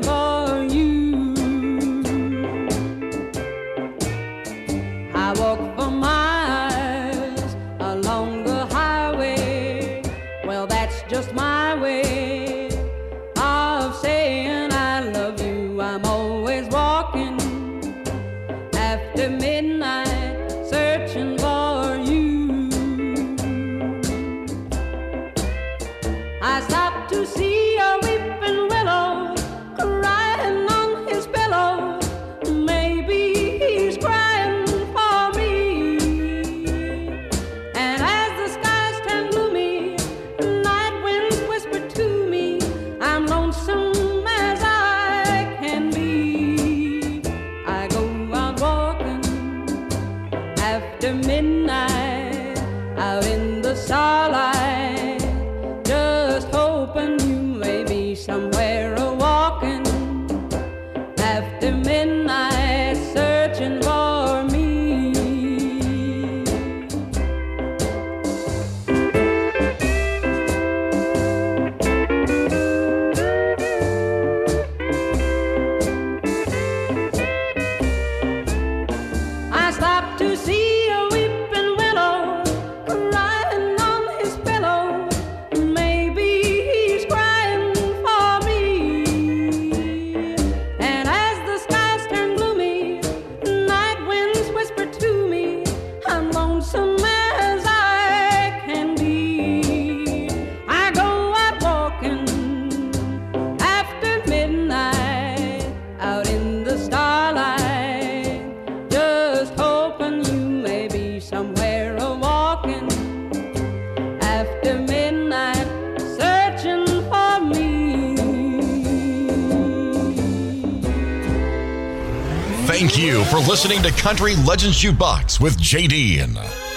Country 124.08 124.36
Legends 124.36 124.82
Jukebox 124.82 125.38
with 125.38 125.58
JD. 125.58 126.67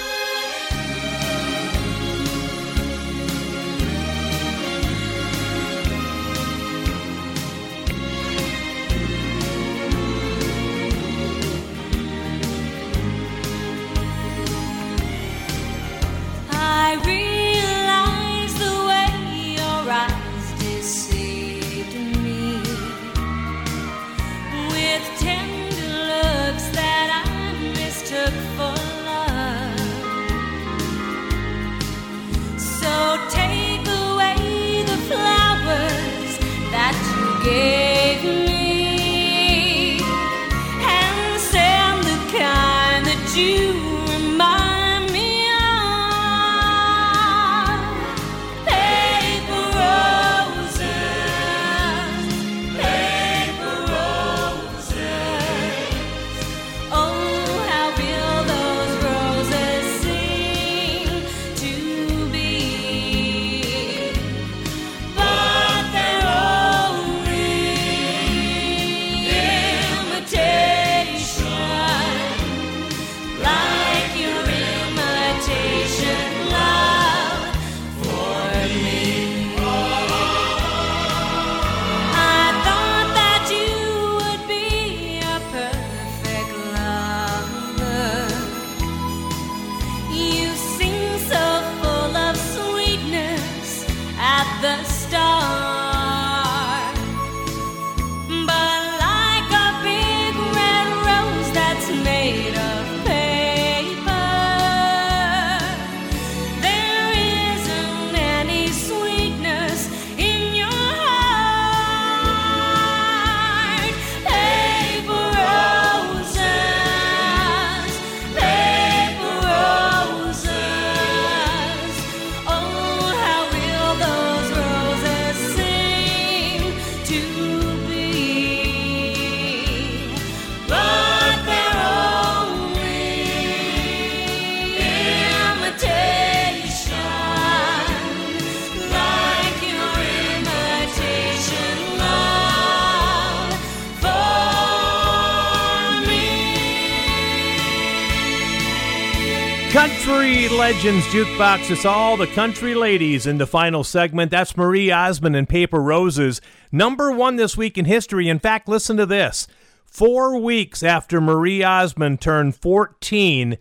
Legends 150.72 151.06
Jukebox. 151.08 151.70
It's 151.70 151.84
all 151.84 152.16
the 152.16 152.28
country 152.28 152.74
ladies 152.74 153.28
in 153.28 153.38
the 153.38 153.46
final 153.46 153.84
segment. 153.84 154.32
That's 154.32 154.56
Marie 154.56 154.90
Osmond 154.90 155.36
and 155.36 155.50
Paper 155.50 155.82
Roses. 155.82 156.40
Number 156.72 157.12
one 157.12 157.36
this 157.36 157.58
week 157.58 157.78
in 157.78 157.84
history. 157.84 158.30
In 158.30 158.40
fact, 158.40 158.70
listen 158.70 158.96
to 158.96 159.06
this. 159.06 159.50
Four 159.84 160.38
weeks 160.38 160.82
after 160.82 161.20
Marie 161.20 161.62
Osmond 161.62 162.22
turned 162.22 162.56
14, 162.56 163.58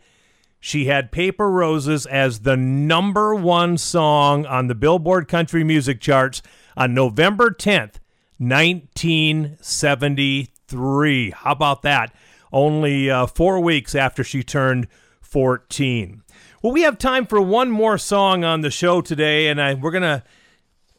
she 0.60 0.84
had 0.84 1.10
Paper 1.10 1.50
Roses 1.50 2.06
as 2.06 2.42
the 2.42 2.56
number 2.56 3.34
one 3.34 3.76
song 3.76 4.46
on 4.46 4.68
the 4.68 4.76
Billboard 4.76 5.26
Country 5.26 5.64
Music 5.64 6.00
Charts 6.00 6.42
on 6.76 6.94
November 6.94 7.50
10th, 7.50 7.96
1973. 8.38 11.30
How 11.32 11.50
about 11.50 11.82
that? 11.82 12.14
Only 12.52 13.10
uh, 13.10 13.26
four 13.26 13.58
weeks 13.58 13.96
after 13.96 14.22
she 14.22 14.44
turned 14.44 14.86
14. 15.22 16.22
Well, 16.62 16.74
we 16.74 16.82
have 16.82 16.98
time 16.98 17.24
for 17.24 17.40
one 17.40 17.70
more 17.70 17.96
song 17.96 18.44
on 18.44 18.60
the 18.60 18.70
show 18.70 19.00
today, 19.00 19.48
and 19.48 19.58
I, 19.58 19.72
we're 19.72 19.90
going 19.90 20.02
to 20.02 20.22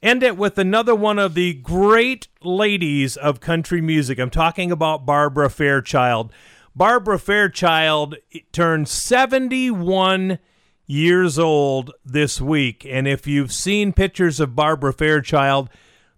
end 0.02 0.24
it 0.24 0.36
with 0.36 0.58
another 0.58 0.96
one 0.96 1.20
of 1.20 1.36
the 1.36 1.54
great 1.54 2.28
ladies 2.42 3.16
of 3.16 3.42
country 3.42 3.80
music. 3.80 4.18
I'm 4.18 4.32
talking 4.32 4.72
about 4.72 5.06
Barbara 5.06 5.52
Fairchild. 5.52 6.34
Barbara 6.76 7.20
Fairchild 7.20 8.16
turned 8.52 8.90
71 8.90 10.40
years 10.88 11.38
old 11.38 11.92
this 12.04 12.42
week, 12.42 12.84
and 12.90 13.08
if 13.08 13.28
you've 13.28 13.54
seen 13.54 13.94
pictures 13.94 14.40
of 14.40 14.56
Barbara 14.56 14.94
Fairchild, 14.94 15.70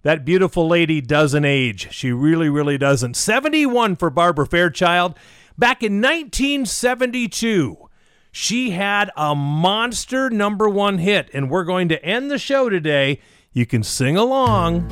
that 0.04 0.24
beautiful 0.24 0.70
lady 0.70 1.02
doesn't 1.02 1.44
age. 1.44 1.92
She 1.92 2.14
really, 2.14 2.48
really 2.48 2.78
doesn't. 2.78 3.18
71 3.18 3.98
for 3.98 4.10
Barbara 4.10 4.48
Fairchild. 4.48 5.16
Back 5.58 5.84
in 5.84 6.00
1972, 6.00 7.90
she 8.34 8.72
had 8.72 9.12
a 9.16 9.36
monster 9.36 10.28
number 10.28 10.68
one 10.68 10.98
hit, 10.98 11.30
and 11.36 11.52
we're 11.52 11.64
going 11.64 11.88
to 11.90 12.04
end 12.04 12.32
the 12.32 12.40
show 12.40 12.68
today. 12.68 13.20
You 13.54 13.68
can 13.68 13.84
sing 13.84 14.18
along 14.18 14.90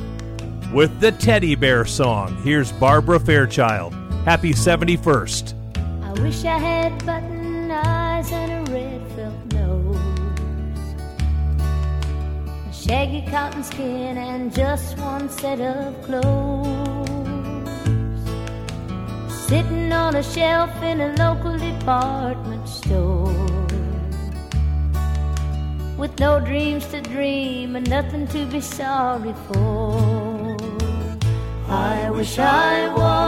with 0.72 1.00
the 1.00 1.10
Teddy 1.10 1.56
Bear 1.56 1.84
song. 1.84 2.40
Here's 2.44 2.70
Barbara 2.70 3.18
Fairchild. 3.18 3.94
Happy 4.24 4.52
71st. 4.52 5.54
I 6.04 6.12
wish 6.22 6.44
I 6.44 6.56
had 6.56 7.04
button 7.04 7.68
eyes 7.68 8.30
and 8.30 8.68
a 8.68 8.72
red 8.72 9.12
felt 9.16 9.52
nose, 9.52 9.96
a 12.70 12.72
shaggy 12.72 13.28
cotton 13.28 13.64
skin, 13.64 14.18
and 14.18 14.54
just 14.54 14.96
one 14.98 15.28
set 15.28 15.60
of 15.60 16.00
clothes. 16.04 17.11
Sitting 19.48 19.92
on 19.92 20.16
a 20.16 20.22
shelf 20.22 20.70
in 20.82 21.00
a 21.00 21.14
local 21.16 21.58
department 21.58 22.66
store, 22.66 23.48
with 25.98 26.18
no 26.18 26.40
dreams 26.40 26.86
to 26.86 27.00
dream 27.02 27.76
and 27.76 27.88
nothing 27.88 28.26
to 28.28 28.46
be 28.46 28.60
sorry 28.60 29.34
for. 29.48 30.56
I 31.68 32.10
wish 32.10 32.38
I 32.38 32.88
was 32.94 33.21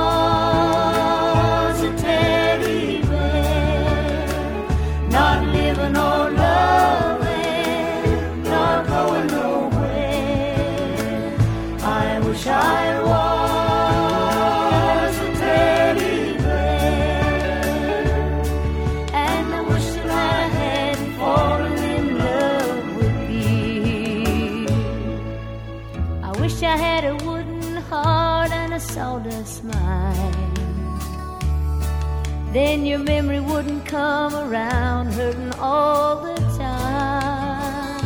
Then 32.75 32.87
your 32.87 32.99
memory 32.99 33.39
wouldn't 33.39 33.87
come 33.87 34.35
around 34.35 35.13
hurting 35.13 35.53
all 35.61 36.25
the 36.25 36.35
time. 36.59 38.03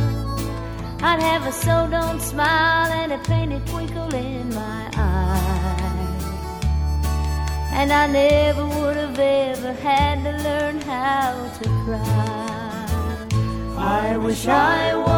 I'd 1.03 1.21
have 1.23 1.47
a 1.47 1.53
so 1.53 1.89
don't 1.91 2.21
smile 2.21 2.93
and 2.93 3.13
a 3.13 3.19
painted 3.21 3.67
twinkle 3.67 4.15
in 4.15 4.55
my 4.55 4.91
eye. 4.93 6.11
And 7.73 7.91
I 7.91 8.09
never 8.09 8.67
would 8.67 8.97
have 8.99 9.19
ever 9.19 9.73
had 9.73 10.17
to 10.25 10.33
learn 10.45 10.83
how 10.83 11.51
to 11.63 11.69
cry. 11.87 13.27
I 13.79 14.19
wish 14.19 14.47
I 14.49 14.95
was 14.97 15.18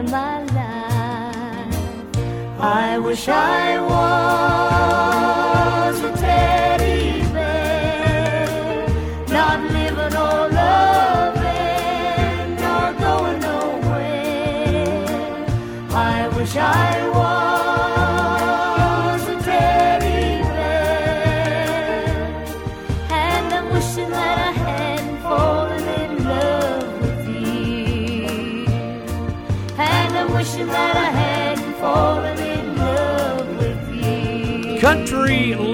of 0.00 0.10
my 0.10 0.42
life. 0.44 1.76
I 2.60 2.98
wish 2.98 3.28
I 3.28 3.80
was 3.80 4.39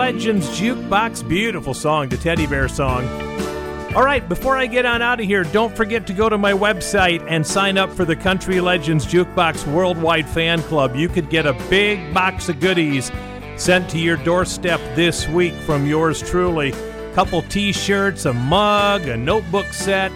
Legends 0.06 0.46
Jukebox, 0.60 1.28
beautiful 1.28 1.74
song, 1.74 2.08
the 2.08 2.16
Teddy 2.16 2.46
Bear 2.46 2.68
song. 2.68 3.04
All 3.96 4.04
right, 4.04 4.26
before 4.28 4.56
I 4.56 4.66
get 4.66 4.86
on 4.86 5.02
out 5.02 5.18
of 5.18 5.26
here, 5.26 5.42
don't 5.42 5.76
forget 5.76 6.06
to 6.06 6.12
go 6.12 6.28
to 6.28 6.38
my 6.38 6.52
website 6.52 7.26
and 7.28 7.44
sign 7.44 7.76
up 7.76 7.90
for 7.90 8.04
the 8.04 8.14
Country 8.14 8.60
Legends 8.60 9.04
Jukebox 9.04 9.66
Worldwide 9.66 10.28
Fan 10.28 10.62
Club. 10.62 10.94
You 10.94 11.08
could 11.08 11.28
get 11.28 11.44
a 11.44 11.54
big 11.68 12.14
box 12.14 12.48
of 12.48 12.60
goodies 12.60 13.10
sent 13.56 13.90
to 13.90 13.98
your 13.98 14.16
doorstep 14.18 14.78
this 14.94 15.26
week 15.26 15.54
from 15.54 15.86
yours 15.86 16.22
truly. 16.22 16.72
Couple 17.12 17.42
t-shirts, 17.42 18.26
a 18.26 18.32
mug, 18.32 19.08
a 19.08 19.16
notebook 19.16 19.66
set, 19.72 20.12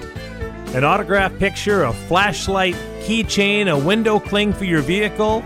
an 0.72 0.84
autograph 0.84 1.36
picture, 1.40 1.82
a 1.82 1.92
flashlight, 1.92 2.76
keychain, 3.00 3.66
a 3.66 3.76
window 3.76 4.20
cling 4.20 4.52
for 4.52 4.66
your 4.66 4.82
vehicle, 4.82 5.42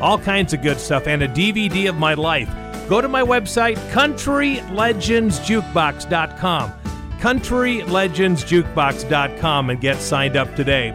all 0.00 0.18
kinds 0.18 0.54
of 0.54 0.62
good 0.62 0.80
stuff, 0.80 1.06
and 1.06 1.22
a 1.22 1.28
DVD 1.28 1.90
of 1.90 1.96
my 1.96 2.14
life. 2.14 2.48
Go 2.88 3.00
to 3.00 3.08
my 3.08 3.22
website, 3.22 3.76
countrylegendsjukebox.com. 3.90 6.72
countrylegendsjukebox.com 7.18 9.70
and 9.70 9.80
get 9.80 9.96
signed 9.96 10.36
up 10.36 10.54
today. 10.54 10.92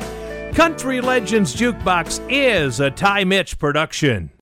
Country 0.53 1.01
Legends 1.01 1.55
Jukebox 1.55 2.23
is 2.29 2.79
a 2.81 2.91
Ty 2.91 3.23
Mitch 3.23 3.57
production. 3.57 4.31